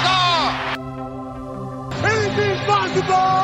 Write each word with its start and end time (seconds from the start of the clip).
star! 0.00 0.52
Anything's 2.04 2.60
possible! 2.66 3.35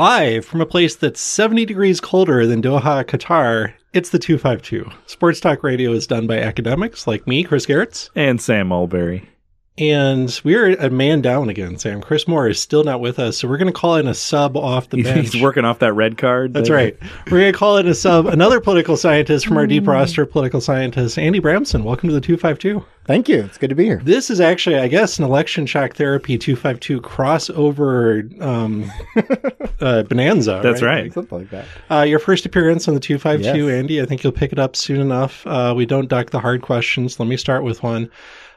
Live 0.00 0.46
from 0.46 0.62
a 0.62 0.66
place 0.66 0.96
that's 0.96 1.20
70 1.20 1.66
degrees 1.66 2.00
colder 2.00 2.46
than 2.46 2.62
Doha, 2.62 3.04
Qatar, 3.04 3.74
it's 3.92 4.08
the 4.08 4.18
252. 4.18 4.90
Sports 5.04 5.40
Talk 5.40 5.62
Radio 5.62 5.92
is 5.92 6.06
done 6.06 6.26
by 6.26 6.38
academics 6.38 7.06
like 7.06 7.26
me, 7.26 7.44
Chris 7.44 7.66
Gerritz. 7.66 8.08
And 8.16 8.40
Sam 8.40 8.68
Mulberry. 8.68 9.28
And 9.76 10.40
we're 10.42 10.70
a 10.76 10.88
man 10.88 11.20
down 11.20 11.50
again, 11.50 11.76
Sam. 11.76 12.00
Chris 12.00 12.26
Moore 12.26 12.48
is 12.48 12.58
still 12.58 12.82
not 12.82 13.02
with 13.02 13.18
us, 13.18 13.36
so 13.36 13.46
we're 13.48 13.58
going 13.58 13.70
to 13.72 13.78
call 13.78 13.96
in 13.96 14.08
a 14.08 14.14
sub 14.14 14.56
off 14.56 14.88
the 14.88 15.02
bench. 15.02 15.32
he's 15.32 15.42
working 15.42 15.66
off 15.66 15.80
that 15.80 15.92
red 15.92 16.16
card. 16.16 16.54
That's 16.54 16.70
that- 16.70 16.74
right. 16.74 16.96
We're 17.30 17.40
going 17.40 17.52
to 17.52 17.58
call 17.58 17.76
in 17.76 17.86
a 17.86 17.94
sub, 17.94 18.24
another 18.24 18.58
political 18.60 18.96
scientist 18.96 19.46
from 19.46 19.58
our 19.58 19.66
deep 19.66 19.86
roster 19.86 20.24
political 20.24 20.62
scientists, 20.62 21.18
Andy 21.18 21.40
Bramsen. 21.42 21.82
Welcome 21.82 22.08
to 22.08 22.14
the 22.14 22.22
252. 22.22 22.82
Thank 23.10 23.28
you. 23.28 23.40
It's 23.42 23.58
good 23.58 23.70
to 23.70 23.74
be 23.74 23.86
here. 23.86 24.00
This 24.04 24.30
is 24.30 24.40
actually, 24.40 24.78
I 24.78 24.86
guess, 24.86 25.18
an 25.18 25.24
election 25.24 25.66
shock 25.66 25.94
therapy 25.94 26.38
252 26.38 27.00
crossover 27.00 28.40
um, 28.40 28.88
uh, 29.80 30.04
bonanza. 30.04 30.60
That's 30.62 30.80
right. 30.80 31.12
Something 31.12 31.38
like 31.40 31.50
that. 31.50 31.64
Uh, 31.90 32.02
your 32.02 32.20
first 32.20 32.46
appearance 32.46 32.86
on 32.86 32.94
the 32.94 33.00
252, 33.00 33.66
Yes. 33.66 33.76
Andy. 33.76 34.00
I 34.00 34.04
think 34.04 34.22
you'll 34.22 34.32
pick 34.32 34.52
it 34.52 34.60
up 34.60 34.76
soon 34.76 35.00
enough. 35.00 35.44
Uh, 35.44 35.74
we 35.76 35.86
don't 35.86 36.06
duck 36.06 36.30
the 36.30 36.38
hard 36.38 36.62
questions. 36.62 37.18
Let 37.18 37.28
me 37.28 37.36
start 37.36 37.64
with 37.64 37.82
one. 37.82 38.08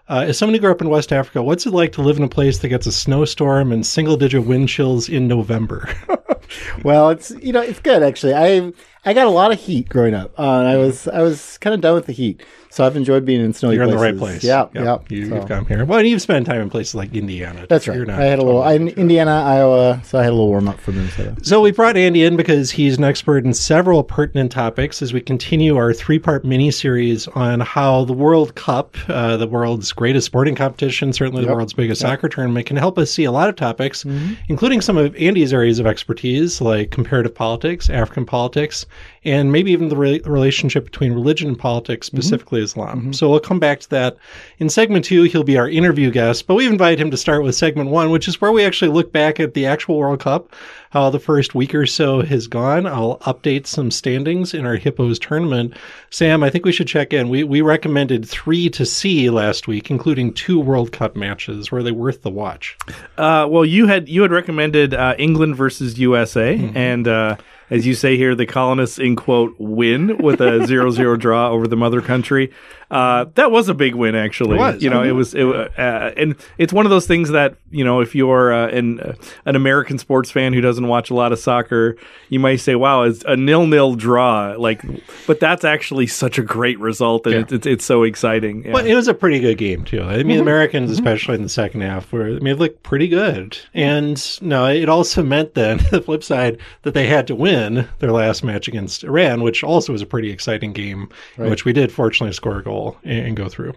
Uh, 0.07 0.25
as 0.27 0.37
someone 0.37 0.53
who 0.53 0.59
grew 0.59 0.71
up 0.71 0.81
in 0.81 0.89
West 0.89 1.11
Africa, 1.11 1.41
what's 1.41 1.65
it 1.65 1.73
like 1.73 1.91
to 1.93 2.03
live 2.03 2.17
in 2.17 2.23
a 2.23 2.29
place 2.29 2.59
that 2.59 2.67
gets 2.67 2.85
a 2.85 2.91
snowstorm 2.91 3.71
and 3.71 3.83
single 3.83 4.17
digit 4.17 4.45
wind 4.45 4.69
chills 4.69 5.09
in 5.09 5.27
November? 5.27 5.89
Well, 6.83 7.09
it's 7.09 7.31
you 7.41 7.53
know 7.53 7.61
it's 7.61 7.79
good 7.79 8.03
actually. 8.03 8.33
I 8.33 8.71
I 9.05 9.13
got 9.13 9.27
a 9.27 9.31
lot 9.31 9.51
of 9.51 9.59
heat 9.59 9.89
growing 9.89 10.13
up, 10.13 10.37
uh, 10.39 10.59
and 10.59 10.67
I 10.67 10.77
was 10.77 11.07
I 11.07 11.21
was 11.21 11.57
kind 11.59 11.73
of 11.73 11.81
done 11.81 11.93
with 11.93 12.05
the 12.05 12.13
heat, 12.13 12.41
so 12.69 12.85
I've 12.85 12.95
enjoyed 12.95 13.25
being 13.25 13.41
in 13.43 13.51
snowy 13.51 13.75
You're 13.75 13.83
in 13.83 13.89
the 13.89 13.97
right 13.97 14.17
place. 14.17 14.45
Yeah, 14.45 14.67
Yep. 14.73 14.75
yeah. 14.75 14.97
You, 15.17 15.27
so- 15.29 15.35
You've 15.35 15.47
come 15.49 15.65
here. 15.65 15.83
Well, 15.83 15.99
and 15.99 16.07
you've 16.07 16.21
spent 16.21 16.45
time 16.45 16.61
in 16.61 16.69
places 16.69 16.95
like 16.95 17.13
Indiana. 17.13 17.65
That's 17.67 17.85
right. 17.85 17.97
You're 17.97 18.05
not 18.05 18.21
I 18.21 18.23
had 18.25 18.39
a 18.39 18.43
little. 18.43 18.63
I, 18.63 18.73
in 18.75 18.87
Indiana, 18.87 19.31
Iowa, 19.45 20.01
so 20.05 20.19
I 20.19 20.23
had 20.23 20.29
a 20.29 20.35
little 20.35 20.47
warm 20.47 20.69
up 20.69 20.79
for 20.79 20.93
Minnesota. 20.93 21.35
So 21.43 21.59
we 21.59 21.71
brought 21.71 21.97
Andy 21.97 22.23
in 22.23 22.37
because 22.37 22.71
he's 22.71 22.97
an 22.97 23.03
expert 23.03 23.43
in 23.43 23.53
several 23.53 24.03
pertinent 24.05 24.53
topics 24.53 25.01
as 25.01 25.11
we 25.11 25.19
continue 25.19 25.75
our 25.75 25.91
three-part 25.93 26.45
mini-series 26.45 27.27
on 27.27 27.59
how 27.59 28.05
the 28.05 28.13
World 28.13 28.55
Cup, 28.55 28.95
uh, 29.09 29.35
the 29.35 29.47
world's 29.47 29.91
greatest 29.91 30.27
sporting 30.27 30.55
competition, 30.55 31.11
certainly 31.11 31.43
the 31.43 31.53
world's 31.53 31.73
biggest 31.73 31.99
soccer 31.99 32.29
tournament, 32.29 32.67
can 32.67 32.77
help 32.77 32.97
us 32.97 33.11
see 33.11 33.25
a 33.25 33.33
lot 33.33 33.49
of 33.49 33.57
topics, 33.57 34.05
Mm-hmm. 34.05 34.33
including 34.47 34.79
some 34.79 34.95
of 34.95 35.13
Andy's 35.17 35.51
areas 35.51 35.77
of 35.79 35.85
expertise, 35.87 36.32
like 36.61 36.91
comparative 36.91 37.33
politics, 37.35 37.89
African 37.89 38.25
politics, 38.25 38.85
and 39.25 39.51
maybe 39.51 39.71
even 39.71 39.89
the 39.89 39.95
re- 39.95 40.21
relationship 40.25 40.85
between 40.85 41.13
religion 41.13 41.47
and 41.47 41.57
politics, 41.57 42.07
Mm-hmm. 42.09 42.17
specifically 42.17 42.61
Islam. 42.61 43.13
So 43.13 43.29
we'll 43.29 43.39
come 43.39 43.59
back 43.59 43.79
to 43.81 43.89
that. 43.91 44.17
In 44.57 44.69
segment 44.69 45.05
two, 45.05 45.23
he'll 45.23 45.43
be 45.43 45.57
our 45.57 45.69
interview 45.69 46.11
guest, 46.11 46.47
but 46.47 46.55
we 46.55 46.65
invite 46.67 46.99
him 46.99 47.11
to 47.11 47.17
start 47.17 47.43
with 47.43 47.55
segment 47.55 47.89
one, 47.89 48.09
which 48.09 48.27
is 48.27 48.39
where 48.41 48.51
we 48.51 48.63
actually 48.65 48.91
look 48.91 49.11
back 49.11 49.39
at 49.39 49.53
the 49.53 49.65
actual 49.65 49.97
World 49.97 50.19
Cup, 50.19 50.53
how 50.93 51.09
the 51.09 51.19
first 51.19 51.55
week 51.55 51.73
or 51.73 51.87
so 51.87 52.21
has 52.21 52.45
gone. 52.45 52.85
I'll 52.85 53.17
update 53.19 53.65
some 53.65 53.89
standings 53.89 54.53
in 54.53 54.63
our 54.65 54.75
Hippos 54.75 55.17
tournament. 55.17 55.73
Sam, 56.11 56.43
I 56.43 56.51
think 56.51 56.65
we 56.65 56.71
should 56.71 56.87
check 56.87 57.13
in. 57.13 57.29
We, 57.29 57.43
we 57.43 57.61
recommended 57.61 58.27
three 58.29 58.69
to 58.69 58.85
see 58.85 59.31
last 59.31 59.67
week, 59.67 59.89
including 59.89 60.33
two 60.33 60.59
World 60.59 60.91
Cup 60.91 61.15
matches. 61.15 61.71
Were 61.71 61.81
they 61.81 61.91
worth 61.91 62.21
the 62.21 62.29
watch? 62.29 62.77
Uh, 63.17 63.47
well, 63.49 63.65
you 63.65 63.87
had 63.87 64.07
you 64.07 64.21
had 64.21 64.31
recommended 64.31 64.93
uh, 64.93 65.15
England 65.17 65.55
versus 65.55 65.97
USA, 65.97 66.55
Mm-hmm. 66.57 66.77
and 66.77 67.07
uh, 67.07 67.37
as 67.71 67.87
you 67.87 67.95
say 67.95 68.15
here, 68.15 68.35
the 68.35 68.45
colonists 68.45 68.99
in 68.99 69.15
quote 69.15 69.55
win 69.57 70.17
with 70.19 70.41
a 70.41 70.43
0-0 70.67 71.17
draw 71.19 71.49
over 71.49 71.65
the 71.67 71.75
mother 71.75 72.01
country. 72.01 72.51
Uh, 72.93 73.25
that 73.35 73.49
was 73.51 73.69
a 73.69 73.73
big 73.73 73.95
win, 73.95 74.13
actually. 74.15 74.55
It 74.55 74.59
was. 74.59 74.83
You 74.83 74.89
know, 74.89 75.01
Oh, 75.01 75.03
it 75.03 75.11
was, 75.11 75.33
it, 75.33 75.43
uh, 75.45 76.11
and 76.15 76.35
it's 76.59 76.71
one 76.71 76.85
of 76.85 76.89
those 76.91 77.07
things 77.07 77.29
that 77.31 77.55
you 77.71 77.83
know, 77.83 78.01
if 78.01 78.13
you're 78.13 78.53
uh, 78.53 78.67
an 78.67 78.99
uh, 78.99 79.15
an 79.45 79.55
American 79.55 79.97
sports 79.97 80.29
fan 80.29 80.53
who 80.53 80.61
doesn't 80.61 80.87
watch 80.87 81.09
a 81.09 81.15
lot 81.15 81.31
of 81.31 81.39
soccer, 81.39 81.97
you 82.29 82.39
might 82.39 82.57
say, 82.57 82.75
"Wow, 82.75 83.01
it's 83.03 83.23
a 83.27 83.35
nil-nil 83.35 83.95
draw." 83.95 84.53
Like, 84.57 84.81
but 85.25 85.39
that's 85.39 85.63
actually 85.63 86.05
such 86.07 86.37
a 86.37 86.43
great 86.43 86.79
result, 86.79 87.25
and 87.25 87.33
Yeah. 87.35 87.41
it's, 87.41 87.51
it's 87.53 87.65
it's 87.67 87.85
so 87.85 88.03
exciting. 88.03 88.63
Yeah. 88.63 88.73
Well, 88.73 88.85
it 88.85 88.93
was 88.93 89.07
a 89.07 89.13
pretty 89.15 89.39
good 89.39 89.57
game 89.57 89.83
too. 89.85 90.03
I 90.03 90.17
mean, 90.23 90.37
the 90.37 90.41
Americans, 90.43 90.91
especially 90.91 91.33
in 91.35 91.41
the 91.41 91.49
second 91.49 91.81
half, 91.81 92.11
were 92.13 92.27
I 92.27 92.39
mean, 92.39 92.47
it 92.53 92.59
looked 92.59 92.83
pretty 92.83 93.07
good. 93.07 93.57
And 93.73 94.21
no, 94.41 94.67
it 94.67 94.87
also 94.87 95.23
meant 95.23 95.55
then 95.55 95.77
the 95.91 96.01
flip 96.01 96.23
side 96.23 96.59
that 96.83 96.93
they 96.93 97.07
had 97.07 97.25
to 97.27 97.35
win 97.35 97.87
their 97.99 98.11
last 98.11 98.43
match 98.43 98.67
against 98.67 99.03
Iran, 99.03 99.41
which 99.41 99.63
also 99.63 99.91
was 99.93 100.01
a 100.03 100.05
pretty 100.05 100.29
exciting 100.31 100.73
game, 100.73 101.09
in 101.37 101.49
which 101.49 101.65
we 101.65 101.73
did 101.73 101.91
fortunately 101.91 102.33
score 102.33 102.59
a 102.59 102.63
goal 102.63 102.82
and, 103.03 103.27
and 103.27 103.35
go 103.37 103.47
through. 103.49 103.73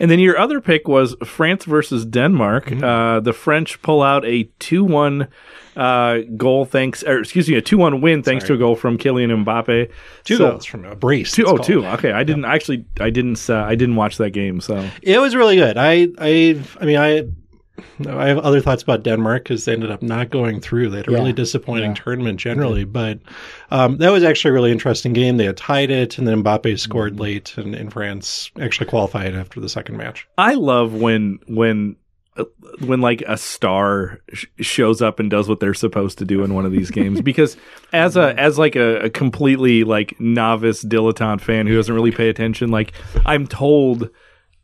And 0.00 0.10
then 0.10 0.18
your 0.18 0.36
other 0.38 0.60
pick 0.60 0.88
was 0.88 1.14
France 1.24 1.64
versus 1.64 2.04
Denmark. 2.04 2.66
Mm-hmm. 2.66 2.84
Uh, 2.84 3.20
the 3.20 3.32
French 3.32 3.80
pull 3.82 4.02
out 4.02 4.24
a 4.24 4.44
2 4.58 4.84
1 4.84 5.28
uh, 5.76 6.18
goal, 6.36 6.64
thanks, 6.64 7.02
or 7.04 7.20
excuse 7.20 7.48
me, 7.48 7.54
a 7.56 7.62
2 7.62 7.78
1 7.78 8.00
win 8.00 8.22
thanks 8.22 8.44
to 8.46 8.54
a 8.54 8.56
goal 8.58 8.74
from 8.76 8.98
Kylian 8.98 9.44
Mbappe. 9.44 9.90
Two 10.24 10.36
So- 10.36 10.50
goals 10.50 10.64
from 10.64 10.84
a 10.84 10.96
brace. 10.96 11.32
Two, 11.32 11.44
oh, 11.44 11.56
called. 11.56 11.62
two. 11.64 11.86
Okay, 11.86 12.12
I 12.12 12.24
didn't 12.24 12.44
actually. 12.44 12.84
I 13.00 13.10
didn't. 13.10 13.48
Uh, 13.48 13.62
I 13.62 13.74
didn't 13.76 13.96
watch 13.96 14.16
that 14.18 14.30
game. 14.30 14.60
So 14.60 14.88
It 15.02 15.18
was 15.20 15.34
really 15.36 15.56
good. 15.56 15.76
I, 15.78 16.08
I, 16.18 16.60
I 16.80 16.84
mean, 16.84 16.96
I. 16.98 17.24
I 18.08 18.26
have 18.28 18.38
other 18.38 18.60
thoughts 18.60 18.82
about 18.82 19.02
Denmark 19.02 19.44
because 19.44 19.64
they 19.64 19.72
ended 19.72 19.90
up 19.90 20.02
not 20.02 20.30
going 20.30 20.60
through. 20.60 20.90
They 20.90 20.98
had 20.98 21.08
a 21.08 21.12
Yeah. 21.12 21.18
really 21.18 21.32
disappointing 21.32 21.94
tournament 21.94 22.38
generally, 22.38 22.84
but 22.84 23.18
um, 23.70 23.96
that 23.98 24.10
was 24.10 24.22
actually 24.22 24.50
a 24.50 24.54
really 24.54 24.72
interesting 24.72 25.12
game. 25.12 25.36
They 25.38 25.44
had 25.46 25.56
tied 25.56 25.90
it, 25.90 26.18
and 26.18 26.26
then 26.28 26.42
Mbappe 26.44 26.78
scored 26.78 27.18
late, 27.18 27.54
and, 27.56 27.74
and 27.74 27.92
France 27.92 28.50
actually 28.60 28.86
qualified 28.86 29.34
after 29.34 29.60
the 29.60 29.68
second 29.68 29.96
match. 29.96 30.26
I 30.38 30.54
love 30.54 30.94
when 30.94 31.38
when. 31.48 31.96
uh, 32.36 32.44
When 32.86 33.00
like 33.00 33.22
a 33.28 33.36
star 33.36 34.18
sh- 34.32 34.46
shows 34.60 35.00
up 35.00 35.20
and 35.20 35.30
does 35.30 35.48
what 35.48 35.60
they're 35.60 35.74
supposed 35.74 36.18
to 36.18 36.24
do 36.24 36.42
in 36.42 36.52
one 36.54 36.66
of 36.66 36.72
these 36.72 36.90
games, 36.90 37.20
because 37.30 37.56
as 37.92 38.16
a 38.16 38.34
as 38.40 38.58
like 38.58 38.74
a, 38.76 39.04
a 39.06 39.10
completely 39.10 39.84
like 39.84 40.14
novice 40.20 40.84
dilettante 40.84 41.40
fan 41.40 41.68
who 41.68 41.76
doesn't 41.76 41.94
really 41.94 42.10
pay 42.10 42.28
attention, 42.28 42.70
like 42.70 42.92
I'm 43.24 43.46
told 43.46 44.10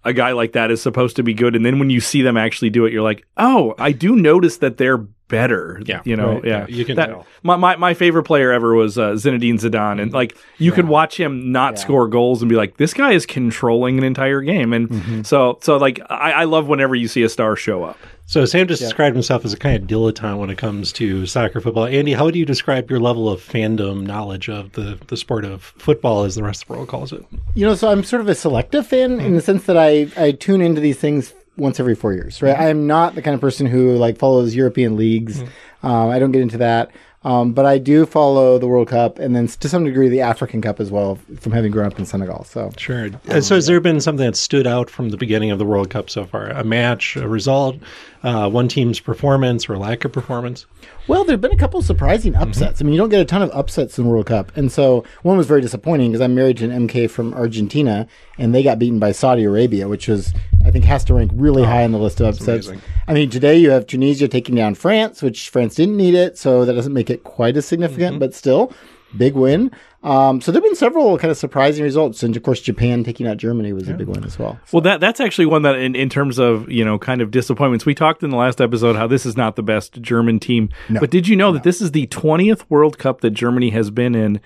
a 0.05 0.13
guy 0.13 0.33
like 0.33 0.53
that 0.53 0.71
is 0.71 0.81
supposed 0.81 1.17
to 1.17 1.23
be 1.23 1.35
good, 1.35 1.55
and 1.57 1.65
then 1.65 1.79
when 1.79 1.91
you 1.91 2.01
see 2.01 2.23
them 2.23 2.37
actually 2.37 2.71
do 2.71 2.87
it, 2.87 2.93
you're 2.93 3.03
like, 3.03 3.27
oh, 3.37 3.75
I 3.79 3.93
do 3.93 4.17
notice 4.17 4.59
that 4.59 4.77
they're 4.79 4.97
better. 4.97 5.81
Yeah, 5.85 6.01
you 6.05 6.17
know, 6.17 6.35
right, 6.35 6.45
yeah, 6.45 6.67
yeah, 6.69 6.75
you 6.75 6.85
can 6.85 6.97
That- 6.97 7.07
tell. 7.09 7.27
My, 7.43 7.57
my 7.57 7.77
my 7.77 7.95
favorite 7.95 8.25
player 8.25 8.51
ever 8.53 8.75
was 8.75 8.99
uh, 8.99 9.13
Zinedine 9.13 9.55
Zidane, 9.61 10.01
and 10.03 10.13
like 10.13 10.37
you 10.59 10.73
could 10.73 10.89
watch 10.89 11.19
him 11.19 11.53
not 11.53 11.79
score 11.79 12.09
goals 12.09 12.43
and 12.43 12.49
be 12.49 12.57
like, 12.57 12.77
this 12.79 12.93
guy 12.95 13.13
is 13.13 13.27
controlling 13.27 13.99
an 13.99 14.05
entire 14.05 14.41
game, 14.41 14.73
and 14.73 14.89
Mm-hmm. 14.89 15.23
so 15.23 15.59
so 15.63 15.77
like 15.77 16.01
I, 16.11 16.33
I 16.33 16.45
love 16.45 16.67
whenever 16.69 16.95
you 16.95 17.07
see 17.09 17.23
a 17.23 17.29
star 17.29 17.55
show 17.57 17.85
up. 17.85 17.99
So 18.31 18.45
Sam 18.45 18.69
just 18.69 18.81
described 18.81 19.17
himself 19.17 19.45
as 19.45 19.53
a 19.53 19.57
kind 19.57 19.75
of 19.75 19.89
dilettante 19.89 20.39
when 20.39 20.51
it 20.51 20.57
comes 20.57 20.93
to 20.93 21.27
soccer 21.27 21.61
football. 21.61 21.87
Andy, 21.87 22.13
how 22.13 22.27
would 22.27 22.37
you 22.37 22.47
describe 22.47 22.89
your 22.89 23.01
level 23.01 23.29
of 23.29 23.41
fandom 23.41 24.07
knowledge 24.07 24.49
of 24.49 24.71
the, 24.75 25.01
the 25.09 25.17
sport 25.17 25.45
of 25.45 25.65
football, 25.79 26.23
as 26.23 26.37
the 26.37 26.45
rest 26.45 26.63
of 26.63 26.69
the 26.69 26.75
world 26.75 26.89
calls 26.89 27.13
it? 27.13 27.27
You 27.57 27.67
know, 27.67 27.75
so 27.75 27.91
I'm 27.91 28.05
sort 28.05 28.23
of 28.23 28.29
a 28.29 28.37
selective 28.37 28.87
fan 28.87 29.19
in 29.19 29.35
the 29.35 29.41
sense 29.41 29.65
that 29.65 29.77
I 29.77 30.13
I 30.17 30.31
tune 30.31 30.61
into 30.61 30.81
these 30.81 30.97
things 30.97 31.35
once 31.57 31.81
every 31.81 31.97
four 31.97 32.13
years, 32.13 32.41
right? 32.41 32.57
I'm 32.57 32.87
not 32.87 33.17
the 33.17 33.23
kind 33.23 33.35
of 33.35 33.41
person 33.41 33.67
who 33.67 33.97
like 33.97 34.17
follows 34.17 34.55
European 34.55 34.97
leagues. 34.97 35.43
Um, 35.83 36.11
I 36.11 36.21
don't 36.21 36.31
get 36.31 36.43
into 36.43 36.59
that. 36.59 36.93
Um, 37.23 37.53
but 37.53 37.67
I 37.67 37.77
do 37.77 38.07
follow 38.07 38.59
the 38.59 38.67
World 38.67 38.89
Cup 38.89 39.19
and 39.19 39.37
then 39.37 39.47
to 39.47 39.69
some 39.69 39.85
degree 39.85 40.09
the 40.09 40.23
African 40.23 40.63
Cup 40.63 40.81
as 40.81 40.91
well 40.91 41.19
from 41.39 41.53
having 41.53 41.71
grown 41.71 41.87
up 41.87 41.99
in 41.99 42.07
Senegal. 42.07 42.45
So 42.45 42.71
Sure. 42.79 43.11
Uh, 43.29 43.43
so 43.43 43.57
has 43.57 43.67
there 43.67 43.79
been 43.79 44.01
something 44.01 44.25
that 44.25 44.37
stood 44.37 44.67
out 44.67 44.89
from 44.89 45.11
the 45.11 45.19
beginning 45.19 45.51
of 45.51 45.59
the 45.59 45.67
World 45.67 45.91
Cup 45.91 46.09
so 46.09 46.25
far? 46.25 46.49
A 46.49 46.65
match, 46.65 47.17
a 47.17 47.29
result, 47.29 47.77
uh, 48.23 48.49
one 48.49 48.69
team's 48.69 49.01
performance 49.01 49.69
or 49.69 49.79
lack 49.79 50.05
of 50.05 50.13
performance? 50.13 50.67
Well, 51.09 51.25
there 51.25 51.33
have 51.35 51.41
been 51.41 51.53
a 51.53 51.57
couple 51.57 51.81
surprising 51.83 52.37
upsets. 52.37 52.81
I 52.81 52.85
mean, 52.85 52.93
you 52.93 52.99
don't 52.99 53.09
get 53.09 53.21
a 53.21 53.25
ton 53.25 53.43
of 53.43 53.51
upsets 53.51 53.99
in 53.99 54.07
World 54.07 54.27
Cup. 54.27 54.57
And 54.57 54.71
so 54.71 55.05
one 55.23 55.37
was 55.37 55.47
very 55.47 55.61
disappointing 55.61 56.11
because 56.11 56.21
I'm 56.21 56.35
married 56.35 56.59
to 56.59 56.71
an 56.71 56.87
MK 56.87 57.11
from 57.11 57.35
Argentina 57.35 58.07
and 58.39 58.55
they 58.55 58.63
got 58.63 58.79
beaten 58.79 58.99
by 58.99 59.13
Saudi 59.13 59.45
Arabia, 59.45 59.89
which 59.89 60.07
was, 60.09 60.33
I 60.65 60.71
think, 60.71 60.85
has 60.85 61.05
to 61.05 61.15
rank 61.15 61.31
really 61.35 61.65
high 61.65 61.85
on 61.85 61.93
the 61.93 61.99
list 61.99 62.21
of 62.21 62.27
upsets. 62.29 62.69
amazing. 62.69 62.83
I 63.09 63.15
mean, 63.15 63.31
today 63.31 63.57
you 63.57 63.71
have 63.71 63.87
Tunisia 63.87 64.29
taking 64.29 64.55
down 64.55 64.75
France, 64.75 65.23
which 65.23 65.49
France 65.49 65.75
didn't 65.75 65.97
need 65.97 66.15
it, 66.15 66.39
so 66.39 66.65
that 66.65 66.75
doesn't 66.75 66.93
make 66.93 67.11
it 67.11 67.25
quite 67.25 67.57
as 67.57 67.67
significant, 67.67 68.21
but 68.21 68.35
still, 68.35 68.73
big 69.17 69.35
win. 69.35 69.71
Um, 70.03 70.41
so 70.41 70.51
there 70.51 70.61
have 70.61 70.65
been 70.67 70.77
several 70.77 71.19
kind 71.19 71.31
of 71.31 71.37
surprising 71.37 71.85
results, 71.85 72.23
and 72.23 72.35
of 72.35 72.43
course, 72.43 72.61
Japan 72.61 73.05
taking 73.05 73.27
out 73.27 73.37
Germany 73.37 73.75
was 73.75 73.87
a 73.89 73.93
big 73.93 74.09
one 74.09 74.25
as 74.25 74.39
well. 74.39 74.59
Well, 74.73 74.81
that 74.81 75.01
that's 75.01 75.21
actually 75.21 75.45
one 75.47 75.63
that, 75.63 75.77
in, 75.77 75.95
in 75.95 76.09
terms 76.09 76.39
of 76.39 76.71
you 76.71 76.85
know, 76.85 76.99
kind 76.99 77.21
of 77.21 77.31
disappointments, 77.31 77.85
we 77.85 77.95
talked 77.95 78.23
in 78.23 78.31
the 78.31 78.37
last 78.37 78.63
episode 78.63 78.97
how 78.97 79.07
this 79.07 79.27
is 79.27 79.37
not 79.37 79.57
the 79.57 79.63
best 79.63 80.01
German 80.01 80.41
team. 80.41 80.71
but 80.89 81.11
did 81.11 81.29
you 81.29 81.37
know 81.37 81.53
that 81.53 81.65
this 81.65 81.83
is 81.83 81.93
the 81.93 82.07
twentieth 82.07 82.69
World 82.71 82.99
Cup 82.99 83.21
that 83.21 83.31
Germany 83.31 83.71
has 83.71 83.91
been 83.91 84.15
in? 84.15 84.41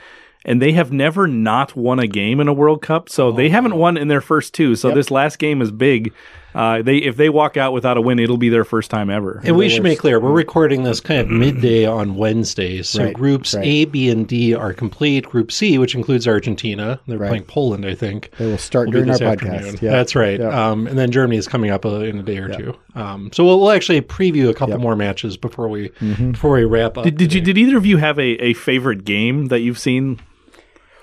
And 0.46 0.60
they 0.60 0.72
have 0.72 0.92
never 0.92 1.26
not 1.26 1.74
won 1.74 1.98
a 1.98 2.06
game 2.06 2.38
in 2.38 2.48
a 2.48 2.52
World 2.52 2.82
Cup, 2.82 3.08
so 3.08 3.32
they 3.32 3.48
haven't 3.48 3.76
won 3.76 3.96
in 3.96 4.08
their 4.08 4.20
first 4.20 4.52
two. 4.52 4.76
So 4.76 4.90
this 4.90 5.10
last 5.10 5.38
game 5.38 5.62
is 5.62 5.70
big. 5.70 6.12
Uh, 6.54 6.82
they 6.82 6.98
if 6.98 7.16
they 7.16 7.28
walk 7.28 7.56
out 7.56 7.72
without 7.72 7.96
a 7.96 8.00
win, 8.00 8.18
it'll 8.18 8.36
be 8.36 8.48
their 8.48 8.64
first 8.64 8.90
time 8.90 9.10
ever. 9.10 9.40
And 9.44 9.56
we 9.56 9.68
should 9.68 9.82
make 9.82 9.98
clear 9.98 10.20
we're 10.20 10.30
recording 10.30 10.84
this 10.84 11.00
kind 11.00 11.20
of 11.20 11.28
midday 11.28 11.84
on 11.84 12.14
Wednesday. 12.14 12.82
So 12.82 13.04
Right, 13.04 13.14
groups 13.14 13.54
right. 13.54 13.64
A, 13.66 13.84
B, 13.86 14.08
and 14.10 14.26
D 14.28 14.54
are 14.54 14.72
complete. 14.72 15.26
Group 15.26 15.50
C, 15.50 15.78
which 15.78 15.94
includes 15.94 16.28
Argentina, 16.28 17.00
they're 17.06 17.18
Right. 17.18 17.28
playing 17.28 17.44
Poland, 17.44 17.84
I 17.84 17.94
think. 17.94 18.30
They 18.38 18.46
will 18.46 18.58
start 18.58 18.86
will 18.88 18.92
during 18.92 19.10
our 19.10 19.18
this 19.18 19.28
podcast. 19.28 19.54
afternoon. 19.54 19.78
Yeah. 19.82 19.90
That's 19.90 20.14
right. 20.14 20.38
Yeah. 20.38 20.70
Um, 20.70 20.86
and 20.86 20.96
then 20.98 21.10
Germany 21.10 21.36
is 21.38 21.48
coming 21.48 21.70
up 21.70 21.84
uh, 21.84 22.00
in 22.00 22.18
a 22.18 22.22
day 22.22 22.38
or 22.38 22.48
two. 22.48 22.74
Um, 22.94 23.30
so 23.32 23.44
we'll, 23.44 23.58
we'll 23.60 23.70
actually 23.72 24.00
preview 24.02 24.48
a 24.48 24.54
couple 24.54 24.78
more 24.78 24.94
matches 24.96 25.36
before 25.36 25.68
we 25.68 25.88
Mm-hmm. 26.00 26.32
before 26.32 26.52
we 26.52 26.64
wrap 26.64 26.96
up. 26.98 27.04
Did, 27.04 27.16
did 27.16 27.32
you 27.32 27.40
did 27.40 27.58
either 27.58 27.76
of 27.76 27.84
you 27.86 27.96
have 27.96 28.18
a, 28.18 28.22
a 28.42 28.54
favorite 28.54 29.04
game 29.04 29.46
that 29.46 29.60
you've 29.60 29.78
seen? 29.78 30.20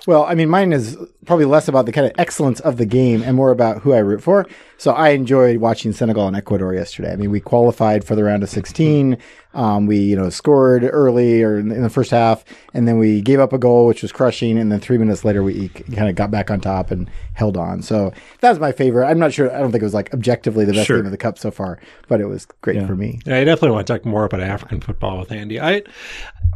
Well, 0.07 0.23
I 0.23 0.33
mean, 0.33 0.49
mine 0.49 0.73
is 0.73 0.97
probably 1.25 1.45
less 1.45 1.67
about 1.67 1.85
the 1.85 1.91
kind 1.91 2.07
of 2.07 2.13
excellence 2.17 2.59
of 2.61 2.77
the 2.77 2.85
game 2.85 3.21
and 3.21 3.35
more 3.35 3.51
about 3.51 3.81
who 3.81 3.93
I 3.93 3.99
root 3.99 4.23
for. 4.23 4.47
So 4.77 4.91
I 4.93 5.09
enjoyed 5.09 5.57
watching 5.57 5.93
Senegal 5.93 6.25
and 6.27 6.35
Ecuador 6.35 6.73
yesterday. 6.73 7.11
I 7.11 7.15
mean, 7.15 7.29
we 7.29 7.39
qualified 7.39 8.03
for 8.03 8.15
the 8.15 8.23
round 8.23 8.41
of 8.41 8.49
16. 8.49 9.15
Um, 9.53 9.85
we, 9.85 9.97
you 9.97 10.15
know, 10.15 10.29
scored 10.29 10.83
early 10.83 11.43
or 11.43 11.59
in 11.59 11.71
in 11.71 11.83
the 11.83 11.89
first 11.89 12.09
half, 12.09 12.43
and 12.73 12.87
then 12.87 12.97
we 12.97 13.21
gave 13.21 13.39
up 13.39 13.51
a 13.53 13.57
goal, 13.57 13.85
which 13.85 14.01
was 14.01 14.11
crushing. 14.11 14.57
And 14.57 14.71
then 14.71 14.79
three 14.79 14.97
minutes 14.97 15.23
later, 15.25 15.43
we 15.43 15.67
kind 15.69 16.07
of 16.09 16.15
got 16.15 16.31
back 16.31 16.49
on 16.49 16.61
top 16.61 16.89
and 16.89 17.09
held 17.33 17.57
on. 17.57 17.81
So 17.81 18.13
that 18.39 18.49
was 18.49 18.59
my 18.59 18.71
favorite. 18.71 19.05
I'm 19.07 19.19
not 19.19 19.33
sure. 19.33 19.53
I 19.53 19.59
don't 19.59 19.71
think 19.71 19.81
it 19.83 19.85
was 19.85 19.93
like 19.93 20.11
objectively 20.13 20.63
the 20.65 20.71
best 20.73 20.87
Sure. 20.87 20.97
game 20.97 21.05
of 21.05 21.11
the 21.11 21.17
cup 21.17 21.37
so 21.37 21.51
far, 21.51 21.79
but 22.07 22.21
it 22.21 22.27
was 22.27 22.45
great 22.61 22.83
for 22.87 22.95
me. 22.95 23.19
Yeah, 23.25 23.37
I 23.37 23.43
definitely 23.43 23.71
want 23.75 23.87
to 23.87 23.93
talk 23.93 24.05
more 24.05 24.23
about 24.23 24.39
African 24.39 24.79
football 24.79 25.19
with 25.19 25.31
Andy. 25.33 25.59
I, 25.59 25.83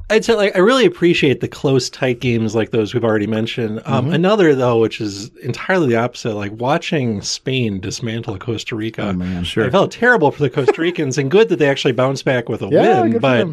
I'd 0.10 0.24
say 0.24 0.34
like 0.36 0.56
I 0.56 0.60
really 0.60 0.86
appreciate 0.86 1.42
the 1.42 1.48
close, 1.50 1.90
tight 1.90 2.22
games 2.22 2.56
like 2.56 2.72
those 2.72 2.94
we've 2.94 3.04
already 3.04 3.28
mentioned. 3.28 3.82
Um, 3.86 4.12
Another 4.14 4.55
though, 4.56 4.80
which 4.80 5.00
is 5.02 5.30
entirely 5.44 5.88
the 5.90 5.98
opposite, 5.98 6.34
like 6.34 6.52
watching 6.54 7.22
Spain 7.22 7.80
dismantle 7.80 8.38
Costa 8.40 8.76
Rica. 8.76 9.10
Oh 9.10 9.14
man, 9.14 9.44
Sure. 9.44 9.66
I 9.66 9.70
felt 9.70 9.92
terrible 9.92 10.32
for 10.32 10.42
the 10.42 10.50
Costa 10.50 10.82
Ricans, 10.82 11.18
and 11.18 11.30
good 11.30 11.50
that 11.50 11.58
they 11.60 11.70
actually 11.70 11.92
bounced 11.94 12.26
back 12.26 12.50
with 12.50 12.62
a 12.62 12.68
Yeah, 12.70 13.02
win. 13.02 13.20
But 13.20 13.48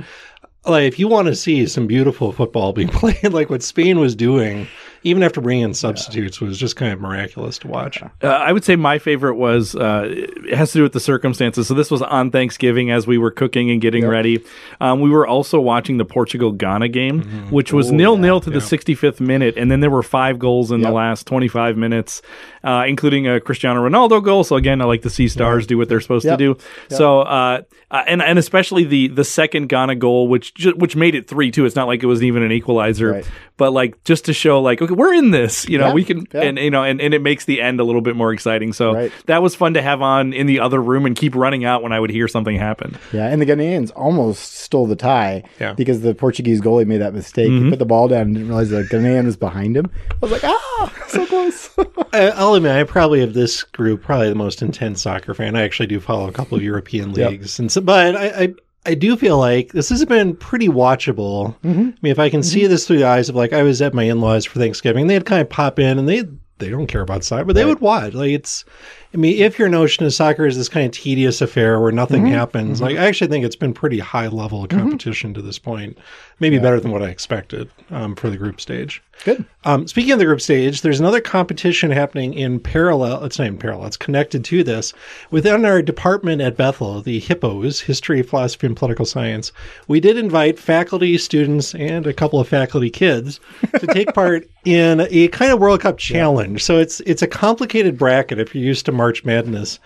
like, 0.64 0.84
if 0.84 0.98
you 0.98 1.08
want 1.08 1.28
to 1.28 1.34
see 1.34 1.66
some 1.66 1.86
beautiful 1.86 2.32
football 2.32 2.72
being 2.72 2.88
played, 2.92 3.32
like 3.32 3.50
what 3.50 3.62
Spain 3.62 3.98
was 3.98 4.14
doing, 4.14 4.66
even 5.04 5.22
after 5.22 5.40
bringing 5.40 5.64
in 5.64 5.74
substitutes, 5.74 6.40
was 6.40 6.58
just 6.58 6.76
kind 6.76 6.92
of 6.92 7.00
miraculous 7.00 7.58
to 7.58 7.68
watch. 7.68 8.02
Uh, 8.02 8.08
I 8.26 8.52
would 8.52 8.64
say 8.64 8.76
my 8.76 8.98
favorite 8.98 9.34
was 9.34 9.74
uh, 9.74 10.04
it 10.08 10.54
has 10.54 10.72
to 10.72 10.78
do 10.78 10.82
with 10.82 10.92
the 10.92 11.00
circumstances. 11.00 11.66
So 11.66 11.74
this 11.74 11.90
was 11.90 12.02
on 12.02 12.30
Thanksgiving 12.30 12.90
as 12.90 13.06
we 13.06 13.18
were 13.18 13.30
cooking 13.30 13.70
and 13.70 13.80
getting 13.80 14.06
ready. 14.06 14.44
Um, 14.80 15.00
we 15.00 15.10
were 15.10 15.26
also 15.26 15.60
watching 15.60 15.96
the 15.98 16.04
Portugal 16.04 16.52
Ghana 16.52 16.88
game, 16.88 17.22
which 17.50 17.72
was 17.72 17.90
nil 17.92 18.16
nil 18.16 18.40
to 18.40 18.50
the 18.50 18.58
65th 18.60 19.20
minute, 19.20 19.56
and 19.56 19.70
then 19.70 19.80
there 19.80 19.90
were 19.90 20.02
five 20.02 20.38
goals 20.38 20.70
in 20.72 20.80
the 20.82 20.90
last 20.90 21.26
25 21.26 21.76
minutes, 21.76 22.22
uh, 22.64 22.84
including 22.86 23.26
a 23.28 23.40
Cristiano 23.40 23.86
Ronaldo 23.88 24.22
goal. 24.22 24.44
So 24.44 24.56
again, 24.56 24.80
I 24.80 24.84
like 24.84 25.02
to 25.02 25.10
see 25.10 25.28
stars 25.28 25.66
do 25.66 25.76
what 25.78 25.88
they're 25.88 26.00
supposed 26.00 26.24
Yep. 26.24 26.38
to 26.38 26.54
do. 26.54 26.58
So 26.90 27.20
uh, 27.22 27.62
uh, 27.90 28.04
and 28.06 28.22
and 28.22 28.38
especially 28.38 28.84
the 28.84 29.08
the 29.08 29.24
second 29.24 29.68
Ghana 29.68 29.96
goal, 29.96 30.28
which 30.28 30.54
ju- 30.54 30.74
which 30.76 30.96
made 30.96 31.14
it 31.14 31.28
three 31.28 31.50
two. 31.50 31.64
It's 31.66 31.76
not 31.76 31.86
like 31.86 32.02
it 32.02 32.06
was 32.06 32.22
even 32.22 32.42
an 32.42 32.52
equalizer, 32.52 33.10
Right. 33.12 33.30
but 33.56 33.72
like 33.72 34.02
just 34.04 34.24
to 34.26 34.32
show 34.32 34.60
like 34.62 34.80
okay, 34.80 34.91
we're 34.92 35.14
in 35.14 35.30
this. 35.30 35.68
You 35.68 35.78
know, 35.78 35.88
Yeah. 35.88 35.92
we 35.94 36.04
can 36.04 36.26
Yeah. 36.32 36.40
and 36.42 36.58
you 36.58 36.70
know, 36.70 36.84
and, 36.84 37.00
and 37.00 37.12
it 37.14 37.22
makes 37.22 37.44
the 37.44 37.60
end 37.60 37.80
a 37.80 37.84
little 37.84 38.00
bit 38.00 38.16
more 38.16 38.32
exciting. 38.32 38.72
So 38.72 38.92
Right. 38.94 39.12
that 39.26 39.42
was 39.42 39.54
fun 39.54 39.74
to 39.74 39.82
have 39.82 40.02
on 40.02 40.32
in 40.32 40.46
the 40.46 40.60
other 40.60 40.80
room 40.82 41.06
and 41.06 41.16
keep 41.16 41.34
running 41.34 41.64
out 41.64 41.82
when 41.82 41.92
I 41.92 42.00
would 42.00 42.10
hear 42.10 42.28
something 42.28 42.56
happen. 42.56 42.96
Yeah, 43.12 43.26
and 43.28 43.40
the 43.40 43.46
Ghanaians 43.46 43.90
almost 43.96 44.56
stole 44.58 44.86
the 44.86 44.96
tie 44.96 45.42
Yeah. 45.60 45.72
because 45.74 46.00
the 46.02 46.14
Portuguese 46.14 46.60
goalie 46.60 46.86
made 46.86 47.00
that 47.00 47.14
mistake. 47.14 47.50
He 47.50 47.70
put 47.70 47.78
the 47.78 47.84
ball 47.86 48.08
down 48.08 48.22
and 48.22 48.34
didn't 48.34 48.48
realize 48.48 48.70
the 48.70 48.82
Ghanaian 48.84 49.24
was 49.24 49.36
behind 49.36 49.76
him. 49.76 49.90
I 50.10 50.14
was 50.20 50.32
like, 50.32 50.44
ah, 50.44 50.92
so 51.08 51.26
close. 51.26 51.70
I- 52.12 52.30
I'll 52.30 52.54
admit, 52.54 52.72
I 52.72 52.84
probably 52.84 53.22
of 53.22 53.34
this 53.34 53.62
group 53.62 54.02
probably 54.02 54.28
the 54.28 54.34
most 54.34 54.62
intense 54.62 55.02
soccer 55.02 55.34
fan. 55.34 55.56
I 55.56 55.62
actually 55.62 55.86
do 55.86 56.00
follow 56.00 56.28
a 56.28 56.32
couple 56.32 56.56
of 56.56 56.62
European 56.64 57.10
Yep. 57.14 57.30
leagues, 57.30 57.58
and 57.58 57.70
so, 57.72 57.80
but 57.80 58.14
I, 58.16 58.26
I 58.44 58.54
I 58.84 58.94
do 58.94 59.16
feel 59.16 59.38
like 59.38 59.72
this 59.72 59.90
has 59.90 60.04
been 60.04 60.34
pretty 60.34 60.68
watchable. 60.68 61.56
Mm-hmm. 61.60 61.80
I 61.80 61.98
mean, 62.02 62.10
if 62.10 62.18
I 62.18 62.30
can 62.30 62.42
see 62.42 62.62
mm-hmm. 62.62 62.70
this 62.70 62.86
through 62.86 62.98
the 62.98 63.06
eyes 63.06 63.28
of 63.28 63.36
like 63.36 63.52
I 63.52 63.62
was 63.62 63.80
at 63.80 63.94
my 63.94 64.04
in 64.04 64.20
laws 64.20 64.44
for 64.44 64.58
Thanksgiving, 64.58 65.06
they'd 65.06 65.24
kind 65.24 65.40
of 65.40 65.48
pop 65.48 65.78
in 65.78 65.98
and 65.98 66.08
they 66.08 66.24
they 66.58 66.70
don't 66.70 66.86
care 66.86 67.00
about 67.00 67.24
soccer, 67.24 67.44
but 67.44 67.54
they 67.54 67.64
would 67.64 67.80
watch. 67.80 68.14
Like 68.14 68.30
it's, 68.30 68.64
I 69.14 69.16
mean, 69.18 69.42
if 69.42 69.58
your 69.58 69.68
notion 69.68 70.06
of 70.06 70.14
soccer 70.14 70.46
is 70.46 70.56
this 70.56 70.68
kind 70.68 70.86
of 70.86 70.92
tedious 70.92 71.42
affair 71.42 71.78
where 71.80 71.92
nothing 71.92 72.26
happens, 72.26 72.80
like 72.80 72.96
I 72.96 73.06
actually 73.06 73.28
think 73.28 73.44
it's 73.44 73.56
been 73.56 73.74
pretty 73.74 73.98
high 73.98 74.28
level 74.28 74.66
competition 74.66 75.34
to 75.34 75.42
this 75.42 75.58
point, 75.58 75.98
maybe 76.40 76.58
better 76.58 76.80
than 76.80 76.90
what 76.90 77.02
I 77.02 77.08
expected 77.08 77.70
um, 77.90 78.16
for 78.16 78.30
the 78.30 78.38
group 78.38 78.60
stage. 78.60 79.02
Good. 79.24 79.44
Um, 79.64 79.86
speaking 79.86 80.12
of 80.12 80.18
the 80.18 80.24
group 80.24 80.40
stage, 80.40 80.80
there's 80.80 80.98
another 80.98 81.20
competition 81.20 81.92
happening 81.92 82.34
in 82.34 82.58
parallel. 82.58 83.24
It's 83.24 83.38
not 83.38 83.46
in 83.46 83.58
parallel. 83.58 83.86
It's 83.86 83.96
connected 83.96 84.44
to 84.46 84.64
this 84.64 84.92
within 85.30 85.64
our 85.64 85.80
department 85.80 86.42
at 86.42 86.56
Bethel, 86.56 87.00
the 87.00 87.20
Hippos, 87.20 87.80
History, 87.80 88.22
Philosophy, 88.22 88.66
and 88.66 88.76
Political 88.76 89.06
Science. 89.06 89.52
We 89.86 90.00
did 90.00 90.16
invite 90.16 90.58
faculty, 90.58 91.16
students, 91.18 91.74
and 91.76 92.06
a 92.06 92.12
couple 92.12 92.40
of 92.40 92.48
faculty 92.48 92.90
kids 92.90 93.38
to 93.78 93.86
take 93.86 94.08
part 94.14 94.48
in 94.64 95.06
a 95.10 95.28
kind 95.28 95.52
of 95.52 95.60
World 95.60 95.80
Cup 95.80 95.98
challenge. 95.98 96.64
So 96.64 96.78
it's 96.78 96.98
it's 97.00 97.22
a 97.22 97.28
complicated 97.28 97.96
bracket 97.96 98.40
if 98.40 98.54
you're 98.54 98.64
used 98.64 98.86
to 98.86 98.92
March 99.02 99.24
Madness, 99.24 99.80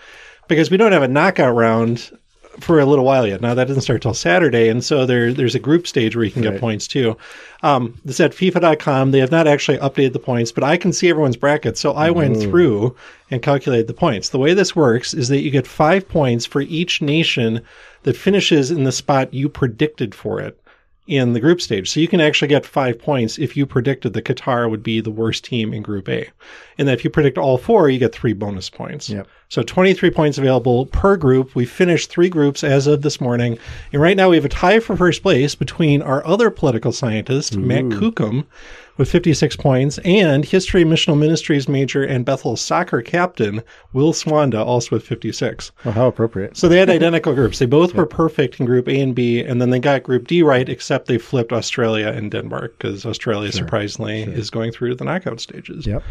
because 0.47 0.69
we 0.69 0.77
don't 0.77 0.91
have 0.91 1.01
a 1.01 1.07
knockout 1.07 1.55
round 1.55 2.11
for 2.59 2.79
a 2.79 2.85
little 2.85 3.03
while 3.03 3.25
yet. 3.25 3.41
Now 3.41 3.55
that 3.55 3.67
doesn't 3.67 3.81
start 3.81 4.03
till 4.03 4.13
Saturday, 4.13 4.69
and 4.69 4.83
so 4.83 5.07
there 5.07 5.33
there's 5.33 5.55
a 5.55 5.59
group 5.59 5.87
stage 5.87 6.15
where 6.15 6.23
you 6.23 6.29
can 6.29 6.43
get 6.43 6.59
points 6.59 6.87
too. 6.87 7.17
Um, 7.63 7.99
this 8.05 8.19
at 8.19 8.31
FIFA.com. 8.31 9.09
They 9.09 9.19
have 9.19 9.31
not 9.31 9.47
actually 9.47 9.79
updated 9.79 10.13
the 10.13 10.19
points, 10.19 10.51
but 10.51 10.63
I 10.63 10.77
can 10.77 10.93
see 10.93 11.09
everyone's 11.09 11.35
brackets. 11.35 11.79
So 11.79 11.93
I 11.93 12.11
went 12.11 12.39
through 12.39 12.95
and 13.31 13.41
calculated 13.41 13.87
the 13.87 13.95
points. 13.95 14.29
The 14.29 14.37
way 14.37 14.53
this 14.53 14.75
works 14.75 15.15
is 15.15 15.29
that 15.29 15.41
you 15.41 15.49
get 15.49 15.65
five 15.65 16.07
points 16.07 16.45
for 16.45 16.61
each 16.61 17.01
nation 17.01 17.61
that 18.03 18.15
finishes 18.15 18.69
in 18.69 18.83
the 18.83 18.91
spot 18.91 19.33
you 19.33 19.49
predicted 19.49 20.13
for 20.13 20.39
it 20.39 20.59
in 21.07 21.33
the 21.33 21.39
group 21.39 21.61
stage. 21.61 21.89
So 21.89 21.99
you 21.99 22.07
can 22.07 22.21
actually 22.21 22.49
get 22.49 22.65
five 22.65 22.99
points 22.99 23.39
if 23.39 23.55
you 23.55 23.65
predicted 23.65 24.13
that 24.13 24.25
Qatar 24.25 24.69
would 24.69 24.83
be 24.83 24.99
the 24.99 25.09
worst 25.09 25.45
team 25.45 25.73
in 25.73 25.81
Group 25.81 26.09
A. 26.09 26.29
And 26.77 26.87
then 26.87 26.93
if 26.93 27.03
you 27.03 27.09
predict 27.09 27.37
all 27.37 27.57
four, 27.57 27.89
you 27.89 27.97
get 27.97 28.13
three 28.13 28.33
bonus 28.33 28.69
points. 28.69 29.09
Yep. 29.09 29.27
So 29.49 29.63
23 29.63 30.11
points 30.11 30.37
available 30.37 30.87
per 30.87 31.15
group. 31.15 31.55
We 31.55 31.65
finished 31.65 32.09
three 32.09 32.29
groups 32.29 32.63
as 32.63 32.85
of 32.85 33.01
this 33.01 33.21
morning. 33.21 33.57
And 33.93 34.01
right 34.01 34.17
now 34.17 34.29
we 34.29 34.35
have 34.35 34.45
a 34.45 34.49
tie 34.49 34.81
for 34.81 34.97
first 34.97 35.23
place 35.23 35.55
between 35.55 36.01
our 36.01 36.25
other 36.27 36.49
political 36.49 36.91
scientist, 36.91 37.55
Matt 37.55 37.85
Kukum, 37.85 38.45
with 38.97 39.09
56 39.09 39.55
points, 39.55 39.97
and 39.99 40.43
History 40.43 40.83
Missional 40.83 41.17
Ministries 41.17 41.67
major 41.67 42.03
and 42.03 42.25
Bethel 42.25 42.55
soccer 42.55 43.01
captain, 43.01 43.61
Will 43.93 44.13
Swanda, 44.13 44.63
also 44.63 44.95
with 44.95 45.05
56. 45.05 45.71
Well, 45.85 45.93
how 45.93 46.07
appropriate. 46.07 46.57
So 46.57 46.67
they 46.67 46.79
had 46.79 46.89
identical 46.89 47.33
groups. 47.35 47.59
They 47.59 47.65
both 47.65 47.93
were 47.93 48.05
perfect 48.05 48.59
in 48.59 48.65
Group 48.65 48.87
A 48.87 48.99
and 48.99 49.15
B, 49.15 49.41
and 49.41 49.61
then 49.61 49.69
they 49.69 49.79
got 49.79 50.03
Group 50.03 50.27
D 50.27 50.43
right, 50.43 50.67
except 50.67 51.07
they 51.07 51.17
flipped 51.17 51.53
Australia 51.53 52.07
and 52.07 52.31
Denmark 52.31 52.77
because 52.77 53.05
Australia, 53.05 53.51
surprisingly, 53.51 54.23
is 54.23 54.49
going 54.49 54.71
through 54.71 54.95
the 54.95 55.05
knockout 55.05 55.39
stages. 55.39 55.85
Yep. 55.85 56.03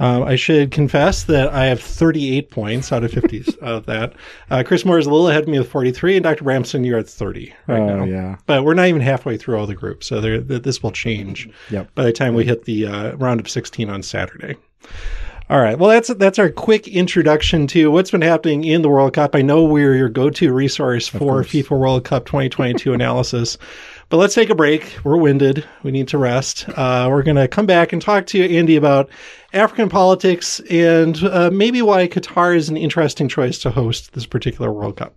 Um, 0.00 0.24
I 0.24 0.34
should 0.34 0.70
confess 0.72 1.22
that 1.24 1.52
I 1.52 1.66
have 1.66 1.80
38 1.80 2.50
points 2.50 2.90
out 2.90 3.04
of 3.04 3.12
50 3.12 3.44
of 3.60 3.86
that. 3.86 4.14
Uh, 4.50 4.62
Chris 4.66 4.84
Moore 4.84 4.98
is 4.98 5.06
a 5.06 5.10
little 5.10 5.28
ahead 5.28 5.42
of 5.44 5.48
me 5.48 5.58
with 5.58 5.70
43, 5.70 6.16
and 6.16 6.24
Dr. 6.24 6.42
Bramsen, 6.42 6.84
you're 6.84 6.98
at 6.98 7.08
30 7.08 7.52
right 7.68 7.78
Oh, 7.78 7.96
now. 7.98 8.04
yeah. 8.04 8.36
But 8.46 8.64
we're 8.64 8.74
not 8.74 8.86
even 8.88 9.02
halfway 9.02 9.36
through 9.36 9.58
all 9.58 9.66
the 9.66 9.74
groups, 9.74 10.06
so 10.06 10.20
there, 10.20 10.40
th- 10.40 10.62
this 10.62 10.82
will 10.82 10.90
change 10.90 11.48
Yep. 11.70 11.94
by 11.94 12.02
the 12.04 12.12
time 12.12 12.34
we 12.34 12.44
hit 12.44 12.64
the 12.64 12.86
uh, 12.86 13.12
round 13.16 13.38
of 13.40 13.48
16 13.48 13.88
on 13.90 14.02
Saturday. 14.02 14.56
All 15.50 15.60
right. 15.60 15.76
Well, 15.76 15.90
that's 15.90 16.06
that's 16.14 16.38
our 16.38 16.48
quick 16.48 16.86
introduction 16.86 17.66
to 17.68 17.90
what's 17.90 18.12
been 18.12 18.22
happening 18.22 18.62
in 18.62 18.82
the 18.82 18.88
World 18.88 19.14
Cup. 19.14 19.34
I 19.34 19.42
know 19.42 19.64
we're 19.64 19.96
your 19.96 20.08
go-to 20.08 20.52
resource 20.52 21.08
for 21.08 21.42
FIFA 21.42 21.70
World 21.76 22.04
Cup 22.04 22.24
2022 22.26 22.92
analysis. 22.94 23.58
But 24.10 24.16
let's 24.16 24.34
take 24.34 24.50
a 24.50 24.56
break. 24.56 24.98
We're 25.04 25.16
winded. 25.16 25.64
We 25.84 25.92
need 25.92 26.08
to 26.08 26.18
rest. 26.18 26.68
Uh, 26.68 27.06
we're 27.08 27.22
going 27.22 27.36
to 27.36 27.46
come 27.46 27.64
back 27.64 27.92
and 27.92 28.02
talk 28.02 28.26
to 28.26 28.38
you, 28.38 28.58
Andy 28.58 28.74
about 28.74 29.08
African 29.52 29.88
politics 29.88 30.60
and 30.68 31.22
uh, 31.22 31.50
maybe 31.52 31.80
why 31.80 32.08
Qatar 32.08 32.56
is 32.56 32.68
an 32.68 32.76
interesting 32.76 33.28
choice 33.28 33.58
to 33.60 33.70
host 33.70 34.12
this 34.12 34.26
particular 34.26 34.72
World 34.72 34.96
Cup. 34.96 35.14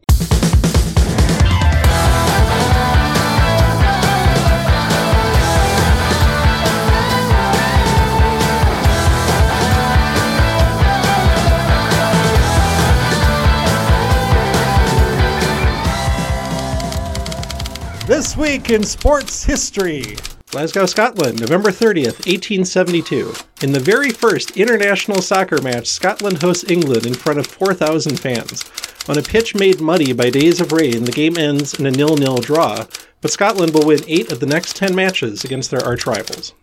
This 18.14 18.38
week 18.38 18.70
in 18.70 18.84
sports 18.84 19.44
history. 19.44 20.16
Glasgow, 20.52 20.86
Scotland, 20.86 21.40
November 21.40 21.72
30th, 21.72 22.28
1872. 22.28 23.34
In 23.64 23.72
the 23.72 23.80
very 23.80 24.12
first 24.12 24.56
international 24.56 25.20
soccer 25.20 25.60
match, 25.64 25.88
Scotland 25.88 26.40
hosts 26.44 26.70
England 26.70 27.08
in 27.08 27.16
front 27.16 27.40
of 27.40 27.48
4,000 27.48 28.20
fans. 28.20 28.70
On 29.10 29.18
a 29.18 29.24
pitch 29.24 29.56
made 29.56 29.82
muddy 29.82 30.14
by 30.14 30.30
days 30.30 30.62
of 30.62 30.72
rain, 30.72 31.06
the 31.06 31.12
game 31.12 31.40
ends 31.40 31.74
in 31.74 31.88
a 31.88 31.92
nil-nil 31.92 32.38
draw, 32.38 32.86
but 33.22 33.32
Scotland 33.32 33.74
will 33.74 33.88
win 33.88 34.02
eight 34.08 34.32
of 34.32 34.40
the 34.40 34.46
next 34.46 34.76
10 34.76 34.94
matches 34.94 35.44
against 35.44 35.72
their 35.72 35.84
arch 35.84 36.06
rivals. 36.06 36.54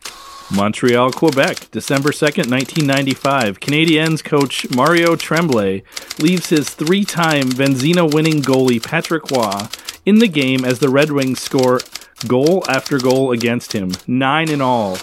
Montreal, 0.53 1.11
Quebec, 1.11 1.73
December 1.73 2.11
2nd, 2.11 2.49
1995. 2.49 3.59
Canadiens 3.59 4.23
coach 4.23 4.71
Mario 4.71 5.17
Tremblay 5.17 5.83
leaves 6.21 6.51
his 6.51 6.71
three 6.71 7.05
time 7.05 7.45
Vezina 7.45 8.13
winning 8.13 8.41
goalie 8.41 8.83
Patrick 8.83 9.29
Roy 9.33 9.69
in 10.05 10.19
the 10.19 10.29
game 10.29 10.65
as 10.65 10.79
the 10.79 10.89
Red 10.89 11.11
Wings 11.11 11.41
score 11.41 11.81
goal 12.27 12.65
after 12.69 12.99
goal 12.99 13.33
against 13.33 13.73
him, 13.73 13.93
nine 14.07 14.51
in 14.51 14.61
all. 14.61 14.99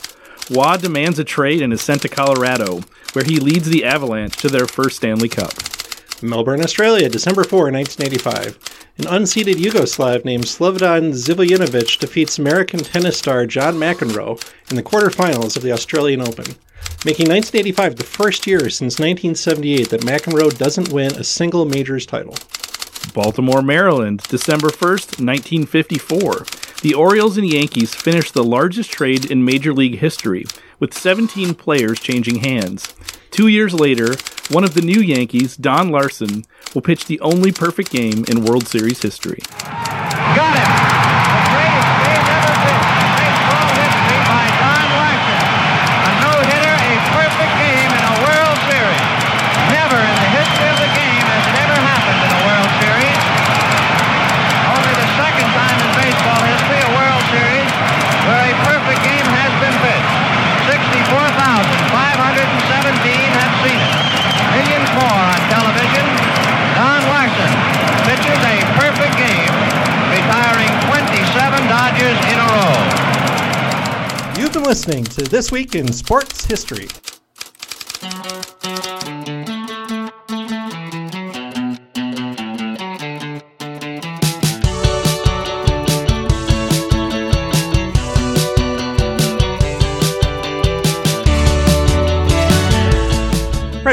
Roy 0.49 0.77
demands 0.77 1.19
a 1.19 1.23
trade 1.23 1.61
and 1.61 1.73
is 1.73 1.81
sent 1.81 2.01
to 2.03 2.09
Colorado, 2.09 2.81
where 3.13 3.25
he 3.25 3.39
leads 3.39 3.69
the 3.69 3.83
Avalanche 3.83 4.37
to 4.37 4.47
their 4.47 4.67
first 4.67 4.97
Stanley 4.97 5.29
Cup. 5.29 5.53
Melbourne, 6.21 6.61
Australia, 6.61 7.09
December 7.09 7.43
4, 7.43 7.71
1985. 7.71 8.57
An 8.97 9.05
unseeded 9.05 9.55
Yugoslav 9.55 10.25
named 10.25 10.45
Slobodan 10.45 11.11
Zivojinovic 11.13 11.99
defeats 11.99 12.39
American 12.39 12.79
tennis 12.79 13.19
star 13.19 13.45
John 13.45 13.75
McEnroe 13.75 14.41
in 14.71 14.75
the 14.75 14.83
quarterfinals 14.83 15.55
of 15.55 15.61
the 15.61 15.71
Australian 15.71 16.21
Open, 16.21 16.55
making 17.05 17.29
1985 17.29 17.97
the 17.97 18.03
first 18.03 18.47
year 18.47 18.69
since 18.71 18.99
1978 18.99 19.89
that 19.89 20.01
McEnroe 20.01 20.57
doesn't 20.57 20.91
win 20.91 21.13
a 21.15 21.23
single 21.23 21.65
majors 21.65 22.07
title. 22.07 22.33
Baltimore, 23.13 23.61
Maryland, 23.61 24.21
December 24.29 24.69
1st, 24.69 25.19
1954. 25.19 26.45
The 26.81 26.93
Orioles 26.93 27.37
and 27.37 27.47
Yankees 27.47 27.95
finished 27.95 28.33
the 28.33 28.43
largest 28.43 28.91
trade 28.91 29.29
in 29.31 29.43
Major 29.43 29.73
League 29.73 29.97
history, 29.99 30.45
with 30.79 30.93
17 30.93 31.55
players 31.55 31.99
changing 31.99 32.39
hands. 32.39 32.93
Two 33.31 33.47
years 33.47 33.73
later, 33.73 34.15
one 34.49 34.63
of 34.63 34.73
the 34.73 34.81
new 34.81 35.01
Yankees, 35.01 35.57
Don 35.57 35.89
Larsen, 35.89 36.45
will 36.73 36.81
pitch 36.81 37.05
the 37.05 37.19
only 37.19 37.51
perfect 37.51 37.91
game 37.91 38.23
in 38.29 38.45
World 38.45 38.67
Series 38.67 39.01
history. 39.01 39.39
Got 40.37 40.53
him. 40.55 40.69
The 40.69 41.43
greatest 41.51 41.91
game 42.05 42.25
ever 42.29 42.53
pitched 42.61 42.93
in 42.93 43.09
baseball 43.17 43.67
history 43.75 44.19
by 44.29 44.45
Don 44.61 44.87
Larsen. 44.95 45.41
A 46.07 46.11
no-hitter, 46.23 46.75
a 46.77 46.95
perfect 47.17 47.53
game 47.57 47.91
in 47.91 48.03
a 48.05 48.15
World 48.23 48.59
Series. 48.69 49.03
Never 49.75 49.97
in 49.99 50.15
the 50.23 50.31
history 50.37 50.67
of 50.71 50.77
the 50.79 50.91
game 50.95 51.25
has 51.27 51.43
it 51.51 51.57
ever 51.67 51.77
happened 51.77 52.21
in 52.23 52.31
a 52.31 52.41
World 52.47 52.71
Series. 52.79 53.19
Only 54.71 54.93
the 54.95 55.09
second 55.19 55.49
time 55.51 55.77
in 55.83 55.89
baseball 55.99 56.41
history, 56.47 56.79
a 56.79 56.91
World 56.95 57.23
Series, 57.27 57.71
where 58.23 58.43
a 58.47 58.53
perfect 58.63 59.01
game 59.03 59.27
has 59.35 59.51
been 59.59 59.75
pitched. 59.83 60.15
64,517 60.67 61.95
have 63.39 63.53
seen 63.63 63.79
it. 63.79 63.91
Millions 64.51 64.89
more 64.99 65.19
on 65.31 65.39
television. 65.47 66.03
Don 66.75 67.01
Larsen 67.07 67.53
pitches 68.03 68.39
a 68.43 68.55
perfect 68.75 69.15
game, 69.15 69.53
retiring 70.11 70.67
27 70.91 71.71
Dodgers 71.71 72.19
in 72.27 72.35
a 72.35 72.47
row. 72.51 72.75
You've 74.35 74.51
been 74.53 74.67
listening 74.87 75.03
to 75.03 75.29
This 75.29 75.51
Week 75.51 75.75
in 75.75 75.91
Sports 75.91 76.45
History. 76.45 76.87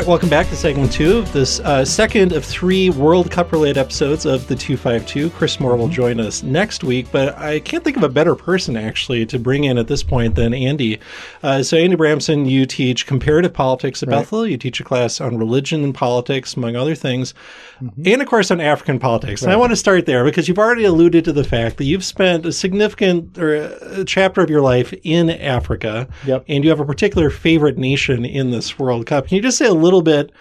Right, 0.05 0.11
welcome 0.11 0.29
back 0.29 0.49
to 0.49 0.57
segment 0.57 0.93
two 0.93 1.17
of 1.17 1.33
this 1.33 1.61
uh, 1.61 1.83
second 1.83 2.33
of 2.33 2.45
three 2.45 2.91
World 2.91 3.31
Cup 3.31 3.53
related 3.53 3.79
episodes 3.79 4.27
of 4.27 4.47
the 4.49 4.55
252. 4.55 5.31
Chris 5.31 5.59
Moore 5.59 5.77
will 5.77 5.89
join 5.89 6.21
us 6.21 6.43
next 6.43 6.85
week, 6.85 7.07
but 7.11 7.39
I 7.39 7.59
can't 7.61 7.83
think 7.83 7.97
of 7.97 8.03
a 8.03 8.11
better 8.11 8.35
person 8.35 8.77
actually 8.77 9.25
to 9.25 9.39
bring 9.39 9.65
in 9.65 9.79
at 9.79 9.87
this 9.89 10.03
point 10.03 10.35
than 10.35 10.53
Andy. 10.53 11.01
Uh, 11.43 11.63
so, 11.63 11.79
Andy 11.79 11.97
Bramsen, 11.97 12.47
you 12.47 12.67
teach 12.67 13.07
comparative 13.07 13.55
politics 13.55 14.03
at 14.03 14.11
Right. 14.11 14.19
Bethel. 14.19 14.47
You 14.47 14.59
teach 14.59 14.79
a 14.79 14.85
class 14.85 15.23
on 15.23 15.39
religion 15.39 15.83
and 15.83 15.95
politics, 15.95 16.55
among 16.55 16.77
other 16.77 16.95
things, 16.95 17.33
and 17.81 18.21
of 18.21 18.29
course 18.29 18.51
on 18.51 18.61
African 18.61 18.99
politics. 18.99 19.43
And 19.43 19.53
I 19.53 19.57
want 19.57 19.73
to 19.73 19.77
start 19.77 20.05
there 20.05 20.23
because 20.23 20.49
you've 20.49 20.59
already 20.59 20.85
alluded 20.85 21.25
to 21.25 21.33
the 21.33 21.45
fact 21.45 21.79
that 21.79 21.85
you've 21.85 22.05
spent 22.05 22.45
a 22.45 22.53
significant 22.53 23.39
or 23.39 23.55
a 23.81 24.05
chapter 24.05 24.43
of 24.43 24.51
your 24.51 24.61
life 24.61 24.93
in 25.03 25.31
Africa. 25.31 26.07
Yep. 26.27 26.45
And 26.47 26.63
you 26.63 26.69
have 26.69 26.81
a 26.81 26.85
particular 26.85 27.31
favorite 27.31 27.79
nation 27.79 28.27
in 28.27 28.51
this 28.51 28.79
World 28.79 29.07
Cup. 29.07 29.29
Can 29.29 29.37
you 29.37 29.43
just 29.43 29.57
say 29.57 29.65
a 29.65 29.73
little 29.73 29.94
bit, 30.03 30.33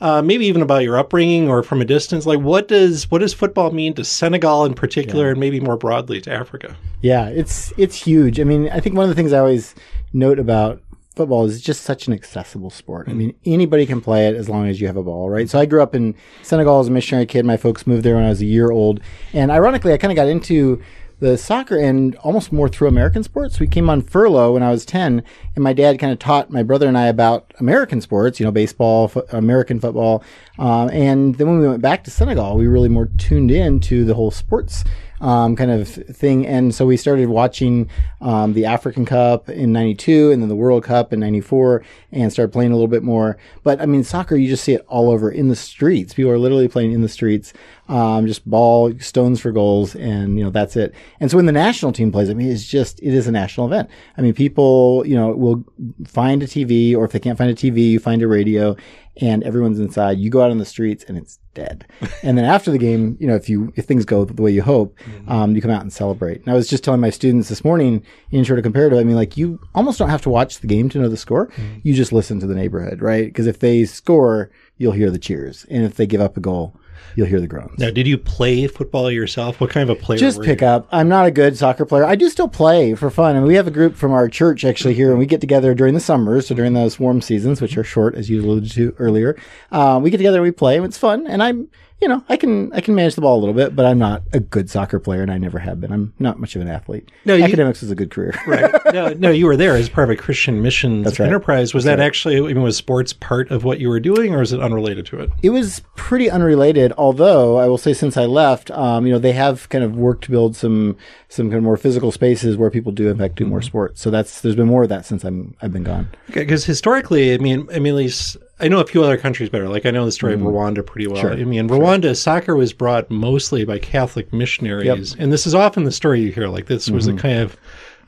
uh, 0.00 0.22
maybe 0.22 0.46
even 0.46 0.62
about 0.62 0.82
your 0.82 0.98
upbringing 0.98 1.48
or 1.48 1.62
from 1.62 1.80
a 1.80 1.84
distance? 1.84 2.26
Like, 2.26 2.40
what 2.40 2.68
does 2.68 3.10
what 3.10 3.18
does 3.18 3.32
football 3.32 3.70
mean 3.70 3.94
to 3.94 4.04
Senegal 4.04 4.64
in 4.64 4.74
particular, 4.74 5.30
and 5.30 5.40
maybe 5.40 5.60
more 5.60 5.76
broadly 5.76 6.20
to 6.22 6.32
Africa? 6.32 6.76
Yeah, 7.00 7.28
it's 7.28 7.72
it's 7.76 7.96
huge. 7.96 8.40
I 8.40 8.44
mean, 8.44 8.68
I 8.70 8.80
think 8.80 8.94
one 8.96 9.04
of 9.04 9.08
the 9.08 9.14
things 9.14 9.32
I 9.32 9.38
always 9.38 9.74
note 10.12 10.38
about 10.38 10.80
football 11.14 11.46
is 11.46 11.62
just 11.62 11.82
such 11.82 12.06
an 12.06 12.12
accessible 12.12 12.68
sport. 12.68 13.08
I 13.08 13.14
mean, 13.14 13.34
anybody 13.46 13.86
can 13.86 14.02
play 14.02 14.28
it 14.28 14.34
as 14.34 14.50
long 14.50 14.68
as 14.68 14.82
you 14.82 14.86
have 14.86 14.98
a 14.98 15.02
ball, 15.02 15.30
right? 15.30 15.48
So 15.48 15.58
I 15.58 15.64
grew 15.64 15.82
up 15.82 15.94
in 15.94 16.14
Senegal 16.42 16.80
as 16.80 16.88
a 16.88 16.90
missionary 16.90 17.24
kid. 17.24 17.46
My 17.46 17.56
folks 17.56 17.86
moved 17.86 18.02
there 18.04 18.16
when 18.16 18.24
I 18.24 18.28
was 18.28 18.42
a 18.42 18.46
year 18.46 18.70
old, 18.70 19.00
and 19.32 19.50
ironically, 19.50 19.94
I 19.94 19.96
kind 19.96 20.12
of 20.12 20.16
got 20.16 20.28
into 20.28 20.82
the 21.18 21.38
soccer 21.38 21.78
and 21.78 22.14
almost 22.16 22.52
more 22.52 22.68
through 22.68 22.88
American 22.88 23.22
sports. 23.22 23.58
We 23.58 23.66
came 23.66 23.88
on 23.88 24.02
furlough 24.02 24.52
when 24.52 24.62
I 24.62 24.70
was 24.70 24.84
10 24.84 25.22
and 25.54 25.64
my 25.64 25.72
dad 25.72 25.98
kind 25.98 26.12
of 26.12 26.18
taught 26.18 26.50
my 26.50 26.62
brother 26.62 26.86
and 26.86 26.98
I 26.98 27.06
about 27.06 27.54
American 27.58 28.00
sports, 28.00 28.38
you 28.38 28.44
know, 28.44 28.52
baseball, 28.52 29.08
fo- 29.08 29.24
American 29.30 29.80
football. 29.80 30.22
Um, 30.58 30.90
and 30.90 31.34
then 31.36 31.48
when 31.48 31.60
we 31.60 31.68
went 31.68 31.82
back 31.82 32.04
to 32.04 32.10
Senegal, 32.10 32.56
we 32.56 32.66
really 32.66 32.88
more 32.90 33.06
tuned 33.18 33.50
in 33.50 33.80
to 33.80 34.04
the 34.04 34.14
whole 34.14 34.30
sports 34.30 34.84
um, 35.20 35.56
kind 35.56 35.70
of 35.70 35.88
thing. 35.88 36.46
And 36.46 36.74
so 36.74 36.86
we 36.86 36.96
started 36.96 37.28
watching 37.28 37.88
um, 38.20 38.52
the 38.52 38.66
African 38.66 39.04
Cup 39.04 39.48
in 39.48 39.72
92 39.72 40.32
and 40.32 40.42
then 40.42 40.48
the 40.48 40.56
World 40.56 40.84
Cup 40.84 41.12
in 41.12 41.20
94 41.20 41.82
and 42.12 42.32
started 42.32 42.52
playing 42.52 42.72
a 42.72 42.74
little 42.74 42.88
bit 42.88 43.02
more. 43.02 43.38
But 43.62 43.80
I 43.80 43.86
mean, 43.86 44.04
soccer, 44.04 44.36
you 44.36 44.48
just 44.48 44.64
see 44.64 44.74
it 44.74 44.84
all 44.88 45.10
over 45.10 45.30
in 45.30 45.48
the 45.48 45.56
streets. 45.56 46.14
People 46.14 46.32
are 46.32 46.38
literally 46.38 46.68
playing 46.68 46.92
in 46.92 47.02
the 47.02 47.08
streets, 47.08 47.52
um, 47.88 48.26
just 48.26 48.48
ball, 48.48 48.92
stones 48.98 49.40
for 49.40 49.52
goals, 49.52 49.94
and, 49.94 50.38
you 50.38 50.44
know, 50.44 50.50
that's 50.50 50.76
it. 50.76 50.94
And 51.20 51.30
so 51.30 51.36
when 51.36 51.46
the 51.46 51.52
national 51.52 51.92
team 51.92 52.10
plays, 52.10 52.30
I 52.30 52.34
mean, 52.34 52.50
it's 52.50 52.66
just, 52.66 53.00
it 53.00 53.14
is 53.14 53.26
a 53.26 53.32
national 53.32 53.66
event. 53.66 53.88
I 54.16 54.22
mean, 54.22 54.34
people, 54.34 55.04
you 55.06 55.14
know, 55.14 55.30
will 55.30 55.64
find 56.06 56.42
a 56.42 56.46
TV 56.46 56.96
or 56.96 57.04
if 57.04 57.12
they 57.12 57.20
can't 57.20 57.38
find 57.38 57.50
a 57.50 57.54
TV, 57.54 57.90
you 57.90 57.98
find 57.98 58.22
a 58.22 58.28
radio 58.28 58.76
and 59.20 59.42
everyone's 59.44 59.80
inside. 59.80 60.18
You 60.18 60.30
go 60.30 60.42
out 60.42 60.50
on 60.50 60.58
the 60.58 60.64
streets 60.64 61.04
and 61.08 61.16
it's 61.16 61.38
dead. 61.54 61.86
and 62.22 62.36
then 62.36 62.44
after 62.44 62.70
the 62.70 62.78
game, 62.78 63.16
you 63.18 63.26
know, 63.26 63.34
if 63.34 63.48
you 63.48 63.72
if 63.76 63.86
things 63.86 64.04
go 64.04 64.24
the 64.24 64.42
way 64.42 64.50
you 64.50 64.62
hope, 64.62 64.96
um, 65.28 65.54
you 65.54 65.62
come 65.62 65.70
out 65.70 65.82
and 65.82 65.92
celebrate. 65.92 66.40
And 66.40 66.48
I 66.48 66.54
was 66.54 66.68
just 66.68 66.84
telling 66.84 67.00
my 67.00 67.10
students 67.10 67.48
this 67.48 67.64
morning 67.64 68.04
in 68.30 68.44
to 68.44 68.62
comparative. 68.62 68.98
I 68.98 69.04
mean, 69.04 69.16
like 69.16 69.36
you 69.36 69.60
almost 69.74 69.98
don't 69.98 70.10
have 70.10 70.22
to 70.22 70.30
watch 70.30 70.60
the 70.60 70.66
game 70.66 70.88
to 70.90 70.98
know 70.98 71.08
the 71.08 71.16
score. 71.16 71.50
You 71.82 71.94
just 71.94 72.12
listen 72.12 72.40
to 72.40 72.46
the 72.46 72.54
neighborhood, 72.54 73.00
right? 73.00 73.26
Because 73.26 73.46
if 73.46 73.58
they 73.58 73.84
score, 73.84 74.50
you'll 74.76 74.92
hear 74.92 75.10
the 75.10 75.18
cheers, 75.18 75.64
and 75.70 75.84
if 75.84 75.96
they 75.96 76.06
give 76.06 76.20
up 76.20 76.36
a 76.36 76.40
goal, 76.40 76.78
you'll 77.14 77.26
hear 77.26 77.40
the 77.40 77.46
groans. 77.46 77.78
Now, 77.78 77.90
did 77.90 78.06
you 78.06 78.18
play 78.18 78.66
football 78.66 79.10
yourself? 79.10 79.60
What 79.60 79.70
kind 79.70 79.88
of 79.88 79.96
a 79.96 80.00
player? 80.00 80.18
Just 80.18 80.38
were 80.38 80.44
pick 80.44 80.60
you? 80.60 80.66
up. 80.66 80.88
I'm 80.90 81.08
not 81.08 81.26
a 81.26 81.30
good 81.30 81.56
soccer 81.56 81.84
player. 81.84 82.04
I 82.04 82.14
do 82.14 82.28
still 82.28 82.48
play 82.48 82.94
for 82.94 83.10
fun. 83.10 83.36
And 83.36 83.46
we 83.46 83.54
have 83.54 83.66
a 83.66 83.70
group 83.70 83.94
from 83.96 84.12
our 84.12 84.28
church 84.28 84.64
actually 84.64 84.94
here, 84.94 85.10
and 85.10 85.18
we 85.18 85.26
get 85.26 85.40
together 85.40 85.74
during 85.74 85.94
the 85.94 86.00
summers, 86.00 86.46
so 86.48 86.54
during 86.54 86.74
those 86.74 86.98
warm 86.98 87.20
seasons, 87.20 87.60
which 87.60 87.76
are 87.76 87.84
short, 87.84 88.14
as 88.14 88.30
you 88.30 88.40
alluded 88.40 88.70
to 88.72 88.94
earlier. 88.98 89.36
Uh, 89.70 90.00
we 90.02 90.10
get 90.10 90.18
together, 90.18 90.42
we 90.42 90.50
play, 90.50 90.76
and 90.76 90.84
it's 90.84 90.98
fun. 90.98 91.26
And 91.26 91.42
I'm, 91.42 91.68
you 92.00 92.08
know, 92.08 92.22
I 92.28 92.36
can 92.36 92.72
I 92.74 92.80
can 92.82 92.94
manage 92.94 93.14
the 93.14 93.22
ball 93.22 93.38
a 93.38 93.40
little 93.40 93.54
bit, 93.54 93.74
but 93.74 93.86
I'm 93.86 93.98
not 93.98 94.22
a 94.32 94.40
good 94.40 94.68
soccer 94.68 94.98
player, 95.00 95.22
and 95.22 95.30
I 95.30 95.38
never 95.38 95.58
have 95.58 95.80
been. 95.80 95.92
I'm 95.92 96.12
not 96.18 96.38
much 96.38 96.54
of 96.54 96.62
an 96.62 96.68
athlete. 96.68 97.10
No, 97.24 97.34
you- 97.34 97.44
academics 97.44 97.82
is 97.82 97.90
a 97.90 97.94
good 97.94 98.10
career. 98.10 98.34
right. 98.46 98.72
No, 98.92 99.08
no, 99.14 99.30
you 99.30 99.46
were 99.46 99.56
there 99.56 99.74
as 99.76 99.88
part 99.88 100.10
of 100.10 100.18
a 100.18 100.20
Christian 100.20 100.60
missions 100.62 101.04
That's 101.04 101.18
right. 101.18 101.26
enterprise. 101.26 101.72
Was 101.72 101.84
that 101.84 101.98
actually, 102.00 102.36
even 102.36 102.62
was 102.62 102.76
sports 102.76 103.12
part 103.12 103.50
of 103.50 103.64
what 103.64 103.80
you 103.80 103.88
were 103.88 104.00
doing, 104.00 104.34
or 104.34 104.42
is 104.42 104.52
it 104.52 104.60
unrelated 104.60 105.06
to 105.06 105.20
it? 105.20 105.30
It 105.42 105.50
was 105.50 105.80
pretty 105.96 106.28
unrelated, 106.30 106.92
although 106.98 107.56
I 107.56 107.66
will 107.66 107.78
say 107.78 107.94
since 107.94 108.16
I 108.16 108.26
left, 108.26 108.70
um, 108.72 109.06
you 109.06 109.12
know, 109.12 109.18
they 109.18 109.32
have 109.32 109.68
kind 109.70 109.82
of 109.82 109.96
worked 109.96 110.24
to 110.24 110.30
build 110.30 110.54
some 110.54 110.96
some 111.28 111.46
kind 111.46 111.58
of 111.58 111.64
more 111.64 111.76
physical 111.76 112.12
spaces 112.12 112.56
where 112.56 112.70
people 112.70 112.92
do 112.92 113.08
in 113.08 113.18
fact 113.18 113.36
do 113.36 113.46
more 113.46 113.60
sports. 113.62 114.00
So 114.00 114.10
that's 114.10 114.42
there's 114.42 114.54
been 114.54 114.66
more 114.68 114.82
of 114.84 114.88
that 114.90 115.04
since 115.06 115.24
I'm 115.24 115.56
I've 115.62 115.72
been 115.72 115.82
gone. 115.84 116.08
Because 116.32 116.64
historically, 116.66 117.32
I 117.34 117.38
mean, 117.38 117.66
I 117.74 117.78
mean, 117.78 117.94
at 117.94 117.96
least 117.96 118.36
I 118.58 118.68
know 118.68 118.80
a 118.80 118.86
few 118.86 119.04
other 119.04 119.18
countries 119.18 119.50
better. 119.50 119.68
Like 119.68 119.84
I 119.84 119.90
know 119.90 120.06
the 120.06 120.12
story 120.12 120.32
of 120.32 120.40
mm-hmm. 120.40 120.48
Rwanda 120.48 120.84
pretty 120.84 121.06
well. 121.06 121.20
Sure. 121.20 121.32
I 121.32 121.44
mean, 121.44 121.68
Rwanda 121.68 122.16
soccer 122.16 122.56
was 122.56 122.72
brought 122.72 123.10
mostly 123.10 123.64
by 123.64 123.78
Catholic 123.78 124.32
missionaries, 124.32 125.14
and 125.18 125.30
this 125.32 125.46
is 125.46 125.54
often 125.54 125.84
the 125.84 125.92
story 125.92 126.22
you 126.22 126.32
hear. 126.32 126.48
Like 126.48 126.66
this 126.66 126.88
was 126.88 127.06
a 127.06 127.10
mm-hmm. 127.10 127.18
kind 127.18 127.38
of 127.40 127.56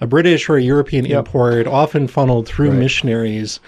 a 0.01 0.07
British 0.07 0.49
or 0.49 0.57
a 0.57 0.63
European 0.63 1.05
import, 1.07 1.67
often 1.67 2.09
funneled 2.09 2.47
through 2.47 2.73
missionaries. 2.73 3.61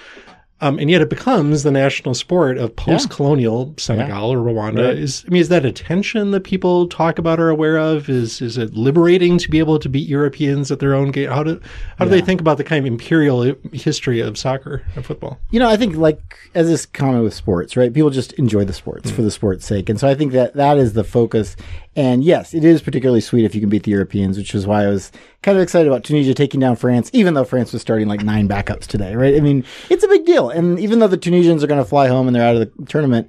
Um, 0.62 0.78
and 0.78 0.90
yet 0.90 1.00
it 1.00 1.10
becomes 1.10 1.62
the 1.62 1.70
national 1.70 2.14
sport 2.14 2.58
of 2.58 2.74
post-colonial 2.74 3.74
Senegal 3.76 4.30
or 4.30 4.38
Rwanda. 4.38 4.88
Right. 4.88 4.98
Is 4.98 5.24
I 5.26 5.30
mean, 5.30 5.40
is 5.40 5.48
that 5.48 5.64
a 5.64 5.72
tension 5.72 6.30
that 6.30 6.44
people 6.44 6.86
talk 6.86 7.18
about 7.18 7.38
or 7.38 7.50
are 7.50 7.50
aware 7.50 7.78
of? 7.78 8.08
Is 8.08 8.40
is 8.40 8.56
it 8.56 8.74
liberating 8.74 9.38
to 9.38 9.50
be 9.50 9.58
able 9.58 9.78
to 9.78 9.88
beat 9.88 10.08
Europeans 10.08 10.70
at 10.70 10.78
their 10.78 10.94
own 10.94 11.10
game? 11.10 11.28
How 11.28 11.42
do 11.42 11.60
how 11.98 12.04
do 12.04 12.10
they 12.10 12.20
think 12.20 12.40
about 12.40 12.58
the 12.58 12.64
kind 12.64 12.84
of 12.84 12.90
imperial 12.90 13.54
history 13.72 14.20
of 14.20 14.38
soccer 14.38 14.82
and 14.94 15.04
football? 15.04 15.38
You 15.50 15.58
know, 15.58 15.68
I 15.68 15.76
think 15.76 15.96
like 15.96 16.36
as 16.54 16.70
is 16.70 16.86
common 16.86 17.22
with 17.22 17.34
sports, 17.34 17.76
right? 17.76 17.92
People 17.92 18.10
just 18.10 18.32
enjoy 18.34 18.64
the 18.64 18.72
sports 18.72 19.10
for 19.10 19.22
the 19.22 19.30
sport's 19.30 19.66
sake, 19.66 19.88
and 19.88 19.98
so 19.98 20.08
I 20.08 20.14
think 20.14 20.32
that 20.32 20.54
that 20.54 20.78
is 20.78 20.92
the 20.92 21.04
focus. 21.04 21.56
And 21.96 22.22
yes, 22.22 22.54
it 22.54 22.64
is 22.64 22.82
particularly 22.82 23.20
sweet 23.20 23.44
if 23.44 23.54
you 23.54 23.60
can 23.60 23.68
beat 23.68 23.82
the 23.82 23.90
Europeans, 23.90 24.38
which 24.38 24.54
is 24.54 24.66
why 24.66 24.84
I 24.84 24.88
was 24.88 25.10
kind 25.42 25.58
of 25.58 25.62
excited 25.62 25.88
about 25.88 26.04
Tunisia 26.04 26.34
taking 26.34 26.60
down 26.60 26.76
France, 26.76 27.10
even 27.12 27.34
though 27.34 27.44
France 27.44 27.72
was 27.72 27.82
starting 27.82 28.06
like 28.06 28.22
nine 28.22 28.48
backups 28.48 28.86
today, 28.86 29.16
right? 29.16 29.34
I 29.34 29.40
mean, 29.40 29.64
it's 29.88 30.04
a 30.04 30.08
big 30.08 30.24
deal, 30.24 30.50
and 30.50 30.78
even 30.78 31.00
though 31.00 31.08
the 31.08 31.16
Tunisians 31.16 31.64
are 31.64 31.66
going 31.66 31.82
to 31.82 31.88
fly 31.88 32.06
home 32.06 32.28
and 32.28 32.34
they're 32.34 32.46
out 32.46 32.56
of 32.56 32.76
the 32.76 32.86
tournament. 32.86 33.28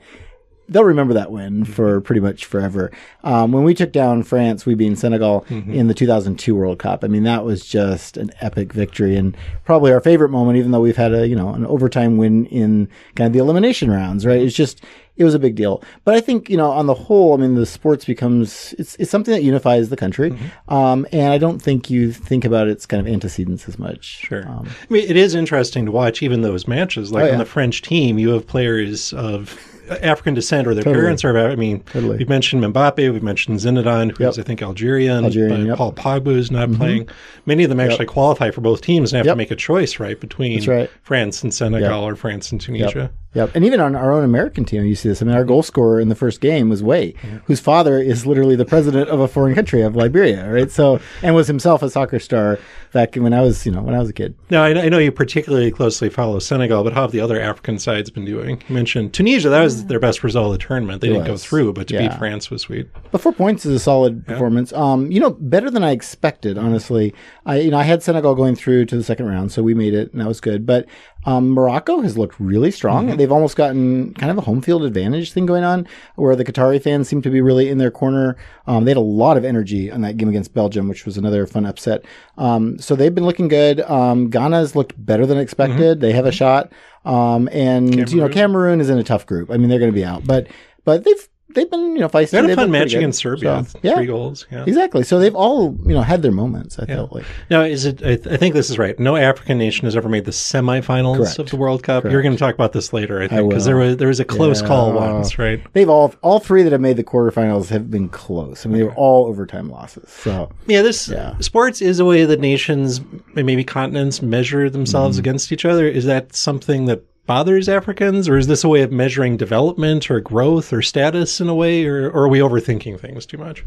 They'll 0.70 0.84
remember 0.86 1.14
that 1.16 1.32
win 1.34 1.66
for 1.66 2.00
pretty 2.00 2.22
much 2.22 2.46
forever. 2.46 2.92
Um, 3.26 3.52
when 3.52 3.64
we 3.66 3.74
took 3.74 3.92
down 3.92 4.24
France, 4.24 4.66
we 4.66 4.74
beat 4.74 4.98
Senegal 4.98 5.46
in 5.50 5.88
the 5.88 5.94
2002 5.94 6.56
World 6.56 6.80
Cup. 6.80 7.04
I 7.04 7.08
mean, 7.08 7.24
that 7.24 7.44
was 7.44 7.66
just 7.66 8.16
an 8.16 8.32
epic 8.40 8.72
victory 8.72 9.18
and 9.18 9.36
probably 9.66 9.92
our 9.92 10.00
favorite 10.00 10.30
moment, 10.30 10.58
even 10.58 10.72
though 10.72 10.80
we've 10.80 10.96
had 10.96 11.14
a, 11.14 11.28
you 11.28 11.36
know, 11.36 11.50
an 11.50 11.66
overtime 11.66 12.16
win 12.16 12.46
in 12.46 12.88
kind 13.16 13.28
of 13.28 13.34
the 13.34 13.40
elimination 13.40 13.92
rounds, 13.92 14.26
right? 14.26 14.42
It's 14.42 14.56
just, 14.56 14.82
it 15.18 15.26
was 15.26 15.34
a 15.34 15.40
big 15.40 15.56
deal. 15.56 15.84
But 16.06 16.16
I 16.16 16.22
think, 16.22 16.50
you 16.50 16.56
know, 16.56 16.72
on 16.72 16.86
the 16.86 16.94
whole, 16.94 17.34
I 17.34 17.38
mean, 17.38 17.56
the 17.56 17.66
sports 17.66 18.06
becomes, 18.06 18.74
it's, 18.80 18.96
it's 18.96 19.12
something 19.12 19.34
that 19.34 19.44
unifies 19.44 19.90
the 19.90 19.98
country. 19.98 20.34
Um, 20.70 21.06
and 21.12 21.34
I 21.34 21.38
don't 21.38 21.62
think 21.62 21.90
you 21.90 22.14
think 22.14 22.46
about 22.46 22.70
its 22.70 22.86
kind 22.86 23.06
of 23.06 23.12
antecedents 23.12 23.68
as 23.68 23.78
much. 23.78 24.06
Sure. 24.06 24.48
Um, 24.48 24.70
I 24.90 24.94
mean, 24.94 25.10
it 25.10 25.18
is 25.18 25.36
interesting 25.36 25.86
to 25.86 25.92
watch 25.92 26.24
even 26.24 26.44
those 26.44 26.66
matches. 26.66 27.12
Like 27.12 27.24
Oh, 27.24 27.28
yeah. 27.28 27.34
on 27.34 27.40
the 27.40 27.46
French 27.46 27.82
team, 27.82 28.18
you 28.18 28.30
have 28.30 28.48
players 28.48 29.12
of 29.12 29.60
African 30.02 30.34
descent 30.34 30.68
or 30.68 30.74
their 30.74 30.84
Totally. 30.84 31.02
parents 31.02 31.24
are. 31.24 31.38
I 31.38 31.56
mean, 31.56 31.82
Totally. 31.84 32.18
we've 32.18 32.30
mentioned 32.30 32.64
Mbappe, 32.64 33.12
we've 33.12 33.24
mentioned 33.24 33.60
Zinedine, 33.60 34.12
who's 34.18 34.38
Yep. 34.38 34.46
I 34.46 34.48
think 34.48 34.62
Algerian. 34.62 35.26
Algerian, 35.26 35.62
but 35.62 35.68
yep. 35.68 35.78
Paul 35.78 35.94
Pogba 35.94 36.36
is 36.36 36.52
not 36.52 36.70
mm-hmm. 36.70 36.78
playing. 36.78 37.10
Many 37.46 37.64
of 37.64 37.70
them 37.70 37.80
actually 37.80 38.06
qualify 38.06 38.52
for 38.52 38.62
both 38.62 38.82
teams 38.82 39.12
and 39.12 39.18
have 39.18 39.26
Yep. 39.26 39.34
to 39.34 39.38
make 39.38 39.52
a 39.52 39.56
choice, 39.56 40.00
right, 40.00 40.20
between 40.20 40.64
right. 40.66 40.90
France 41.04 41.44
and 41.44 41.54
Senegal 41.54 42.04
or 42.04 42.16
France 42.16 42.52
and 42.52 42.62
Tunisia. 42.62 43.12
Yep. 43.34 43.52
And 43.56 43.64
even 43.64 43.80
on 43.80 43.96
our 43.96 44.12
own 44.12 44.26
American 44.26 44.66
team, 44.66 44.86
you 44.86 44.96
see 44.96 45.08
this. 45.08 45.22
I 45.22 45.26
mean, 45.26 45.36
our 45.36 45.46
goal 45.46 45.64
scorer 45.64 46.02
in 46.02 46.10
the 46.10 46.16
first 46.16 46.42
game 46.42 46.68
was 46.68 46.84
Weah, 46.84 47.14
whose 47.46 47.62
father 47.62 47.98
is 47.98 48.26
literally 48.26 48.58
the 48.58 48.66
president 48.66 49.10
of 49.10 49.22
a 49.22 49.28
foreign 49.28 49.56
country 49.56 49.82
of 49.82 49.96
Liberia, 49.96 50.52
right? 50.52 50.70
So, 50.70 51.00
and 51.24 51.34
was 51.34 51.48
himself 51.48 51.82
a 51.82 51.90
soccer 51.90 52.20
star 52.20 52.60
back 52.92 53.16
when 53.16 53.34
I 53.34 53.42
was, 53.42 53.66
you 53.66 53.72
know, 53.72 53.82
when 53.82 53.96
I 53.96 54.00
was 54.00 54.10
a 54.10 54.14
kid. 54.14 54.36
Now, 54.50 54.64
I, 54.64 54.70
I 54.84 54.90
know 54.90 54.98
you 54.98 55.14
particularly 55.14 55.72
closely 55.72 56.10
follow 56.10 56.40
Senegal, 56.40 56.84
but 56.84 56.92
how 56.92 57.04
have 57.04 57.12
the 57.12 57.22
other 57.22 57.40
African 57.40 57.80
sides 57.80 58.10
been 58.10 58.26
doing? 58.26 58.62
You 58.68 58.76
mentioned 58.76 59.14
Tunisia; 59.14 59.48
that 59.48 59.62
was 59.62 59.81
their 59.88 60.00
best 60.00 60.24
result 60.24 60.48
of 60.48 60.60
the 60.60 60.66
tournament. 60.66 61.02
They 61.02 61.10
didn't 61.10 61.26
go 61.26 61.38
through, 61.38 61.74
but 61.74 61.88
to 61.88 61.98
beat 61.98 62.18
France 62.18 62.50
was 62.50 62.62
sweet. 62.62 62.88
But 63.12 63.22
four 63.22 63.34
points 63.34 63.66
is 63.66 63.74
a 63.74 63.80
solid 63.80 64.26
performance. 64.26 64.74
Um, 64.74 65.12
you 65.12 65.20
know, 65.20 65.32
better 65.32 65.70
than 65.70 65.84
I 65.84 65.92
expected, 65.92 66.58
honestly. 66.58 67.14
I, 67.46 67.60
you 67.60 67.72
know, 67.72 67.78
I 67.78 67.84
had 67.84 68.04
Senegal 68.04 68.36
going 68.36 68.56
through 68.56 68.86
to 68.86 68.98
the 68.98 69.04
second 69.04 69.28
round, 69.28 69.52
so 69.52 69.64
we 69.64 69.74
made 69.74 69.94
it, 69.94 70.12
and 70.12 70.22
that 70.22 70.28
was 70.28 70.42
good. 70.42 70.66
But 70.66 70.88
um, 71.26 71.50
Morocco 71.52 72.02
has 72.02 72.18
looked 72.18 72.40
really 72.40 72.72
strong. 72.72 73.16
They've 73.18 73.32
almost 73.32 73.56
gotten 73.56 74.14
kind 74.16 74.32
of 74.32 74.38
a 74.38 74.42
home 74.42 74.62
field 74.62 74.84
advantage 74.84 75.34
thing 75.34 75.46
going 75.46 75.64
on, 75.64 75.88
where 76.16 76.36
the 76.36 76.44
Qatari 76.44 76.82
fans 76.82 77.08
seem 77.08 77.22
to 77.22 77.30
be 77.30 77.42
really 77.42 77.70
in 77.70 77.78
their 77.78 77.92
corner. 77.92 78.38
Um, 78.68 78.86
they 78.86 78.92
had 78.92 78.98
a 78.98 79.02
lot 79.02 79.38
of 79.38 79.46
energy 79.46 79.92
on 79.92 80.02
that 80.02 80.18
game 80.18 80.30
against 80.30 80.54
Belgium, 80.54 80.88
which 80.88 81.06
was 81.06 81.18
another 81.18 81.46
fun 81.46 81.66
upset. 81.66 82.06
Um, 82.38 82.80
so 82.80 82.96
they've 82.96 83.14
been 83.14 83.26
looking 83.26 83.48
good. 83.48 83.82
Um, 83.82 84.30
Ghana's 84.30 84.76
looked 84.76 84.94
better 85.04 85.26
than 85.26 85.38
expected. 85.38 86.00
They 86.02 86.12
have 86.14 86.26
a 86.26 86.32
shot. 86.32 86.72
Um, 87.06 87.50
and 87.52 87.94
you 88.12 88.18
know, 88.18 88.30
Cameroon 88.30 88.82
is 88.82 88.90
in 88.90 88.98
a 88.98 89.04
tough 89.04 89.26
group. 89.26 89.52
I 89.52 89.58
mean, 89.58 89.70
they're 89.70 89.80
going 89.80 89.92
to 89.92 89.96
be 89.96 90.06
out, 90.06 90.26
but 90.26 90.48
but 90.84 91.04
they've 91.04 91.30
they've 91.54 91.70
been 91.70 91.96
you 91.96 92.00
know 92.00 92.10
feisty. 92.10 92.32
They 92.32 92.38
had 92.38 92.50
a 92.50 92.56
fun 92.56 92.72
match 92.72 92.94
against 92.94 93.20
Serbia. 93.20 93.64
So, 93.68 93.80
yeah, 93.84 93.96
Three 93.96 94.06
goals. 94.06 94.46
Yeah. 94.52 94.64
exactly. 94.66 95.04
So 95.04 95.20
they've 95.20 95.36
all 95.36 95.78
you 95.86 95.94
know 95.94 96.02
had 96.02 96.22
their 96.22 96.32
moments. 96.32 96.78
I 96.80 96.86
felt 96.86 97.12
like 97.14 97.26
Now, 97.50 97.62
is 97.62 97.86
it? 97.86 98.02
I, 98.02 98.16
th- 98.16 98.28
I 98.28 98.38
think 98.38 98.54
this 98.56 98.70
is 98.70 98.78
right. 98.78 98.98
No 99.00 99.16
African 99.16 99.58
nation 99.58 99.86
has 99.86 99.96
ever 99.96 100.10
made 100.10 100.26
the 100.26 100.32
semifinals 100.32 101.18
Correct. 101.18 101.40
of 101.40 101.50
the 101.50 101.56
World 101.58 101.84
Cup. 101.84 102.04
You're 102.06 102.22
going 102.22 102.34
to 102.36 102.40
talk 102.40 102.56
about 102.56 102.74
this 102.74 102.94
later, 102.94 103.22
I 103.22 103.28
think, 103.28 103.50
because 103.50 103.66
there 103.66 103.78
was 103.78 103.98
there 103.98 104.08
was 104.08 104.20
a 104.20 104.26
close 104.26 104.62
call 104.62 104.94
once, 104.94 105.38
right? 105.40 105.62
they've 105.74 105.90
all 105.90 106.14
all 106.22 106.40
three 106.40 106.64
that 106.64 106.72
have 106.72 106.82
made 106.82 106.98
the 106.98 107.04
quarterfinals 107.04 107.70
have 107.70 107.90
been 107.92 108.10
close. 108.10 108.66
I 108.66 108.70
mean, 108.70 108.78
they 108.80 108.84
were 108.84 108.96
all 108.96 109.26
overtime 109.28 109.70
losses. 109.70 110.10
So 110.10 110.52
Yeah, 110.68 110.82
this 110.82 111.08
Yeah. 111.08 111.38
sports 111.40 111.82
is 111.82 112.00
a 112.00 112.06
way 112.06 112.26
that 112.26 112.40
nations 112.40 113.00
and 113.36 113.46
maybe 113.46 113.64
continents 113.64 114.22
measure 114.22 114.70
themselves 114.70 115.18
Mm-hmm. 115.18 115.22
against 115.22 115.52
each 115.52 115.66
other. 115.66 115.88
Is 115.88 116.06
that 116.06 116.36
something 116.36 116.86
that 116.86 117.04
bothers 117.32 117.70
Africans, 117.70 118.28
or 118.28 118.38
is 118.38 118.48
this 118.48 118.66
a 118.66 118.68
way 118.68 118.82
of 118.82 118.92
measuring 118.92 119.38
development 119.38 120.12
or 120.12 120.20
growth 120.20 120.74
or 120.74 120.82
status 120.82 121.40
in 121.40 121.48
a 121.48 121.56
way, 121.56 121.86
or, 121.86 122.10
or 122.10 122.24
are 122.24 122.28
we 122.28 122.40
overthinking 122.40 123.00
things 123.00 123.26
too 123.26 123.38
much? 123.38 123.64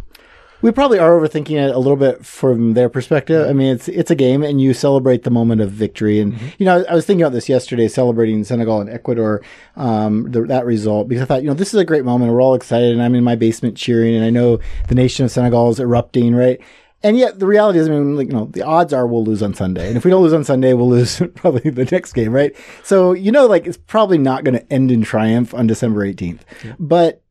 we 0.61 0.71
probably 0.71 0.99
are 0.99 1.19
overthinking 1.19 1.63
it 1.63 1.75
a 1.75 1.79
little 1.79 1.97
bit 1.97 2.25
from 2.25 2.75
their 2.75 2.89
perspective. 2.89 3.49
I 3.49 3.53
mean, 3.53 3.75
it's 3.75 3.89
it's 3.89 4.11
a 4.11 4.15
game, 4.15 4.43
and 4.43 4.61
you 4.61 4.73
celebrate 4.73 5.23
the 5.23 5.31
moment 5.31 5.63
of 5.63 5.71
victory. 5.71 6.21
And 6.21 6.39
you 6.59 6.67
know, 6.67 6.85
I 6.89 6.95
was 6.95 7.07
thinking 7.07 7.23
about 7.23 7.33
this 7.33 7.49
yesterday, 7.49 7.89
celebrating 7.89 8.45
Senegal 8.45 8.81
and 8.81 8.91
Ecuador, 8.91 9.43
um, 9.77 10.31
the, 10.31 10.43
that 10.43 10.67
result, 10.67 11.09
because 11.09 11.23
I 11.23 11.27
thought, 11.27 11.43
you 11.43 11.49
know, 11.49 11.55
this 11.55 11.75
is 11.75 11.81
a 11.81 11.85
great 11.85 12.05
moment. 12.05 12.33
We're 12.33 12.43
all 12.43 12.55
excited, 12.55 12.93
and 12.93 13.03
I'm 13.03 13.15
in 13.15 13.25
my 13.25 13.35
basement 13.35 13.77
cheering, 13.77 14.15
and 14.15 14.25
I 14.25 14.31
know 14.31 14.59
the 14.89 14.95
nation 14.95 15.25
of 15.25 15.31
Senegal 15.31 15.71
is 15.71 15.81
erupting, 15.81 16.35
right? 16.35 16.61
And 17.05 17.19
yet, 17.19 17.39
the 17.39 17.47
reality 17.47 17.79
is, 17.79 17.87
I 17.87 17.91
mean, 17.91 18.17
like, 18.17 18.29
you 18.29 18.33
know, 18.33 18.47
the 18.47 18.63
odds 18.63 18.95
are 18.95 19.07
we'll 19.07 19.25
lose 19.25 19.43
on 19.43 19.53
Sunday. 19.53 19.89
And 19.89 19.97
if 19.97 20.05
we 20.05 20.11
don't 20.11 20.23
lose 20.23 20.33
on 20.33 20.43
Sunday, 20.43 20.73
we'll 20.73 20.89
lose 20.89 21.23
probably 21.35 21.71
the 21.71 21.85
next 21.85 22.15
game, 22.15 22.33
right? 22.33 22.57
So, 22.83 23.13
you 23.13 23.31
know, 23.31 23.47
like, 23.47 23.67
it's 23.67 23.77
probably 23.77 24.19
not 24.19 24.43
going 24.43 24.59
to 24.59 24.73
end 24.73 24.91
in 24.91 25.03
triumph 25.03 25.55
on 25.55 25.67
December 25.67 26.05
18th. 26.07 26.41
But 26.79 27.23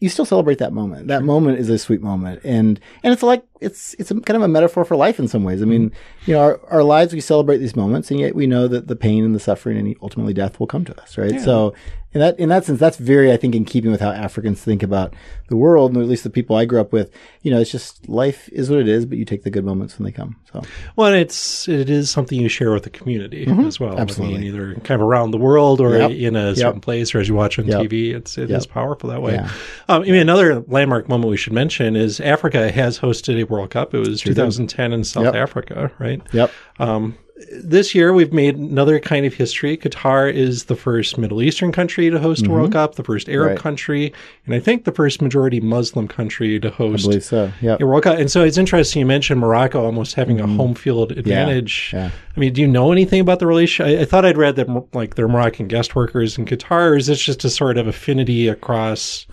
you 0.00 0.08
still 0.08 0.24
celebrate 0.24 0.58
that 0.58 0.72
moment. 0.72 1.08
That 1.08 1.24
moment 1.24 1.58
is 1.58 1.68
a 1.68 1.78
sweet 1.78 2.00
moment, 2.00 2.40
and 2.44 2.80
and 3.02 3.12
it's 3.12 3.22
like 3.22 3.44
it's 3.60 3.94
it's 3.98 4.10
a, 4.10 4.20
kind 4.20 4.36
of 4.36 4.42
a 4.42 4.48
metaphor 4.48 4.84
for 4.84 4.96
life 4.96 5.18
in 5.18 5.28
some 5.28 5.44
ways. 5.44 5.62
I 5.62 5.64
mean, 5.64 5.92
you 6.26 6.34
know, 6.34 6.40
our, 6.40 6.60
our 6.70 6.82
lives 6.82 7.12
we 7.12 7.20
celebrate 7.20 7.58
these 7.58 7.76
moments, 7.76 8.10
and 8.10 8.20
yet 8.20 8.34
we 8.34 8.46
know 8.46 8.68
that 8.68 8.88
the 8.88 8.96
pain 8.96 9.24
and 9.24 9.34
the 9.34 9.40
suffering 9.40 9.76
and 9.78 9.94
ultimately 10.02 10.32
death 10.34 10.58
will 10.60 10.66
come 10.66 10.84
to 10.84 11.00
us, 11.02 11.16
right? 11.18 11.40
So 11.40 11.74
in 12.14 12.20
that 12.20 12.38
in 12.38 12.48
that 12.48 12.64
sense, 12.64 12.80
that's 12.80 12.96
very 12.96 13.30
I 13.32 13.36
think 13.36 13.54
in 13.54 13.64
keeping 13.66 13.90
with 13.90 14.00
how 14.00 14.10
Africans 14.10 14.62
think 14.62 14.82
about 14.82 15.14
the 15.48 15.56
world, 15.56 15.92
and 15.92 16.02
at 16.02 16.08
least 16.08 16.24
the 16.24 16.30
people 16.30 16.56
I 16.56 16.64
grew 16.64 16.80
up 16.80 16.92
with. 16.92 17.10
You 17.42 17.50
know, 17.50 17.60
it's 17.60 17.70
just 17.70 18.08
life 18.08 18.48
is 18.50 18.70
what 18.70 18.78
it 18.78 18.88
is, 18.88 19.04
but 19.06 19.18
you 19.18 19.24
take 19.24 19.42
the 19.42 19.50
good 19.50 19.64
moments 19.64 19.98
when 19.98 20.04
they 20.04 20.12
come. 20.12 20.36
So 20.52 20.62
Well, 20.96 21.12
it's 21.12 21.68
it 21.68 21.90
is 21.90 22.10
something 22.10 22.38
you 22.40 22.48
share 22.48 22.72
with 22.72 22.82
the 22.84 22.90
community 22.90 23.46
as 23.66 23.78
well. 23.78 23.90
I 23.90 23.92
Mm-hmm. 23.92 24.00
Absolutely. 24.02 24.38
mean, 24.38 24.46
either 24.46 24.74
kind 24.84 25.00
of 25.00 25.06
around 25.06 25.30
the 25.32 25.38
world 25.38 25.80
or 25.80 25.96
Yep. 25.98 26.10
in 26.12 26.36
a 26.36 26.54
certain 26.56 26.80
place, 26.80 27.14
or 27.14 27.20
as 27.20 27.28
you 27.28 27.34
watch 27.34 27.58
on 27.58 27.66
Yep. 27.66 27.82
TV. 27.82 28.14
It's 28.14 28.38
it 28.38 28.50
is 28.50 28.66
powerful 28.66 29.10
that 29.10 29.20
way. 29.22 29.34
Yeah. 29.34 29.50
Um, 29.88 30.02
I 30.02 30.06
mean, 30.06 30.14
another 30.16 30.60
landmark 30.66 31.08
moment 31.08 31.30
we 31.30 31.36
should 31.36 31.52
mention 31.52 31.94
is 31.96 32.20
Africa 32.20 32.70
has 32.72 32.98
hosted 32.98 33.40
a 33.40 33.44
World 33.50 33.70
Cup. 33.70 33.94
It 33.94 33.98
was 34.00 34.20
2010 34.22 34.92
in 34.92 35.04
South 35.04 35.24
Yep. 35.24 35.34
Africa, 35.34 35.90
right? 35.98 36.20
yep, 36.32 36.50
Um, 36.78 37.16
this 37.62 37.94
year 37.94 38.12
we've 38.12 38.32
made 38.32 38.56
another 38.56 38.98
kind 38.98 39.24
of 39.24 39.32
history. 39.32 39.76
Qatar 39.76 40.32
is 40.32 40.64
the 40.64 40.74
first 40.74 41.18
Middle 41.18 41.40
Eastern 41.40 41.70
country 41.70 42.10
to 42.10 42.18
host 42.18 42.44
a 42.48 42.50
World 42.50 42.72
Cup, 42.72 42.96
the 42.96 43.04
first 43.04 43.28
Arab 43.28 43.38
Mm-hmm. 43.38 43.48
Right. 43.54 43.58
country, 43.62 44.12
and 44.44 44.56
I 44.56 44.58
think 44.58 44.82
the 44.84 44.90
first 44.90 45.22
majority 45.22 45.60
Muslim 45.60 46.08
country 46.08 46.58
to 46.58 46.66
I 46.66 46.70
host 46.72 47.04
believe 47.04 47.22
so. 47.22 47.52
Yep. 47.60 47.80
a 47.80 47.86
World 47.86 48.02
Cup. 48.02 48.18
And 48.18 48.28
so 48.28 48.42
it's 48.42 48.58
interesting 48.58 48.98
you 48.98 49.06
mentioned 49.06 49.38
Morocco 49.38 49.84
almost 49.84 50.14
having 50.16 50.40
a 50.40 50.48
home 50.48 50.74
field 50.74 51.12
advantage. 51.12 51.90
Mm-hmm. 51.92 51.96
yeah. 51.96 52.10
I 52.36 52.40
mean, 52.40 52.52
do 52.54 52.60
you 52.60 52.66
know 52.66 52.90
anything 52.90 53.20
about 53.20 53.38
the 53.38 53.46
relation? 53.46 53.86
I, 53.86 54.00
I 54.00 54.04
thought 54.04 54.24
I'd 54.24 54.36
read 54.36 54.56
that 54.56 54.68
like 54.92 55.14
they're 55.14 55.28
Moroccan 55.28 55.68
guest 55.68 55.94
workers 55.94 56.38
in 56.38 56.44
Qatar. 56.44 56.90
Or 56.90 56.96
is 56.96 57.06
this 57.06 57.20
just 57.20 57.44
a 57.44 57.50
sort 57.50 57.78
of 57.78 57.86
affinity 57.86 58.48
across 58.48 59.28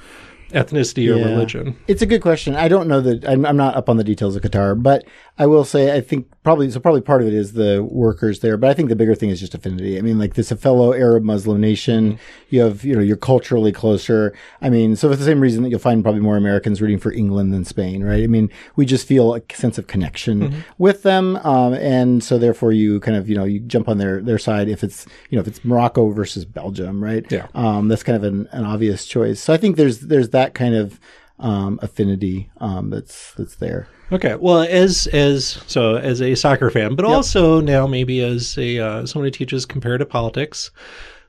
ethnicity 0.51 1.09
or 1.13 1.17
Yeah. 1.17 1.25
religion? 1.25 1.75
It's 1.87 2.01
a 2.01 2.05
good 2.05 2.21
question. 2.21 2.55
I 2.55 2.67
don't 2.67 2.87
know 2.87 3.01
that 3.01 3.27
I'm, 3.27 3.45
I'm 3.45 3.57
not 3.57 3.75
up 3.75 3.89
on 3.89 3.97
the 3.97 4.03
details 4.03 4.35
of 4.35 4.41
Qatar, 4.41 4.81
but 4.81 5.03
I 5.37 5.45
will 5.47 5.65
say 5.65 5.93
I 5.95 6.01
think 6.01 6.27
probably 6.43 6.69
so. 6.71 6.79
Probably 6.79 7.01
part 7.01 7.21
of 7.21 7.27
it 7.27 7.33
is 7.33 7.53
the 7.53 7.83
workers 7.83 8.39
there, 8.39 8.55
but 8.55 8.69
I 8.69 8.73
think 8.73 8.87
the 8.89 8.95
bigger 8.95 9.15
thing 9.15 9.29
is 9.29 9.39
just 9.39 9.53
affinity. 9.53 9.97
I 9.97 10.01
mean, 10.01 10.17
like 10.17 10.35
this 10.35 10.49
a 10.51 10.55
fellow 10.55 10.93
Arab 10.93 11.23
Muslim 11.23 11.59
nation. 11.59 12.17
You 12.49 12.61
have 12.61 12.85
you 12.85 12.95
know 12.95 13.01
you're 13.01 13.17
culturally 13.17 13.71
closer. 13.73 14.33
I 14.61 14.69
mean, 14.69 14.95
so 14.95 15.09
for 15.09 15.15
the 15.17 15.25
same 15.25 15.41
reason 15.41 15.63
that 15.63 15.69
you'll 15.69 15.79
find 15.79 16.03
probably 16.03 16.21
more 16.21 16.37
Americans 16.37 16.81
rooting 16.81 16.99
for 16.99 17.11
England 17.11 17.53
than 17.53 17.65
Spain, 17.65 18.01
right? 18.03 18.23
I 18.23 18.27
mean, 18.27 18.49
we 18.77 18.85
just 18.85 19.05
feel 19.07 19.35
a 19.35 19.41
sense 19.53 19.77
of 19.77 19.87
connection 19.87 20.63
with 20.77 21.03
them, 21.03 21.35
um, 21.37 21.73
and 21.73 22.23
so 22.23 22.37
therefore 22.37 22.71
you 22.71 23.01
kind 23.01 23.17
of 23.17 23.27
you 23.27 23.35
know 23.35 23.43
you 23.43 23.59
jump 23.59 23.89
on 23.89 23.97
their 23.97 24.21
their 24.21 24.37
side 24.37 24.69
if 24.69 24.83
it's 24.85 25.05
you 25.29 25.35
know 25.35 25.41
if 25.41 25.47
it's 25.47 25.65
Morocco 25.65 26.11
versus 26.11 26.45
Belgium, 26.45 27.03
right? 27.03 27.29
Yeah. 27.29 27.47
um, 27.55 27.89
that's 27.89 28.03
kind 28.03 28.15
of 28.15 28.23
an, 28.23 28.47
an 28.51 28.63
obvious 28.63 29.05
choice. 29.05 29.41
So 29.41 29.51
I 29.53 29.57
think 29.57 29.75
there's 29.75 29.99
there's 30.01 30.29
that 30.35 30.53
kind 30.53 30.75
of 30.75 30.99
um, 31.39 31.79
affinity 31.81 32.49
um, 32.57 32.89
that's 32.89 33.33
that's 33.33 33.55
there. 33.55 33.87
Okay. 34.11 34.35
Well, 34.35 34.61
as 34.61 35.07
as 35.07 35.63
so 35.65 35.95
as 35.95 36.21
a 36.21 36.35
soccer 36.35 36.69
fan, 36.69 36.95
but 36.95 37.05
also 37.05 37.59
now 37.59 37.87
maybe 37.87 38.21
as 38.21 38.57
a 38.57 38.79
uh, 38.79 39.05
someone 39.05 39.25
who 39.25 39.31
teaches 39.31 39.65
comparative 39.65 40.09
politics, 40.09 40.71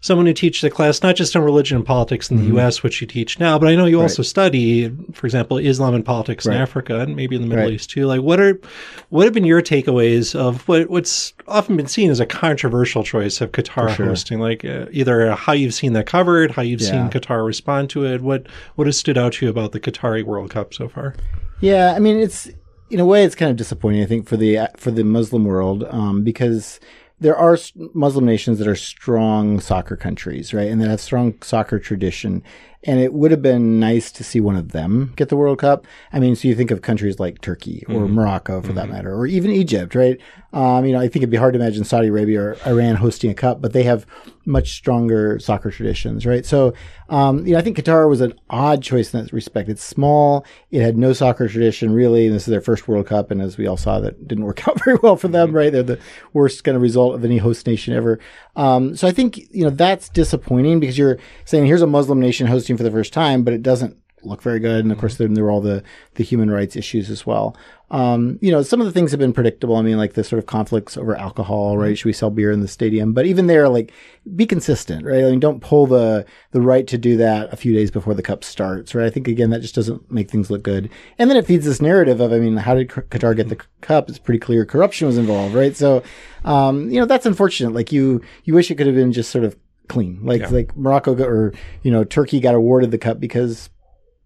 someone 0.00 0.26
who 0.26 0.32
teaches 0.32 0.62
a 0.64 0.70
class 0.70 1.02
not 1.02 1.16
just 1.16 1.34
on 1.34 1.42
religion 1.42 1.76
and 1.76 1.86
politics 1.86 2.30
in 2.30 2.36
the 2.36 2.44
U.S., 2.44 2.82
which 2.82 3.00
you 3.00 3.06
teach 3.06 3.40
now, 3.40 3.58
but 3.58 3.68
I 3.68 3.74
know 3.74 3.86
you 3.86 4.00
also 4.00 4.22
study, 4.22 4.88
for 5.12 5.26
example, 5.26 5.58
Islam 5.58 5.94
and 5.94 6.04
politics 6.04 6.46
in 6.46 6.52
Africa 6.52 7.00
and 7.00 7.16
maybe 7.16 7.36
in 7.36 7.42
the 7.42 7.48
Middle 7.48 7.64
Right. 7.64 7.74
East 7.74 7.90
too. 7.90 8.06
Like, 8.06 8.22
what 8.22 8.40
are 8.40 8.60
what 9.08 9.24
have 9.24 9.34
been 9.34 9.44
your 9.44 9.62
takeaways 9.62 10.34
of 10.34 10.66
what 10.68 10.90
what's 10.90 11.32
often 11.48 11.76
been 11.76 11.86
seen 11.86 12.10
as 12.10 12.20
a 12.20 12.26
controversial 12.26 13.02
choice 13.02 13.40
of 13.40 13.52
Qatar 13.52 13.94
sure. 13.94 14.06
hosting? 14.06 14.40
Like, 14.40 14.64
uh, 14.64 14.86
either 14.92 15.32
how 15.32 15.52
you've 15.52 15.74
seen 15.74 15.92
that 15.94 16.06
covered, 16.06 16.52
how 16.52 16.62
you've 16.62 16.82
seen 16.82 17.10
Qatar 17.10 17.44
respond 17.44 17.90
to 17.90 18.04
it. 18.04 18.20
What 18.20 18.46
what 18.74 18.86
has 18.86 18.98
stood 18.98 19.18
out 19.18 19.34
to 19.34 19.46
you 19.46 19.50
about 19.50 19.72
the 19.72 19.80
Qatari 19.80 20.22
World 20.24 20.50
Cup 20.50 20.74
so 20.74 20.88
far? 20.88 21.14
Yeah, 21.60 21.94
I 21.96 21.98
mean, 21.98 22.16
it's 22.16 22.50
in 22.90 23.00
a 23.00 23.06
way 23.06 23.24
it's 23.24 23.34
kind 23.34 23.50
of 23.50 23.56
disappointing. 23.56 24.02
I 24.02 24.06
think 24.06 24.28
for 24.28 24.36
the 24.36 24.68
for 24.76 24.90
the 24.90 25.04
Muslim 25.04 25.44
world 25.44 25.84
um, 25.84 26.22
because 26.22 26.80
there 27.18 27.36
are 27.36 27.58
Muslim 27.94 28.24
nations 28.26 28.58
that 28.58 28.68
are 28.68 28.76
strong 28.76 29.60
soccer 29.60 29.96
countries, 29.96 30.52
right, 30.52 30.68
and 30.68 30.80
that 30.80 30.88
have 30.88 31.00
strong 31.00 31.34
soccer 31.42 31.78
tradition. 31.78 32.42
And 32.86 33.00
it 33.00 33.12
would 33.12 33.32
have 33.32 33.42
been 33.42 33.80
nice 33.80 34.12
to 34.12 34.24
see 34.24 34.40
one 34.40 34.56
of 34.56 34.72
them 34.72 35.12
get 35.16 35.28
the 35.28 35.36
World 35.36 35.58
Cup. 35.58 35.86
I 36.12 36.20
mean, 36.20 36.36
so 36.36 36.48
you 36.48 36.54
think 36.54 36.70
of 36.70 36.82
countries 36.82 37.18
like 37.18 37.40
Turkey 37.40 37.84
or 37.88 38.06
Morocco, 38.08 38.62
for 38.62 38.72
that 38.72 38.88
matter, 38.88 39.12
or 39.12 39.26
even 39.26 39.50
Egypt, 39.50 39.94
right? 39.94 40.18
Um, 40.52 40.86
you 40.86 40.92
know, 40.92 41.00
I 41.00 41.08
think 41.08 41.16
it'd 41.16 41.30
be 41.30 41.36
hard 41.36 41.52
to 41.54 41.60
imagine 41.60 41.84
Saudi 41.84 42.08
Arabia 42.08 42.40
or 42.40 42.56
Iran 42.64 42.96
hosting 42.96 43.30
a 43.30 43.34
cup, 43.34 43.60
but 43.60 43.72
they 43.72 43.82
have 43.82 44.06
much 44.46 44.72
stronger 44.72 45.38
soccer 45.38 45.70
traditions, 45.70 46.24
right? 46.24 46.46
So, 46.46 46.72
um, 47.08 47.44
you 47.46 47.52
know, 47.52 47.58
I 47.58 47.62
think 47.62 47.76
Qatar 47.76 48.08
was 48.08 48.20
an 48.20 48.32
odd 48.48 48.82
choice 48.82 49.12
in 49.12 49.22
that 49.22 49.32
respect. 49.32 49.68
It's 49.68 49.82
small. 49.82 50.46
It 50.70 50.80
had 50.80 50.96
no 50.96 51.12
soccer 51.12 51.48
tradition 51.48 51.92
really. 51.92 52.26
And 52.26 52.34
this 52.34 52.44
is 52.44 52.52
their 52.52 52.60
first 52.60 52.88
World 52.88 53.06
Cup. 53.06 53.30
And 53.30 53.42
as 53.42 53.58
we 53.58 53.66
all 53.66 53.76
saw, 53.76 54.00
that 54.00 54.26
didn't 54.26 54.44
work 54.44 54.66
out 54.68 54.82
very 54.84 54.96
well 55.02 55.16
for 55.16 55.28
them, 55.28 55.52
right? 55.52 55.72
They're 55.72 55.82
the 55.82 56.00
worst 56.32 56.64
kind 56.64 56.76
of 56.76 56.82
result 56.82 57.14
of 57.14 57.24
any 57.24 57.38
host 57.38 57.66
nation 57.66 57.92
ever. 57.92 58.18
Um, 58.54 58.96
so 58.96 59.06
I 59.06 59.10
think, 59.10 59.38
you 59.50 59.64
know, 59.64 59.70
that's 59.70 60.08
disappointing 60.08 60.80
because 60.80 60.96
you're 60.96 61.18
saying 61.44 61.66
here's 61.66 61.82
a 61.82 61.86
Muslim 61.86 62.20
nation 62.20 62.46
hosting 62.46 62.75
for 62.76 62.82
the 62.82 62.90
first 62.90 63.12
time, 63.12 63.44
but 63.44 63.54
it 63.54 63.62
doesn't 63.62 63.96
look 64.22 64.42
very 64.42 64.58
good. 64.58 64.84
And 64.84 64.90
of 64.90 64.98
course, 64.98 65.16
then 65.16 65.34
there 65.34 65.44
were 65.44 65.50
all 65.50 65.60
the, 65.60 65.82
the 66.14 66.24
human 66.24 66.50
rights 66.50 66.74
issues 66.74 67.10
as 67.10 67.24
well. 67.24 67.56
Um, 67.90 68.38
you 68.42 68.50
know, 68.50 68.62
some 68.62 68.80
of 68.80 68.86
the 68.86 68.92
things 68.92 69.12
have 69.12 69.20
been 69.20 69.32
predictable. 69.32 69.76
I 69.76 69.82
mean, 69.82 69.96
like 69.96 70.14
the 70.14 70.24
sort 70.24 70.38
of 70.40 70.46
conflicts 70.46 70.96
over 70.96 71.14
alcohol, 71.14 71.78
right? 71.78 71.96
Should 71.96 72.06
we 72.06 72.12
sell 72.12 72.30
beer 72.30 72.50
in 72.50 72.60
the 72.60 72.66
stadium? 72.66 73.12
But 73.12 73.26
even 73.26 73.46
there, 73.46 73.68
like, 73.68 73.92
be 74.34 74.44
consistent, 74.44 75.04
right? 75.04 75.24
I 75.24 75.30
mean, 75.30 75.38
don't 75.38 75.60
pull 75.60 75.86
the, 75.86 76.26
the 76.50 76.60
right 76.60 76.86
to 76.88 76.98
do 76.98 77.16
that 77.18 77.52
a 77.52 77.56
few 77.56 77.72
days 77.72 77.92
before 77.92 78.14
the 78.14 78.22
cup 78.22 78.42
starts, 78.42 78.94
right? 78.94 79.06
I 79.06 79.10
think 79.10 79.28
again, 79.28 79.50
that 79.50 79.60
just 79.60 79.76
doesn't 79.76 80.10
make 80.10 80.28
things 80.28 80.50
look 80.50 80.64
good. 80.64 80.90
And 81.18 81.30
then 81.30 81.36
it 81.36 81.46
feeds 81.46 81.64
this 81.64 81.80
narrative 81.80 82.20
of, 82.20 82.32
I 82.32 82.38
mean, 82.38 82.56
how 82.56 82.74
did 82.74 82.88
Qatar 82.88 83.36
get 83.36 83.48
the 83.48 83.60
cup? 83.82 84.08
It's 84.08 84.18
pretty 84.18 84.40
clear 84.40 84.64
corruption 84.64 85.06
was 85.06 85.18
involved, 85.18 85.54
right? 85.54 85.76
So, 85.76 86.02
um, 86.44 86.90
you 86.90 86.98
know, 86.98 87.06
that's 87.06 87.26
unfortunate. 87.26 87.72
Like 87.72 87.92
you, 87.92 88.20
you 88.44 88.54
wish 88.54 88.70
it 88.70 88.74
could 88.74 88.88
have 88.88 88.96
been 88.96 89.12
just 89.12 89.30
sort 89.30 89.44
of 89.44 89.56
clean, 89.88 90.18
like, 90.22 90.50
like 90.50 90.76
Morocco 90.76 91.14
got, 91.14 91.28
or, 91.28 91.52
you 91.82 91.90
know, 91.90 92.04
Turkey 92.04 92.40
got 92.40 92.54
awarded 92.54 92.90
the 92.90 92.98
cup 92.98 93.20
because 93.20 93.70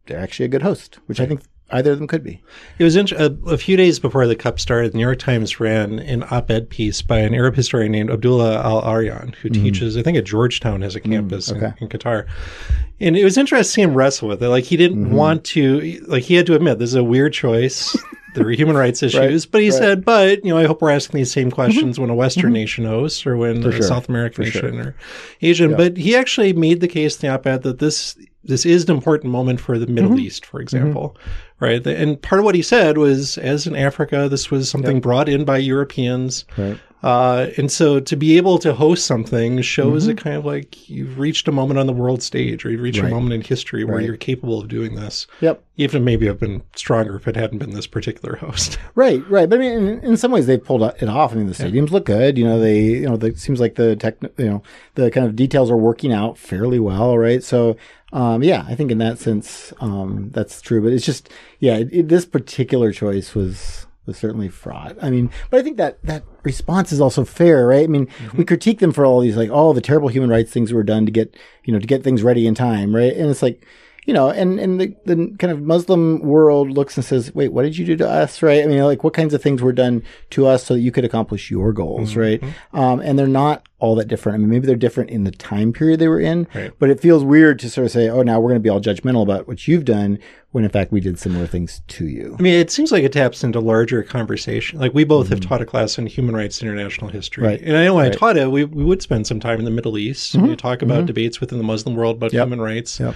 they're 0.07 0.18
actually 0.18 0.46
a 0.46 0.49
good 0.49 0.62
host, 0.62 0.99
which 1.07 1.20
I 1.20 1.27
think 1.27 1.42
either 1.73 1.92
of 1.92 1.99
them 1.99 2.09
could 2.09 2.25
be. 2.25 2.42
It 2.79 2.85
was 2.85 2.96
int- 2.96 3.12
a, 3.12 3.37
a 3.46 3.57
few 3.57 3.77
days 3.77 3.99
before 3.99 4.27
the 4.27 4.35
Cup 4.35 4.59
started. 4.59 4.92
The 4.92 4.99
New 4.99 5.05
York 5.05 5.18
Times 5.18 5.61
ran 5.61 5.99
an 6.01 6.25
op-ed 6.31 6.68
piece 6.68 7.01
by 7.01 7.18
an 7.18 7.35
Arab 7.35 7.55
historian 7.55 7.92
named 7.92 8.11
Abdullah 8.11 8.61
Al 8.61 8.83
Arian, 8.85 9.35
who 9.40 9.49
mm-hmm. 9.49 9.62
teaches, 9.62 9.96
I 9.96 10.03
think, 10.03 10.18
at 10.18 10.25
Georgetown 10.25 10.83
has 10.83 10.96
a 10.96 11.01
mm, 11.01 11.12
campus 11.12 11.51
in, 11.51 11.62
okay. 11.62 11.73
in 11.81 11.88
Qatar. 11.88 12.27
And 12.99 13.16
it 13.16 13.25
was 13.25 13.38
interesting 13.38 13.70
to 13.70 13.73
see 13.73 13.83
him 13.83 13.94
wrestle 13.94 14.29
with 14.29 14.42
it. 14.42 14.49
Like 14.49 14.64
he 14.64 14.77
didn't 14.77 15.05
mm-hmm. 15.05 15.14
want 15.14 15.44
to, 15.44 16.05
like 16.09 16.25
he 16.25 16.35
had 16.35 16.46
to 16.46 16.55
admit 16.55 16.79
this 16.79 16.90
is 16.90 16.96
a 16.96 17.05
weird 17.05 17.33
choice. 17.33 17.96
There 18.35 18.45
were 18.45 18.51
human 18.53 18.77
rights 18.77 19.03
issues, 19.05 19.47
but 19.47 19.62
he 19.62 19.71
said, 19.71 20.05
"But 20.05 20.45
you 20.45 20.51
know, 20.51 20.59
I 20.59 20.66
hope 20.66 20.83
we're 20.83 20.90
asking 20.90 21.19
these 21.19 21.33
same 21.33 21.51
questions 21.51 21.95
mm-hmm. 21.95 22.03
when 22.03 22.11
a 22.11 22.14
Western 22.14 22.45
mm-hmm. 22.45 22.53
nation 22.55 22.85
hosts, 22.85 23.27
or 23.27 23.37
when 23.37 23.64
a 23.64 23.73
sure. 23.73 23.83
South 23.83 24.09
American 24.09 24.45
nation, 24.45 24.79
or 24.79 24.95
Asian." 25.43 25.77
But 25.77 25.97
he 25.97 26.16
actually 26.16 26.53
made 26.53 26.81
the 26.81 26.88
case 26.88 27.16
in 27.16 27.29
the 27.29 27.35
op-ed 27.35 27.62
that 27.62 27.79
this 27.79 28.16
this 28.45 28.64
is 28.64 28.85
an 28.85 28.95
important 28.95 29.33
moment 29.33 29.61
for 29.61 29.79
the 29.79 29.87
Middle 29.87 30.11
mm-hmm. 30.11 30.21
East, 30.21 30.47
for 30.47 30.61
example, 30.61 31.16
right? 31.61 31.87
And 31.87 32.21
part 32.21 32.38
of 32.38 32.45
what 32.45 32.55
he 32.55 32.62
said 32.62 32.97
was, 32.97 33.37
as 33.38 33.66
in 33.66 33.77
Africa, 33.77 34.29
this 34.29 34.51
was 34.51 34.71
something 34.71 35.01
brought 35.01 35.29
in 35.29 35.45
by 35.45 35.59
Europeans. 35.59 36.45
Right. 36.57 36.79
Uh, 37.02 37.46
and 37.56 37.72
so 37.72 37.98
to 37.98 38.14
be 38.14 38.36
able 38.36 38.58
to 38.58 38.74
host 38.74 39.06
something 39.06 39.62
shows 39.62 40.06
it 40.06 40.18
kind 40.18 40.36
of 40.36 40.44
like 40.44 40.88
you've 40.90 41.18
reached 41.18 41.48
a 41.48 41.52
moment 41.52 41.78
on 41.80 41.86
the 41.86 41.92
world 41.94 42.22
stage 42.22 42.64
or 42.64 42.70
you've 42.70 42.82
reached 42.82 42.98
a 42.98 43.08
moment 43.08 43.32
in 43.32 43.40
history 43.40 43.84
where 43.84 43.96
Right. 43.96 44.04
you're 44.06 44.16
capable 44.18 44.60
of 44.60 44.68
doing 44.68 44.96
this. 44.96 45.26
Yep. 45.40 45.64
Even 45.78 46.04
maybe 46.04 46.26
have 46.26 46.38
been 46.38 46.62
stronger 46.76 47.16
if 47.16 47.26
it 47.26 47.36
hadn't 47.36 47.58
been 47.58 47.70
this 47.70 47.86
particular 47.86 48.36
host. 48.36 48.78
Right, 48.94 49.26
right. 49.30 49.48
But 49.48 49.60
I 49.60 49.62
mean, 49.62 49.72
in, 49.88 50.00
in 50.00 50.16
some 50.18 50.30
ways, 50.30 50.46
they've 50.46 50.62
pulled 50.62 50.82
it 50.82 51.08
off. 51.08 51.32
I 51.32 51.36
mean, 51.36 51.46
the 51.46 51.54
stadiums 51.54 51.90
look 51.90 52.04
good. 52.04 52.36
You 52.36 52.44
know, 52.44 52.60
they, 52.60 52.80
you 52.82 53.08
know, 53.08 53.14
it 53.14 53.38
seems 53.38 53.60
like 53.60 53.76
the 53.76 53.96
tech, 53.96 54.16
you 54.36 54.44
know, 54.44 54.62
the 54.96 55.10
kind 55.10 55.26
of 55.26 55.36
details 55.36 55.70
are 55.70 55.76
working 55.76 56.12
out 56.12 56.36
fairly 56.36 56.78
well, 56.80 57.16
right? 57.16 57.42
So, 57.42 57.78
um, 58.12 58.42
yeah, 58.42 58.66
I 58.68 58.74
think 58.74 58.90
in 58.90 58.98
that 58.98 59.18
sense, 59.18 59.72
um, 59.80 60.28
that's 60.32 60.60
true. 60.60 60.82
But 60.82 60.92
it's 60.92 61.06
just, 61.06 61.30
yeah, 61.60 61.76
it, 61.78 61.88
it, 61.92 62.08
this 62.08 62.26
particular 62.26 62.92
choice 62.92 63.34
was 63.34 63.86
was 64.06 64.16
certainly 64.16 64.48
fraught. 64.48 64.96
I 65.00 65.10
mean, 65.10 65.30
but 65.50 65.60
I 65.60 65.62
think 65.62 65.76
that 65.76 66.02
that 66.04 66.24
response 66.42 66.92
is 66.92 67.00
also 67.00 67.24
fair, 67.24 67.66
right? 67.66 67.84
I 67.84 67.86
mean, 67.86 68.06
mm-hmm. 68.06 68.38
we 68.38 68.44
critique 68.44 68.78
them 68.80 68.92
for 68.92 69.04
all 69.04 69.20
these 69.20 69.36
like, 69.36 69.50
oh, 69.52 69.72
the 69.72 69.80
terrible 69.80 70.08
human 70.08 70.30
rights 70.30 70.50
things 70.50 70.72
were 70.72 70.82
done 70.82 71.06
to 71.06 71.12
get, 71.12 71.36
you 71.64 71.72
know, 71.72 71.78
to 71.78 71.86
get 71.86 72.02
things 72.02 72.22
ready 72.22 72.46
in 72.46 72.54
time, 72.54 72.94
right? 72.94 73.12
And 73.12 73.30
it's 73.30 73.42
like, 73.42 73.64
you 74.11 74.14
know, 74.14 74.29
and, 74.29 74.59
and 74.59 74.81
the, 74.81 74.92
the 75.05 75.14
kind 75.38 75.53
of 75.53 75.62
Muslim 75.62 76.18
world 76.18 76.73
looks 76.73 76.96
and 76.96 77.07
says, 77.07 77.33
wait, 77.33 77.53
what 77.53 77.62
did 77.62 77.79
you 77.79 77.87
do 77.87 77.94
to 77.99 78.11
us? 78.11 78.42
Right. 78.42 78.64
I 78.64 78.66
mean, 78.66 78.83
like 78.83 79.05
what 79.05 79.14
kinds 79.14 79.35
of 79.35 79.40
things 79.40 79.62
were 79.62 79.73
done 79.73 80.03
to 80.31 80.49
us 80.49 80.64
so 80.64 80.75
that 80.75 80.81
you 80.81 80.90
could 80.90 81.05
accomplish 81.05 81.49
your 81.49 81.73
goals. 81.73 82.11
Mm-hmm. 82.11 82.20
Right. 82.20 82.42
Um, 82.73 82.99
and 82.99 83.16
they're 83.16 83.29
not 83.29 83.68
all 83.79 83.94
that 83.94 84.09
different. 84.09 84.35
I 84.35 84.38
mean, 84.38 84.51
maybe 84.51 84.66
they're 84.66 84.75
different 84.75 85.11
in 85.11 85.23
the 85.23 85.31
time 85.31 85.73
period 85.73 86.01
they 86.01 86.09
were 86.09 86.18
in, 86.18 86.49
Right. 86.53 86.73
but 86.81 86.90
it 86.90 86.99
feels 86.99 87.23
weird 87.23 87.61
to 87.61 87.70
sort 87.70 87.85
of 87.85 87.92
say, 87.92 88.09
oh, 88.09 88.23
now 88.23 88.40
we're 88.40 88.49
going 88.49 88.61
to 88.61 88.64
be 88.64 88.68
all 88.68 88.81
judgmental 88.81 89.23
about 89.23 89.46
what 89.46 89.68
you've 89.68 89.85
done 89.85 90.18
when 90.51 90.64
in 90.64 90.70
fact 90.70 90.90
we 90.90 90.99
did 90.99 91.16
similar 91.16 91.46
things 91.46 91.81
to 91.87 92.09
you. 92.09 92.35
I 92.37 92.42
mean, 92.42 92.55
it 92.55 92.73
seems 92.73 92.90
like 92.90 93.05
it 93.05 93.12
taps 93.12 93.44
into 93.44 93.61
larger 93.61 94.03
conversation. 94.03 94.81
Like 94.81 94.92
we 94.92 95.05
both 95.05 95.29
have 95.29 95.38
mm-hmm. 95.38 95.49
taught 95.49 95.62
a 95.62 95.66
class 95.66 96.01
on 96.01 96.07
human 96.07 96.35
rights 96.35 96.61
international 96.61 97.11
history. 97.11 97.44
Right. 97.44 97.61
And 97.61 97.77
I 97.77 97.85
know 97.85 97.94
when 97.94 98.07
I 98.07 98.11
taught 98.11 98.37
it, 98.37 98.51
we, 98.51 98.64
we 98.64 98.83
would 98.83 99.03
spend 99.03 99.29
some 99.29 99.38
time 99.38 99.61
in 99.61 99.64
the 99.64 99.70
Middle 99.70 99.96
East 99.96 100.35
and 100.35 100.42
we 100.42 100.49
mm-hmm. 100.49 100.57
talk 100.57 100.83
about 100.83 101.07
debates 101.07 101.40
within 101.40 101.59
the 101.59 101.64
Muslim 101.64 101.94
world 101.94 102.16
about 102.16 102.33
human 102.33 102.61
rights. 102.61 102.99
Yep. 102.99 103.14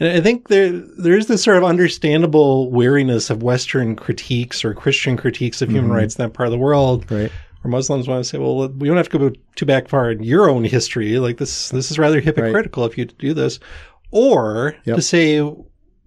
And 0.00 0.08
I 0.08 0.20
think 0.20 0.48
there 0.48 0.72
there's 0.72 1.26
this 1.26 1.42
sort 1.42 1.56
of 1.56 1.64
understandable 1.64 2.70
wariness 2.70 3.30
of 3.30 3.42
Western 3.42 3.94
critiques 3.94 4.64
or 4.64 4.74
Christian 4.74 5.16
critiques 5.16 5.62
of 5.62 5.68
human 5.68 5.84
mm-hmm. 5.84 5.92
rights 5.92 6.16
in 6.16 6.24
that 6.24 6.34
part 6.34 6.48
of 6.48 6.52
the 6.52 6.58
world. 6.58 7.10
Right. 7.10 7.30
Where 7.62 7.70
Muslims 7.70 8.06
want 8.08 8.22
to 8.22 8.28
say, 8.28 8.36
well, 8.38 8.68
we 8.68 8.88
don't 8.88 8.98
have 8.98 9.08
to 9.08 9.18
go 9.18 9.32
too 9.54 9.64
back 9.64 9.88
far 9.88 10.10
in 10.10 10.22
your 10.22 10.50
own 10.50 10.64
history. 10.64 11.18
Like 11.18 11.38
this, 11.38 11.70
this 11.70 11.90
is 11.90 11.98
rather 11.98 12.20
hypocritical 12.20 12.84
if 12.84 12.98
you 12.98 13.06
do 13.06 13.32
this, 13.32 13.58
or 14.10 14.76
Yep. 14.84 14.96
to 14.96 15.02
say, 15.02 15.40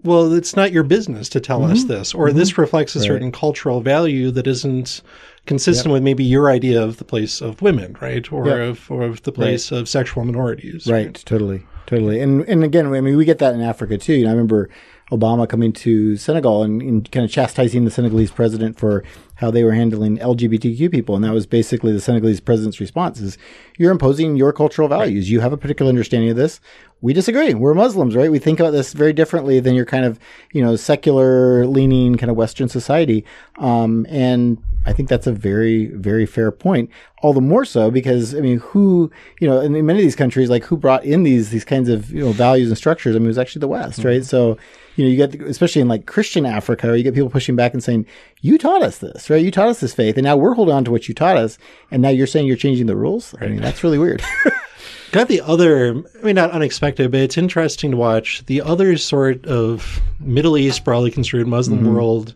well, 0.03 0.33
it's 0.33 0.55
not 0.55 0.71
your 0.71 0.83
business 0.83 1.29
to 1.29 1.39
tell 1.39 1.63
us 1.63 1.79
mm-hmm. 1.79 1.87
this, 1.87 2.13
or 2.13 2.31
this 2.31 2.51
mm-hmm. 2.51 2.61
reflects 2.61 2.95
a 2.95 3.01
certain 3.01 3.31
cultural 3.31 3.81
value 3.81 4.29
that 4.31 4.45
isn't 4.45 5.01
consistent 5.47 5.91
with 5.91 6.03
maybe 6.03 6.23
your 6.23 6.51
idea 6.51 6.81
of 6.83 6.97
the 6.97 7.05
place 7.05 7.41
of 7.41 7.61
women, 7.61 7.97
right, 8.01 8.31
or 8.31 8.45
Yep. 8.47 8.57
of 8.59 8.91
or 8.91 9.03
of 9.03 9.23
the 9.23 9.31
place 9.31 9.71
of 9.71 9.89
sexual 9.89 10.25
minorities, 10.25 10.85
Right, 10.87 11.15
totally, 11.25 11.65
totally. 11.87 12.21
And 12.21 12.47
and 12.47 12.63
again, 12.63 12.93
I 12.93 13.01
mean, 13.01 13.17
we 13.17 13.25
get 13.25 13.39
that 13.39 13.55
in 13.55 13.61
Africa 13.61 13.97
too. 13.97 14.13
You 14.13 14.25
know, 14.25 14.29
I 14.29 14.33
remember 14.33 14.69
Obama 15.11 15.47
coming 15.47 15.71
to 15.71 16.17
Senegal 16.17 16.63
and, 16.63 16.81
and 16.81 17.11
kind 17.11 17.23
of 17.23 17.31
chastising 17.31 17.85
the 17.85 17.91
Senegalese 17.91 18.29
president 18.29 18.77
for 18.77 19.03
how 19.35 19.49
they 19.49 19.63
were 19.63 19.71
handling 19.71 20.17
LGBTQ 20.17 20.91
people, 20.91 21.15
and 21.15 21.23
that 21.23 21.33
was 21.33 21.45
basically 21.45 21.93
the 21.93 22.01
Senegalese 22.01 22.41
president's 22.41 22.79
response: 22.79 23.19
"Is 23.21 23.37
you're 23.77 23.91
imposing 23.91 24.35
your 24.35 24.51
cultural 24.51 24.87
values. 24.87 25.31
You 25.31 25.39
have 25.39 25.53
a 25.53 25.57
particular 25.57 25.89
understanding 25.89 26.29
of 26.29 26.35
this. 26.35 26.59
We 26.99 27.13
disagree. 27.13 27.53
We're 27.53 27.73
Muslims, 27.73 28.15
right? 28.15 28.31
We 28.31 28.39
think 28.39 28.59
about 28.59 28.71
this 28.71 28.93
very 28.93 29.13
differently 29.13 29.59
than 29.59 29.75
your 29.75 29.85
kind 29.85 30.03
of 30.03 30.19
you 30.51 30.61
know 30.61 30.75
secular 30.75 31.65
leaning 31.65 32.17
kind 32.17 32.29
of 32.29 32.35
Western 32.35 32.67
society." 32.67 33.23
Um, 33.57 34.05
and 34.09 34.61
I 34.87 34.93
think 34.93 35.09
that's 35.09 35.27
a 35.27 35.33
very, 35.33 35.87
very 35.87 36.25
fair 36.25 36.49
point. 36.49 36.89
All 37.21 37.33
the 37.33 37.41
more 37.41 37.65
so 37.65 37.91
because 37.91 38.33
I 38.33 38.39
mean, 38.39 38.59
who 38.59 39.11
you 39.41 39.47
know, 39.47 39.59
in 39.59 39.73
many 39.85 39.99
of 39.99 40.03
these 40.03 40.15
countries, 40.15 40.49
like 40.49 40.63
who 40.63 40.77
brought 40.77 41.03
in 41.03 41.23
these 41.23 41.49
these 41.49 41.65
kinds 41.65 41.89
of 41.89 42.09
you 42.09 42.23
know 42.23 42.31
values 42.31 42.69
and 42.69 42.77
structures? 42.77 43.15
I 43.15 43.19
mean, 43.19 43.25
it 43.25 43.29
was 43.29 43.37
actually 43.37 43.59
the 43.59 43.67
West, 43.67 44.05
right? 44.05 44.23
So 44.23 44.57
you 44.95 45.03
know, 45.03 45.11
you 45.11 45.17
get 45.17 45.41
especially 45.41 45.81
in 45.81 45.89
like 45.89 46.05
Christian 46.05 46.45
Africa, 46.45 46.97
you 46.97 47.03
get 47.03 47.13
people 47.13 47.29
pushing 47.29 47.55
back 47.55 47.73
and 47.73 47.83
saying, 47.83 48.05
"You 48.41 48.57
taught 48.57 48.81
us 48.81 48.99
this, 48.99 49.29
right? 49.29 49.43
You 49.43 49.51
taught 49.51 49.67
us 49.67 49.81
this 49.81 49.93
faith, 49.93 50.15
and 50.15 50.23
now 50.23 50.37
we're 50.37 50.53
holding 50.53 50.73
on 50.73 50.85
to 50.85 50.91
what 50.91 51.09
you 51.09 51.13
taught 51.13 51.37
us, 51.37 51.57
and 51.91 52.01
now 52.01 52.09
you're 52.09 52.25
saying 52.25 52.47
you're 52.47 52.55
changing 52.55 52.85
the 52.85 52.95
rules." 52.95 53.35
I 53.41 53.47
mean, 53.47 53.61
that's 53.61 53.83
really 53.83 53.99
weird. 53.99 54.23
Got 55.11 55.29
the 55.29 55.41
other, 55.41 56.03
I 56.21 56.25
mean, 56.25 56.35
not 56.35 56.51
unexpected, 56.51 57.11
but 57.11 57.21
it's 57.21 57.37
interesting 57.37 57.91
to 57.91 57.97
watch 57.97 58.45
the 58.45 58.61
other 58.61 58.97
sort 58.97 59.45
of 59.45 60.01
Middle 60.19 60.57
East, 60.57 60.83
broadly 60.83 61.11
construed 61.11 61.47
Muslim 61.47 61.93
world 61.93 62.35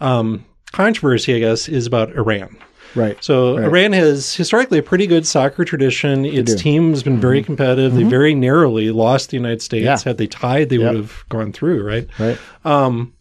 um, 0.00 0.44
controversy, 0.72 1.34
I 1.34 1.38
guess, 1.38 1.68
is 1.68 1.86
about 1.86 2.14
Iran. 2.16 2.56
right. 2.94 3.22
So 3.22 3.56
Iran 3.58 3.92
has 3.92 4.34
historically 4.34 4.78
a 4.78 4.82
pretty 4.82 5.06
good 5.06 5.26
soccer 5.26 5.64
tradition. 5.64 6.24
Its 6.24 6.54
team 6.54 6.90
has 6.90 7.02
been 7.02 7.20
very 7.20 7.38
mm-hmm. 7.38 7.46
competitive. 7.46 7.94
They 7.94 8.00
mm-hmm. 8.00 8.10
very 8.10 8.34
narrowly 8.34 8.90
lost 8.90 9.30
the 9.30 9.36
United 9.36 9.62
States. 9.62 9.84
Yeah. 9.84 9.98
Had 10.02 10.18
they 10.18 10.26
tied, 10.26 10.68
they 10.68 10.76
Yep. 10.76 10.92
would 10.92 11.00
have 11.00 11.24
gone 11.28 11.52
through, 11.52 11.86
right? 11.86 12.08
Right. 12.18 12.38
Um, 12.64 13.12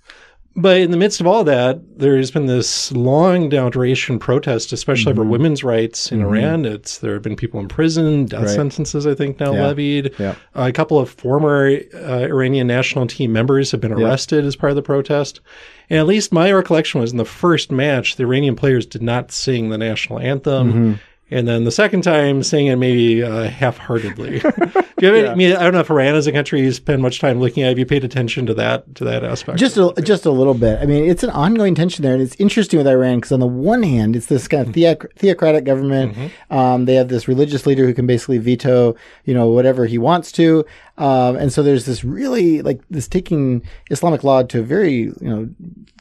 but 0.62 0.78
in 0.78 0.92
the 0.92 0.98
midst 0.98 1.20
of 1.22 1.28
all 1.28 1.44
that, 1.46 1.80
there's 1.98 2.32
been 2.32 2.46
this 2.46 2.92
long 2.92 3.50
duration 3.50 4.20
protest, 4.20 4.72
especially 4.74 5.12
Mm-hmm. 5.14 5.22
over 5.22 5.30
women's 5.30 5.64
rights 5.64 6.12
in 6.12 6.22
Iran. 6.22 6.66
It's 6.66 6.98
there 7.00 7.14
have 7.14 7.22
been 7.22 7.36
people 7.36 7.60
in 7.60 7.68
prison, 7.68 8.26
death 8.26 8.42
Right. 8.42 8.50
sentences, 8.50 9.08
I 9.08 9.14
think, 9.16 9.40
now 9.40 9.54
Yeah. 9.54 9.68
levied. 9.68 10.12
Yeah. 10.20 10.36
a 10.56 10.72
couple 10.72 11.00
of 11.00 11.10
former 11.10 11.78
uh, 11.96 12.26
Iranian 12.28 12.68
national 12.68 13.08
team 13.08 13.32
members 13.32 13.72
have 13.72 13.80
been 13.82 13.94
arrested 13.94 14.46
as 14.46 14.56
part 14.56 14.72
of 14.72 14.76
the 14.76 14.82
protest. 14.82 15.40
And 15.90 15.98
at 16.00 16.06
least 16.08 16.32
my 16.34 16.52
recollection 16.52 17.02
was 17.02 17.12
in 17.12 17.18
the 17.18 17.26
first 17.26 17.72
match, 17.72 18.16
the 18.18 18.24
Iranian 18.24 18.56
players 18.56 18.86
did 18.86 19.02
not 19.02 19.32
sing 19.32 19.70
the 19.70 19.78
national 19.78 20.20
anthem. 20.20 20.68
Mm-hmm. 20.70 20.94
And 21.32 21.48
then 21.48 21.64
the 21.64 21.72
second 21.72 22.02
time, 22.02 22.42
sing 22.42 22.68
it 22.68 22.78
maybe 22.78 23.22
uh, 23.24 23.44
half-heartedly. 23.44 24.40
Do 24.40 25.06
you 25.06 25.08
have 25.08 25.16
any, 25.16 25.28
I 25.28 25.36
mean, 25.36 25.56
I 25.56 25.64
don't 25.64 25.74
know 25.74 25.80
if 25.82 25.90
Iran 25.90 26.16
as 26.16 26.28
a 26.28 26.32
country 26.32 26.62
you 26.62 26.72
spend 26.72 27.02
much 27.02 27.20
time 27.20 27.40
looking 27.40 27.64
at. 27.64 27.70
Have 27.70 27.80
you 27.80 27.86
paid 27.86 28.04
attention 28.04 28.46
to 28.48 28.54
that 28.56 28.96
to 28.96 29.04
that 29.06 29.24
aspect? 29.24 29.60
Just 29.60 29.78
a, 29.78 29.94
just 30.02 30.26
a 30.26 30.32
little 30.32 30.56
bit. 30.56 30.80
I 30.82 30.86
mean, 30.86 31.06
it's 31.10 31.24
an 31.24 31.30
ongoing 31.30 31.76
tension 31.76 32.02
there, 32.04 32.14
and 32.14 32.22
it's 32.22 32.36
interesting 32.36 32.78
with 32.80 32.88
Iran 32.88 33.18
because 33.18 33.32
on 33.32 33.40
the 33.40 33.48
one 33.48 33.84
hand, 33.84 34.16
it's 34.16 34.26
this 34.26 34.48
kind 34.48 34.68
of 34.68 34.74
theoc- 34.74 35.14
theocratic 35.16 35.66
government. 35.66 36.32
Um, 36.50 36.86
they 36.86 36.96
have 36.96 37.10
this 37.10 37.28
religious 37.28 37.66
leader 37.66 37.86
who 37.86 37.94
can 37.94 38.08
basically 38.08 38.40
veto, 38.40 38.96
you 39.24 39.34
know, 39.34 39.50
whatever 39.50 39.86
he 39.86 39.98
wants 39.98 40.32
to, 40.34 40.66
um, 40.98 41.38
and 41.38 41.54
so 41.54 41.64
there's 41.64 41.86
this 41.86 42.04
really 42.04 42.62
like 42.62 42.82
this 42.90 43.08
taking 43.08 43.64
Islamic 43.90 44.24
law 44.24 44.44
to 44.44 44.60
a 44.60 44.64
very, 44.64 44.94
you 44.94 45.16
know, 45.22 45.50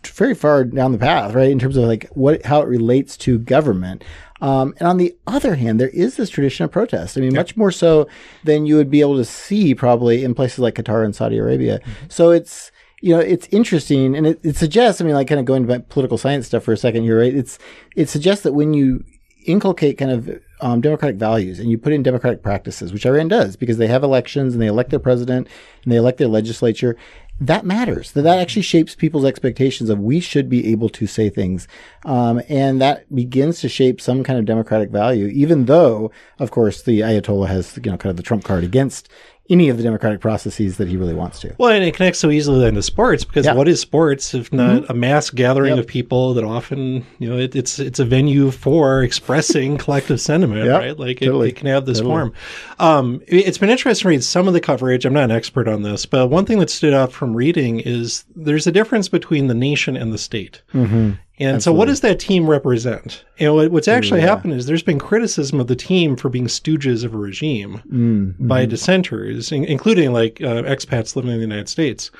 very 0.05 0.35
far 0.35 0.65
down 0.65 0.93
the 0.93 0.99
path, 0.99 1.35
right? 1.35 1.51
In 1.51 1.59
terms 1.59 1.77
of 1.77 1.85
like 1.85 2.09
what 2.13 2.45
how 2.45 2.63
it 2.63 2.67
relates 2.67 3.17
to 3.19 3.39
government. 3.39 4.03
Um, 4.41 4.75
and 4.79 4.89
on 4.89 4.97
the 4.99 5.17
other 5.27 5.57
hand, 5.57 5.81
there 5.81 5.89
is 5.89 6.17
this 6.17 6.31
tradition 6.31 6.65
of 6.65 6.71
protest. 6.71 7.17
I 7.19 7.21
mean, 7.21 7.35
much 7.35 7.57
more 7.57 7.73
so 7.73 8.07
than 8.45 8.67
you 8.67 8.77
would 8.77 8.91
be 8.91 9.01
able 9.01 9.17
to 9.17 9.25
see 9.25 9.75
probably 9.75 10.25
in 10.25 10.35
places 10.35 10.61
like 10.61 10.75
Qatar 10.75 11.05
and 11.05 11.15
Saudi 11.15 11.39
Arabia. 11.39 11.81
So 12.09 12.31
it's, 12.31 12.71
you 13.01 13.15
know, 13.15 13.21
it's 13.21 13.49
interesting 13.51 14.17
and 14.17 14.27
it, 14.27 14.41
it 14.45 14.57
suggests, 14.57 15.01
I 15.01 15.05
mean, 15.05 15.15
like 15.15 15.29
kind 15.29 15.41
of 15.41 15.45
going 15.45 15.67
to 15.67 15.81
political 15.81 16.19
science 16.19 16.47
stuff 16.47 16.65
for 16.65 16.73
a 16.73 16.77
second 16.77 17.03
here, 17.03 17.19
right? 17.19 17.35
It's, 17.35 17.59
it 17.97 18.09
suggests 18.09 18.45
that 18.45 18.53
when 18.53 18.75
you 18.75 19.05
inculcate 19.47 19.99
kind 19.99 20.11
of 20.11 20.41
um, 20.61 20.81
democratic 20.81 21.17
values 21.17 21.59
and 21.59 21.71
you 21.71 21.79
put 21.79 21.93
in 21.93 22.03
democratic 22.03 22.43
practices, 22.43 22.93
which 22.93 23.07
Iran 23.07 23.29
does 23.29 23.57
because 23.57 23.79
they 23.79 23.87
have 23.87 24.03
elections 24.03 24.53
and 24.53 24.63
they 24.63 24.67
elect 24.67 24.91
their 24.91 24.99
president 24.99 25.49
and 25.85 25.93
they 25.93 25.97
elect 25.97 26.19
their 26.19 26.29
legislature. 26.29 26.97
That 27.41 27.65
matters. 27.65 28.13
That 28.13 28.23
that 28.23 28.39
actually 28.39 28.63
shapes 28.63 28.97
people's 28.97 29.25
expectations 29.25 29.91
of 29.91 30.01
we 30.01 30.19
should 30.19 30.49
be 30.49 30.67
able 30.73 30.89
to 30.91 31.07
say 31.07 31.31
things, 31.31 31.69
um, 32.05 32.43
and 32.49 32.81
that 32.81 33.15
begins 33.15 33.61
to 33.61 33.69
shape 33.69 34.01
some 34.01 34.25
kind 34.25 34.41
of 34.41 34.45
democratic 34.45 34.91
value. 34.91 35.29
Even 35.29 35.67
though, 35.67 36.11
of 36.41 36.51
course, 36.51 36.83
the 36.83 37.01
Ayatollah 37.01 37.47
has 37.47 37.77
you 37.77 37.91
know 37.91 37.97
kind 37.97 38.11
of 38.11 38.17
the 38.17 38.25
trump 38.25 38.43
card 38.43 38.65
against 38.65 39.09
any 39.51 39.69
of 39.69 39.77
the 39.79 39.83
democratic 39.83 40.21
processes 40.21 40.77
that 40.77 40.89
he 40.89 40.97
really 40.97 41.15
wants 41.15 41.41
to. 41.41 41.55
Well, 41.59 41.71
and 41.71 41.83
it 41.83 41.95
connects 41.95 42.19
so 42.19 42.31
easily 42.31 42.61
then 42.61 42.75
to 42.75 42.83
sports 42.83 43.25
because 43.25 43.45
Yeah. 43.47 43.53
Mm-hmm. 43.53 43.59
what 43.59 43.69
is 43.69 43.81
sports 43.81 44.35
if 44.35 44.53
not 44.53 44.89
a 44.91 44.95
mass 44.95 45.31
gathering 45.31 45.79
of 45.79 45.87
people 45.87 46.35
that 46.35 46.45
often, 46.45 47.07
you 47.19 47.29
know, 47.29 47.39
it, 47.39 47.57
it's 47.57 47.79
it's 47.79 47.99
a 47.99 48.05
venue 48.05 48.51
for 48.51 49.03
expressing 49.03 49.79
collective 49.85 50.21
sentiment, 50.21 50.65
Yep, 50.67 50.81
right? 50.81 50.99
Like 50.99 51.23
it, 51.23 51.27
totally, 51.27 51.49
it 51.49 51.57
can 51.57 51.67
have 51.69 51.87
this 51.87 52.01
form. 52.01 52.33
Um, 52.79 53.23
it, 53.27 53.47
it's 53.47 53.59
been 53.59 53.71
interesting 53.71 54.05
to 54.05 54.09
read 54.09 54.25
some 54.25 54.49
of 54.49 54.55
the 54.55 54.61
coverage. 54.61 55.05
I'm 55.05 55.13
not 55.15 55.25
an 55.25 55.31
expert 55.31 55.67
on 55.69 55.83
this, 55.83 56.05
but 56.07 56.29
one 56.29 56.45
thing 56.45 56.59
that 56.59 56.71
stood 56.71 56.93
out 56.95 57.13
from 57.13 57.35
reading 57.35 57.81
is 57.81 58.25
there's 58.37 58.67
a 58.67 58.73
difference 58.73 59.09
between 59.09 59.47
the 59.47 59.55
nation 59.55 59.97
and 59.97 60.13
the 60.13 60.19
state. 60.19 60.63
Mm-hmm. 60.75 61.13
And 61.41 61.63
so, 61.63 61.73
what 61.73 61.87
does 61.87 62.01
that 62.01 62.19
team 62.19 62.49
represent? 62.49 63.25
What, 63.41 63.71
what's 63.71 63.89
actually 63.89 64.21
happened 64.23 64.55
is 64.55 64.67
there's 64.67 64.83
been 64.83 64.99
criticism 64.99 65.61
of 65.61 65.69
the 65.69 65.77
team 65.77 66.17
for 66.17 66.29
being 66.29 66.47
stooges 66.47 67.05
of 67.05 67.15
a 67.15 67.19
regime 67.19 67.81
Mm-hmm. 67.93 68.49
by 68.49 68.67
dissenters, 68.67 69.53
in, 69.53 69.65
including 69.65 70.13
like 70.13 70.41
uh, 70.41 70.63
expats 70.63 71.15
living 71.17 71.31
in 71.31 71.37
the 71.37 71.43
United 71.43 71.69
States. 71.69 72.11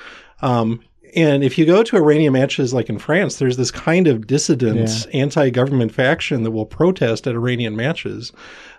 Um, 0.41 0.81
and 1.15 1.43
if 1.43 1.57
you 1.57 1.65
go 1.65 1.81
to 1.83 1.97
Iranian 1.97 2.33
matches 2.33 2.73
like 2.73 2.87
in 2.87 2.99
France, 2.99 3.37
there's 3.37 3.57
this 3.57 3.71
kind 3.71 4.07
of 4.07 4.27
dissident, 4.27 5.07
anti-government 5.13 5.91
faction 5.91 6.43
that 6.43 6.51
will 6.51 6.67
protest 6.67 7.25
at 7.25 7.33
Iranian 7.33 7.75
matches. 7.75 8.31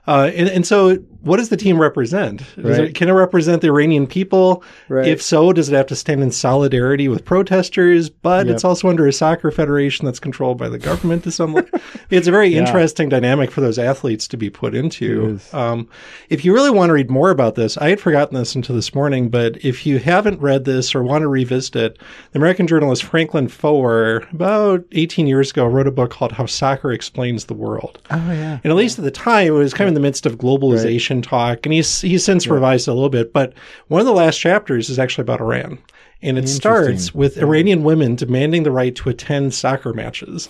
Uh, 0.06 0.30
and, 0.34 0.48
and 0.48 0.66
so, 0.66 0.96
what 1.22 1.36
does 1.36 1.50
the 1.50 1.56
team 1.56 1.78
represent? 1.80 2.42
Right. 2.56 2.80
it, 2.80 2.94
can 2.94 3.08
it 3.08 3.12
represent 3.12 3.60
the 3.60 3.68
Iranian 3.68 4.06
people? 4.06 4.64
Right. 4.88 5.06
If 5.06 5.20
so, 5.20 5.52
does 5.52 5.68
it 5.68 5.76
have 5.76 5.86
to 5.88 5.96
stand 5.96 6.22
in 6.22 6.30
solidarity 6.30 7.08
with 7.08 7.24
protesters? 7.24 8.08
But 8.08 8.48
it's 8.48 8.64
also 8.64 8.88
under 8.88 9.06
a 9.06 9.12
soccer 9.12 9.50
federation 9.50 10.06
that's 10.06 10.20
controlled 10.20 10.56
by 10.58 10.68
the 10.68 10.78
government 10.78 11.24
to 11.24 11.30
some. 11.30 11.56
it's 12.10 12.26
a 12.26 12.30
very 12.30 12.54
interesting 12.54 13.08
dynamic 13.08 13.50
for 13.50 13.60
those 13.60 13.78
athletes 13.78 14.26
to 14.28 14.36
be 14.36 14.48
put 14.48 14.74
into. 14.74 15.38
Um, 15.52 15.88
if 16.30 16.44
you 16.44 16.54
really 16.54 16.70
want 16.70 16.88
to 16.88 16.94
read 16.94 17.10
more 17.10 17.30
about 17.30 17.54
this, 17.54 17.76
I 17.76 17.90
had 17.90 18.00
forgotten 18.00 18.34
this 18.34 18.54
until 18.54 18.74
this 18.74 18.94
morning, 18.94 19.28
but 19.28 19.62
if 19.64 19.84
you 19.84 19.98
haven't 19.98 20.40
read 20.40 20.64
this 20.64 20.94
or 20.94 21.02
want 21.02 21.22
to 21.22 21.28
revisit 21.28 21.76
it, 21.76 21.98
the 22.32 22.38
American 22.38 22.66
journalist 22.66 23.04
Franklin 23.04 23.48
Foer, 23.48 24.26
about 24.32 24.84
18 24.92 25.26
years 25.26 25.50
ago, 25.50 25.66
wrote 25.66 25.86
a 25.86 25.92
book 25.92 26.10
called 26.10 26.32
How 26.32 26.46
Soccer 26.46 26.92
Explains 26.92 27.44
the 27.44 27.54
World. 27.54 28.00
Oh 28.10 28.32
yeah. 28.32 28.60
And 28.64 28.70
at 28.70 28.76
least 28.76 28.98
at 28.98 29.04
the 29.04 29.10
time, 29.10 29.48
it 29.48 29.50
was 29.50 29.74
kind 29.74 29.88
of 29.88 29.89
in 29.90 29.94
the 29.94 30.00
midst 30.00 30.24
of 30.26 30.38
globalization 30.38 31.22
talk, 31.22 31.66
and 31.66 31.72
he's 31.72 32.00
he's 32.00 32.24
since 32.24 32.46
revised 32.46 32.88
a 32.88 32.94
little 32.94 33.10
bit. 33.10 33.32
But 33.32 33.52
one 33.88 34.00
of 34.00 34.06
the 34.06 34.12
last 34.12 34.38
chapters 34.38 34.88
is 34.88 34.98
actually 34.98 35.22
about 35.22 35.40
Iran, 35.40 35.78
and 36.22 36.38
it 36.38 36.48
starts 36.48 37.14
with 37.14 37.36
Iranian 37.38 37.82
women 37.84 38.14
demanding 38.16 38.62
the 38.62 38.70
right 38.70 38.94
to 38.96 39.08
attend 39.10 39.52
soccer 39.54 39.92
matches. 39.92 40.48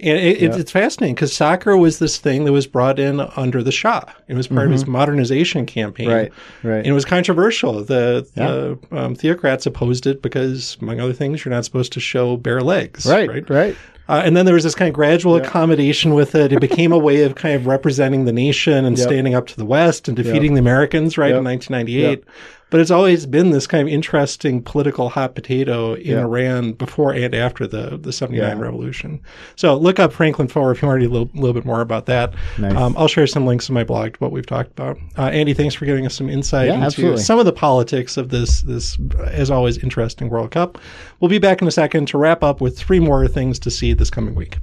And 0.00 0.16
it, 0.16 0.40
it, 0.40 0.54
it's 0.56 0.70
fascinating 0.70 1.16
because 1.16 1.32
soccer 1.32 1.76
was 1.76 1.98
this 1.98 2.18
thing 2.18 2.44
that 2.44 2.52
was 2.52 2.68
brought 2.68 3.00
in 3.00 3.18
under 3.36 3.64
the 3.64 3.72
Shah. 3.72 4.02
It 4.28 4.34
was 4.34 4.46
part 4.46 4.66
of 4.66 4.70
his 4.70 4.86
modernization 4.86 5.66
campaign. 5.66 6.08
Right, 6.08 6.32
right. 6.62 6.76
And 6.76 6.86
it 6.86 6.92
was 6.92 7.04
controversial. 7.04 7.82
The, 7.82 8.24
the 8.34 8.78
um, 8.96 9.16
theocrats 9.16 9.66
opposed 9.66 10.06
it 10.06 10.22
because, 10.22 10.78
among 10.80 11.00
other 11.00 11.12
things, 11.12 11.44
you're 11.44 11.52
not 11.52 11.64
supposed 11.64 11.92
to 11.94 12.00
show 12.00 12.36
bare 12.36 12.60
legs. 12.60 13.06
Right, 13.06 13.28
Right. 13.28 13.50
right. 13.50 13.76
Uh, 14.08 14.22
and 14.24 14.36
then 14.36 14.46
there 14.46 14.54
was 14.54 14.64
this 14.64 14.74
kind 14.74 14.88
of 14.88 14.94
gradual 14.94 15.36
accommodation 15.36 16.14
with 16.14 16.34
it. 16.34 16.52
It 16.52 16.60
became 16.60 16.92
a 16.92 16.98
way 16.98 17.22
of 17.24 17.34
kind 17.34 17.54
of 17.54 17.66
representing 17.66 18.24
the 18.24 18.32
nation 18.32 18.84
and 18.86 18.96
standing 18.98 19.34
up 19.34 19.46
to 19.48 19.56
the 19.56 19.66
West 19.66 20.08
and 20.08 20.16
defeating 20.16 20.54
the 20.54 20.60
Americans, 20.60 21.18
right, 21.18 21.34
in 21.34 21.44
1998. 21.44 22.24
But 22.70 22.80
it's 22.80 22.90
always 22.90 23.24
been 23.24 23.50
this 23.50 23.66
kind 23.66 23.88
of 23.88 23.92
interesting 23.92 24.62
political 24.62 25.08
hot 25.08 25.34
potato 25.34 25.94
in 25.94 26.18
Iran 26.18 26.72
before 26.72 27.14
and 27.14 27.34
after 27.34 27.66
the, 27.66 27.96
the 27.96 28.12
79 28.12 28.58
revolution. 28.58 29.20
So 29.56 29.74
look 29.76 29.98
up 29.98 30.12
Franklin 30.12 30.48
Foer 30.48 30.72
if 30.72 30.82
you 30.82 30.88
want 30.88 31.00
to 31.00 31.06
read 31.06 31.10
a 31.10 31.12
little, 31.12 31.30
little 31.34 31.54
bit 31.54 31.64
more 31.64 31.80
about 31.80 32.04
that. 32.06 32.34
Um, 32.76 32.94
I'll 32.98 33.08
share 33.08 33.26
some 33.26 33.46
links 33.46 33.68
in 33.70 33.74
my 33.74 33.84
blog 33.84 34.14
to 34.14 34.18
what 34.18 34.32
we've 34.32 34.44
talked 34.44 34.70
about. 34.72 34.98
Uh, 35.16 35.28
Andy, 35.30 35.54
thanks 35.54 35.74
for 35.74 35.86
giving 35.86 36.04
us 36.04 36.14
some 36.14 36.28
insight 36.28 36.66
Yeah, 36.66 36.74
into 36.74 36.86
absolutely. 36.86 37.22
some 37.22 37.38
of 37.38 37.46
the 37.46 37.52
politics 37.52 38.16
of 38.18 38.28
this, 38.28 38.60
this, 38.62 38.98
as 39.24 39.50
always, 39.50 39.78
interesting 39.78 40.28
World 40.28 40.50
Cup. 40.50 40.78
We'll 41.20 41.30
be 41.30 41.38
back 41.38 41.62
in 41.62 41.68
a 41.68 41.72
second 41.72 42.06
to 42.08 42.18
wrap 42.18 42.42
up 42.42 42.60
with 42.60 42.78
three 42.78 43.00
more 43.00 43.26
things 43.28 43.58
to 43.60 43.70
see 43.70 43.94
this 43.94 44.10
coming 44.10 44.34
week. 44.34 44.58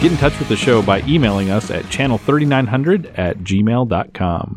Get 0.00 0.12
in 0.12 0.16
touch 0.16 0.38
with 0.38 0.48
the 0.48 0.56
show 0.56 0.80
by 0.80 1.02
emailing 1.02 1.50
us 1.50 1.70
at 1.70 1.84
channel3900 1.84 3.18
at 3.18 3.38
gmail.com. 3.40 4.56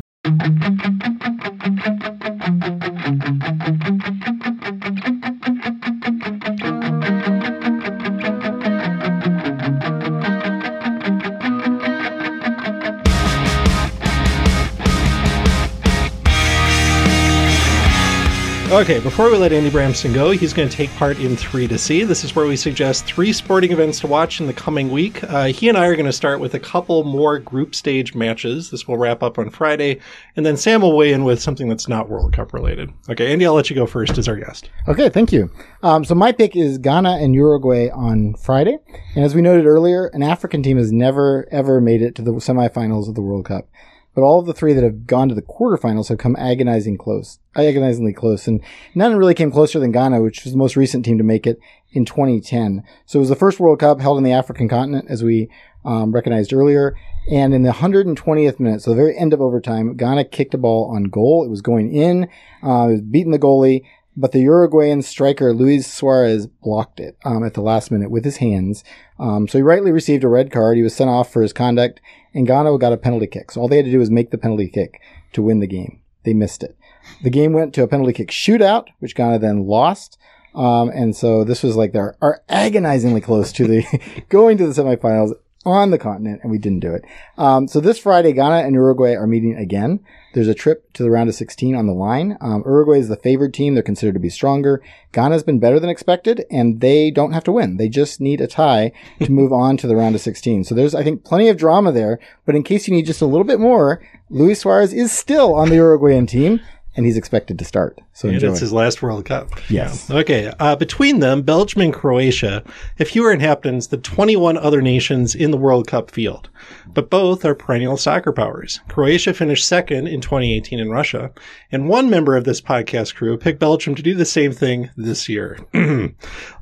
Okay, 18.73 18.99
before 18.99 19.29
we 19.29 19.38
let 19.38 19.53
Andy 19.53 19.69
Bramsen 19.69 20.15
go, 20.15 20.31
he's 20.31 20.51
going 20.51 20.67
to 20.67 20.75
take 20.75 20.89
part 20.95 21.19
in 21.19 21.38
three 21.38 21.67
to 21.67 21.77
see. 21.77 22.03
This 22.03 22.23
is 22.23 22.36
where 22.36 22.47
we 22.47 22.55
suggest 22.55 23.05
three 23.05 23.31
sporting 23.31 23.71
events 23.71 23.99
to 23.99 24.07
watch 24.07 24.41
in 24.41 24.47
the 24.47 24.53
coming 24.53 24.89
week. 24.89 25.23
Uh, 25.25 25.45
he 25.45 25.69
and 25.69 25.77
I 25.77 25.86
are 25.86 25.95
going 25.95 26.07
to 26.07 26.12
start 26.12 26.39
with 26.39 26.55
a 26.55 26.59
couple 26.59 27.03
more 27.03 27.38
group 27.38 27.75
stage 27.75 28.15
matches. 28.15 28.71
This 28.71 28.88
will 28.88 28.97
wrap 28.97 29.21
up 29.21 29.38
on 29.38 29.51
Friday, 29.51 30.01
and 30.36 30.43
then 30.43 30.57
Sam 30.57 30.81
will 30.81 30.97
weigh 30.97 31.13
in 31.13 31.23
with 31.23 31.39
something 31.39 31.69
that's 31.69 31.88
not 31.88 32.09
World 32.09 32.33
Cup 32.33 32.51
related. 32.51 32.91
Okay, 33.07 33.31
Andy, 33.31 33.45
I'll 33.45 33.53
let 33.53 33.69
you 33.69 33.75
go 33.75 33.86
first 33.86 34.17
as 34.17 34.27
our 34.27 34.38
guest. 34.38 34.71
Okay, 34.88 35.07
thank 35.07 35.31
you. 35.31 35.51
Um, 35.83 36.03
so 36.03 36.15
my 36.15 36.31
pick 36.31 36.55
is 36.55 36.79
Ghana 36.79 37.19
and 37.21 37.36
Uruguay 37.36 37.89
on 37.89 38.33
Friday. 38.33 38.79
And 39.15 39.23
as 39.23 39.36
we 39.36 39.43
noted 39.43 39.67
earlier, 39.67 40.07
an 40.07 40.23
African 40.23 40.63
team 40.63 40.77
has 40.77 40.91
never, 40.91 41.47
ever 41.51 41.79
made 41.79 42.01
it 42.01 42.15
to 42.15 42.23
the 42.23 42.31
semifinals 42.31 43.07
of 43.07 43.13
the 43.13 43.21
World 43.21 43.45
Cup. 43.45 43.67
But 44.15 44.21
all 44.21 44.39
of 44.39 44.45
the 44.45 44.54
three 44.54 44.73
that 44.73 44.84
have 44.84 45.08
gone 45.08 45.30
to 45.30 45.36
the 45.36 45.41
quarterfinals 45.41 46.10
have 46.10 46.19
come 46.19 46.36
agonizing 46.36 46.97
close, 46.97 47.39
agonizingly 47.56 48.13
close. 48.13 48.47
And 48.47 48.62
none 48.93 49.15
really 49.15 49.34
came 49.34 49.52
closer 49.52 49.80
than 49.80 49.91
Ghana, 49.91 50.21
which 50.21 50.43
was 50.43 50.54
the 50.54 50.60
most 50.60 50.76
recent 50.76 51.04
team 51.04 51.17
to 51.17 51.23
make 51.23 51.47
it 51.47 51.60
in 51.91 52.06
2010. 52.06 52.84
So 53.06 53.17
it 53.17 53.21
was 53.21 53.30
the 53.30 53.36
first 53.36 53.60
World 53.60 53.80
Cup 53.80 54.02
held 54.02 54.17
in 54.17 54.23
the 54.23 54.32
African 54.32 54.69
continent, 54.69 55.08
as 55.10 55.23
we 55.23 55.49
um, 55.84 56.12
recognized 56.12 56.54
earlier. 56.54 56.95
And 57.32 57.54
in 57.54 57.63
the 57.63 57.71
120th 57.71 58.60
minute, 58.60 58.82
so 58.82 58.91
the 58.91 58.97
very 58.97 59.17
end 59.17 59.34
of 59.34 59.41
overtime, 59.41 59.95
Ghana 59.95 60.26
kicked 60.26 60.54
a 60.54 60.58
ball 60.58 60.91
on 60.93 61.06
goal. 61.06 61.43
It 61.43 61.49
was 61.49 61.62
going 61.62 61.93
in, 61.93 62.26
uh, 62.63 62.88
it 62.89 62.91
was 62.91 63.02
beating 63.02 63.32
the 63.32 63.39
goalie. 63.39 63.84
But 64.15 64.32
the 64.32 64.41
Uruguayan 64.41 65.02
striker 65.02 65.54
Luis 65.54 65.91
Suarez 65.91 66.47
blocked 66.47 66.99
it 66.99 67.17
um, 67.26 67.43
at 67.43 67.54
the 67.54 67.62
last 67.62 67.91
minute 67.91 68.12
with 68.12 68.26
his 68.26 68.38
hands. 68.38 68.84
Um, 69.19 69.47
so 69.47 69.58
he 69.58 69.62
rightly 69.62 69.91
received 69.91 70.23
a 70.23 70.28
red 70.28 70.52
card. 70.52 70.78
He 70.78 70.84
was 70.84 70.95
sent 70.95 71.10
off 71.10 71.32
for 71.32 71.41
his 71.41 71.54
conduct, 71.54 71.99
and 72.34 72.47
Ghana 72.47 72.78
got 72.78 72.93
a 72.93 72.97
penalty 72.97 73.28
kick. 73.28 73.52
So 73.52 73.62
all 73.62 73.67
they 73.67 73.78
had 73.78 73.86
to 73.86 73.91
do 73.91 73.99
was 73.99 74.12
make 74.12 74.32
the 74.32 74.38
penalty 74.38 74.69
kick 74.69 75.02
to 75.34 75.41
win 75.41 75.60
the 75.60 75.67
game. 75.67 76.02
They 76.23 76.34
missed 76.34 76.63
it. 76.63 76.78
The 77.21 77.30
game 77.30 77.54
went 77.54 77.73
to 77.76 77.84
a 77.84 77.88
penalty 77.88 78.13
kick 78.13 78.30
shootout, 78.30 78.88
which 78.99 79.15
Ghana 79.15 79.39
then 79.39 79.65
lost. 79.65 80.17
Um, 80.56 80.89
and 80.89 81.15
so 81.15 81.43
this 81.43 81.63
was 81.63 81.76
like 81.76 81.93
they're 81.93 82.15
are 82.21 82.43
agonizingly 82.47 83.21
close 83.21 83.52
to 83.54 83.67
the 83.67 84.23
going 84.30 84.58
to 84.60 84.67
the 84.67 84.82
semifinals 84.82 85.34
on 85.65 85.91
the 85.91 85.97
continent, 85.97 86.41
and 86.41 86.52
we 86.52 86.58
didn't 86.58 86.80
do 86.80 86.93
it. 86.93 87.06
Um, 87.38 87.67
so 87.67 87.80
this 87.80 87.99
Friday, 87.99 88.34
Ghana 88.34 88.65
and 88.65 88.73
Uruguay 88.73 89.13
are 89.15 89.28
meeting 89.28 89.56
again. 89.56 89.99
There's 90.34 90.47
a 90.47 90.54
trip 90.54 90.91
to 90.93 91.04
the 91.04 91.12
round 91.12 91.30
of 91.30 91.36
16 91.36 91.76
on 91.76 91.88
the 91.88 91.93
line. 91.93 92.38
Um, 92.41 92.63
Uruguay 92.65 92.99
is 92.99 93.08
the 93.08 93.15
favored 93.15 93.54
team. 93.54 93.73
They're 93.73 93.84
considered 93.84 94.13
to 94.13 94.19
be 94.19 94.30
stronger. 94.30 94.82
Ghana's 95.12 95.43
been 95.43 95.60
better 95.60 95.80
than 95.80 95.89
expected, 95.89 96.45
and 96.49 96.82
they 96.82 97.12
don't 97.12 97.34
have 97.34 97.43
to 97.45 97.52
win. 97.52 97.78
They 97.78 97.89
just 97.89 98.19
need 98.19 98.41
a 98.41 98.47
tie 98.47 98.91
to 99.21 99.32
move 99.32 99.54
on 99.54 99.78
to 99.78 99.88
the 99.88 99.95
round 99.95 100.15
of 100.15 100.21
16. 100.21 100.63
So 100.63 100.76
there's, 100.76 100.95
I 100.95 101.04
think, 101.04 101.23
plenty 101.23 101.49
of 101.49 101.58
drama 101.58 101.91
there. 101.91 102.19
But 102.45 102.56
in 102.56 102.63
case 102.63 102.88
you 102.88 102.93
need 102.93 103.06
just 103.06 103.21
a 103.21 103.28
little 103.28 103.45
bit 103.45 103.60
more, 103.60 104.02
Luis 104.30 104.62
Suarez 104.62 104.93
is 104.93 105.12
still 105.12 105.54
on 105.54 105.69
the 105.69 105.76
Uruguayan 105.76 106.26
team 106.26 106.60
and 106.95 107.06
he's 107.06 107.17
expected 107.17 107.58
to 107.60 107.65
start. 107.65 107.99
So 108.13 108.27
and 108.27 108.36
enjoy. 108.36 108.51
it's 108.51 108.60
his 108.60 108.73
last 108.73 109.01
World 109.01 109.25
Cup. 109.25 109.49
Yes. 109.69 110.10
Yeah. 110.10 110.17
Okay. 110.17 110.53
Uh, 110.60 110.75
between 110.75 111.19
them, 111.19 111.41
Belgium 111.41 111.82
and 111.82 111.93
Croatia 111.93 112.63
have 112.97 113.08
fewer 113.08 113.32
inhabitants 113.32 113.88
than 113.88 114.01
21 114.01 114.58
other 114.58 114.82
nations 114.82 115.34
in 115.34 115.51
the 115.51 115.58
World 115.58 115.88
Cup 115.88 116.12
field, 116.12 116.49
but 116.88 117.10
both 117.10 117.43
are 117.45 117.56
perennial 117.56 117.97
soccer 117.97 118.32
powers. 118.32 118.79
Croatia 118.88 119.34
finished 119.34 119.67
second 119.67 120.08
in 120.08 120.21
2018 120.21 120.79
in 120.79 120.89
Russia, 120.89 121.32
and 121.71 121.89
one 121.89 122.10
member 122.10 122.36
of 122.36 122.43
this 122.43 122.62
podcast 122.62 123.15
crew 123.15 123.38
picked 123.38 123.60
Belgium 123.60 123.95
to 123.95 124.03
do 124.03 124.13
the 124.13 124.25
same 124.25 124.51
thing 124.51 124.89
this 124.95 125.27
year, 125.27 125.58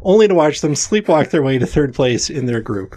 only 0.01 0.27
to 0.27 0.35
watch 0.35 0.61
them 0.61 0.73
sleepwalk 0.73 1.29
their 1.29 1.43
way 1.43 1.57
to 1.57 1.65
third 1.65 1.93
place 1.93 2.29
in 2.29 2.45
their 2.45 2.61
group. 2.61 2.95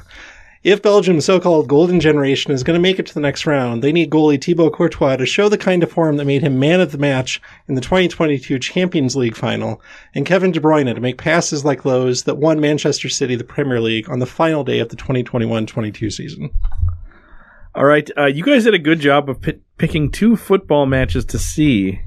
If 0.65 0.81
Belgium's 0.81 1.27
so-called 1.27 1.69
golden 1.69 2.01
generation 2.01 2.51
is 2.51 2.63
going 2.63 2.75
to 2.75 2.81
make 2.81 2.99
it 2.99 3.05
to 3.05 3.13
the 3.13 3.21
next 3.21 3.45
round, 3.45 3.83
they 3.85 3.93
need 3.93 4.09
goalie 4.09 4.43
Thibaut 4.43 4.73
Courtois 4.73 5.17
to 5.17 5.27
show 5.27 5.51
the 5.51 5.59
kind 5.59 5.83
of 5.83 5.93
form 5.93 6.17
that 6.17 6.25
made 6.25 6.41
him 6.41 6.59
man 6.59 6.81
of 6.81 6.91
the 6.91 6.97
match 6.97 7.39
in 7.69 7.75
the 7.75 7.83
2022 7.83 8.59
Champions 8.59 9.15
League 9.15 9.37
final, 9.37 9.83
and 10.15 10.25
Kevin 10.25 10.53
De 10.53 10.61
Bruyne 10.61 10.95
to 10.95 11.01
make 11.03 11.19
passes 11.19 11.67
like 11.67 11.83
those 11.83 12.23
that 12.23 12.39
won 12.39 12.61
Manchester 12.61 13.11
City 13.11 13.37
the 13.37 13.45
Premier 13.45 13.79
League 13.79 14.09
on 14.09 14.21
the 14.21 14.27
final 14.27 14.65
day 14.65 14.79
of 14.79 14.89
the 14.89 14.97
2021-22 14.97 16.11
season. 16.11 16.49
All 17.75 17.85
right, 17.85 18.11
uh, 18.17 18.25
you 18.25 18.43
guys 18.43 18.65
did 18.65 18.73
a 18.73 18.79
good 18.79 19.01
job 19.01 19.29
of 19.29 19.43
p- 19.43 19.61
picking 19.77 20.11
two 20.11 20.35
football 20.35 20.87
matches 20.87 21.27
to 21.27 21.39
see, 21.39 22.01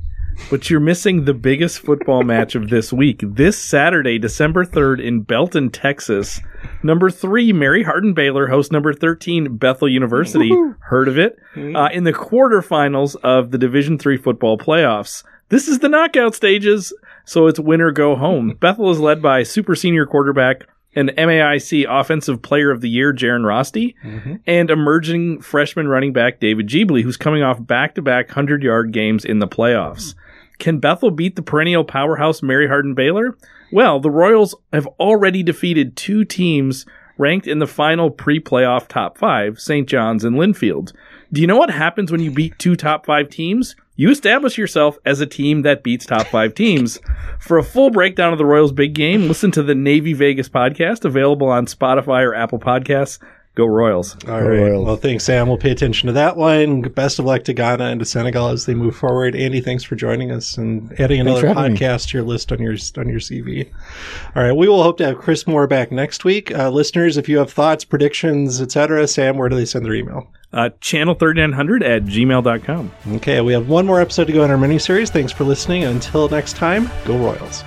but 0.49 0.69
you're 0.69 0.79
missing 0.79 1.25
the 1.25 1.33
biggest 1.33 1.79
football 1.79 2.23
match 2.23 2.55
of 2.55 2.69
this 2.69 2.93
week. 2.93 3.21
This 3.21 3.57
Saturday, 3.57 4.17
December 4.17 4.65
3rd 4.65 5.03
in 5.03 5.21
Belton, 5.21 5.69
Texas. 5.69 6.39
Number 6.83 7.09
three, 7.09 7.51
Mary 7.53 7.83
Hardin 7.83 8.13
Baylor 8.13 8.47
hosts 8.47 8.71
number 8.71 8.93
13, 8.93 9.57
Bethel 9.57 9.89
University. 9.89 10.51
Heard 10.79 11.07
of 11.07 11.17
it? 11.17 11.37
Uh, 11.55 11.89
in 11.91 12.03
the 12.03 12.13
quarterfinals 12.13 13.15
of 13.23 13.51
the 13.51 13.57
Division 13.57 13.97
Three 13.97 14.17
football 14.17 14.57
playoffs. 14.57 15.23
This 15.49 15.67
is 15.67 15.79
the 15.79 15.89
knockout 15.89 16.35
stages, 16.35 16.93
so 17.25 17.47
it's 17.47 17.59
winner 17.59 17.91
go 17.91 18.15
home. 18.15 18.55
Bethel 18.59 18.91
is 18.91 18.99
led 18.99 19.21
by 19.21 19.43
super 19.43 19.75
senior 19.75 20.05
quarterback 20.05 20.67
and 20.95 21.09
MIAC 21.09 21.85
Offensive 21.87 22.41
Player 22.41 22.71
of 22.71 22.81
the 22.81 22.89
Year, 22.89 23.13
Jaran 23.13 23.45
Roste, 23.45 23.93
and 24.47 24.69
emerging 24.69 25.41
freshman 25.41 25.87
running 25.87 26.11
back 26.11 26.39
David 26.39 26.67
Jeebley, 26.67 27.03
who's 27.03 27.17
coming 27.17 27.43
off 27.43 27.63
back 27.65 27.95
to 27.95 28.01
back 28.01 28.29
100 28.29 28.63
yard 28.63 28.91
games 28.91 29.23
in 29.23 29.39
the 29.39 29.47
playoffs. 29.47 30.15
Can 30.59 30.79
Bethel 30.79 31.11
beat 31.11 31.35
the 31.35 31.41
perennial 31.41 31.83
powerhouse 31.83 32.41
Mary 32.41 32.67
Hardin 32.67 32.93
Baylor? 32.93 33.37
Well, 33.71 33.99
the 33.99 34.11
Royals 34.11 34.55
have 34.73 34.87
already 34.99 35.43
defeated 35.43 35.95
two 35.95 36.25
teams 36.25 36.85
ranked 37.17 37.47
in 37.47 37.59
the 37.59 37.67
final 37.67 38.09
pre 38.09 38.39
playoff 38.39 38.87
top 38.87 39.17
five, 39.17 39.59
St. 39.59 39.87
John's 39.87 40.23
and 40.23 40.35
Linfield. 40.35 40.93
Do 41.31 41.41
you 41.41 41.47
know 41.47 41.57
what 41.57 41.69
happens 41.69 42.11
when 42.11 42.21
you 42.21 42.31
beat 42.31 42.57
two 42.57 42.75
top 42.75 43.05
five 43.05 43.29
teams? 43.29 43.75
You 43.99 44.11
establish 44.11 44.57
yourself 44.57 44.97
as 45.05 45.21
a 45.21 45.25
team 45.25 45.63
that 45.63 45.83
beats 45.83 46.05
top 46.05 46.27
five 46.27 46.53
teams. 46.53 46.99
For 47.39 47.57
a 47.57 47.63
full 47.63 47.89
breakdown 47.89 48.31
of 48.31 48.37
the 48.37 48.45
Royals' 48.45 48.71
big 48.71 48.93
game, 48.93 49.27
listen 49.27 49.49
to 49.51 49.63
the 49.63 49.73
Navy 49.73 50.13
Vegas 50.13 50.47
podcast, 50.47 51.03
available 51.03 51.49
on 51.49 51.65
Spotify 51.65 52.23
or 52.23 52.35
Apple 52.35 52.59
Podcasts. 52.59 53.17
Go 53.57 53.65
Royals. 53.65 54.15
All 54.27 54.39
right. 54.39 54.59
Royals. 54.59 54.85
Well, 54.85 54.97
thanks, 54.97 55.23
Sam. 55.23 55.47
We'll 55.47 55.57
pay 55.57 55.71
attention 55.71 56.05
to 56.05 56.13
that 56.13 56.37
one. 56.37 56.83
Best 56.83 57.17
of 57.17 57.25
luck 57.25 57.43
to 57.45 57.53
Ghana 57.53 57.85
and 57.85 57.99
to 57.99 58.05
Senegal 58.05 58.49
as 58.49 58.67
they 58.67 58.75
move 58.75 58.95
forward. 58.95 59.35
Andy, 59.35 59.61
thanks 59.61 59.83
for 59.83 59.95
joining 59.95 60.31
us 60.31 60.59
and 60.59 60.93
adding 60.99 61.19
another 61.21 61.41
for 61.41 61.47
me. 61.47 61.53
podcast 61.75 62.09
to 62.09 62.19
your 62.19 62.23
list 62.23 62.51
on 62.51 62.59
your 62.59 62.75
on 62.97 63.09
your 63.09 63.19
CV. 63.19 63.67
All 64.35 64.43
right. 64.43 64.51
We 64.51 64.67
will 64.67 64.83
hope 64.83 64.99
to 64.99 65.07
have 65.07 65.17
Chris 65.17 65.47
Moore 65.47 65.65
back 65.65 65.91
next 65.91 66.23
week. 66.23 66.53
Uh, 66.53 66.69
listeners, 66.69 67.17
if 67.17 67.27
you 67.27 67.39
have 67.39 67.51
thoughts, 67.51 67.83
predictions, 67.83 68.61
etc., 68.61 69.07
Sam, 69.07 69.37
where 69.37 69.49
do 69.49 69.55
they 69.55 69.65
send 69.65 69.83
their 69.83 69.95
email? 69.95 70.31
Uh, 70.53 70.69
channel 70.79 71.15
3900 71.15 71.81
at 71.81 72.03
gmail.com. 72.03 72.91
Okay. 73.13 73.41
We 73.41 73.53
have 73.53 73.67
one 73.69 73.87
more 73.87 73.99
episode 73.99 74.25
to 74.25 74.33
go 74.33 74.43
in 74.43 74.51
our 74.51 74.57
mini 74.59 74.77
series. 74.77 75.09
Thanks 75.09 75.31
for 75.31 75.45
listening. 75.45 75.83
Until 75.83 76.29
next 76.29 76.57
time, 76.57 76.91
go 77.05 77.17
Royals. 77.17 77.63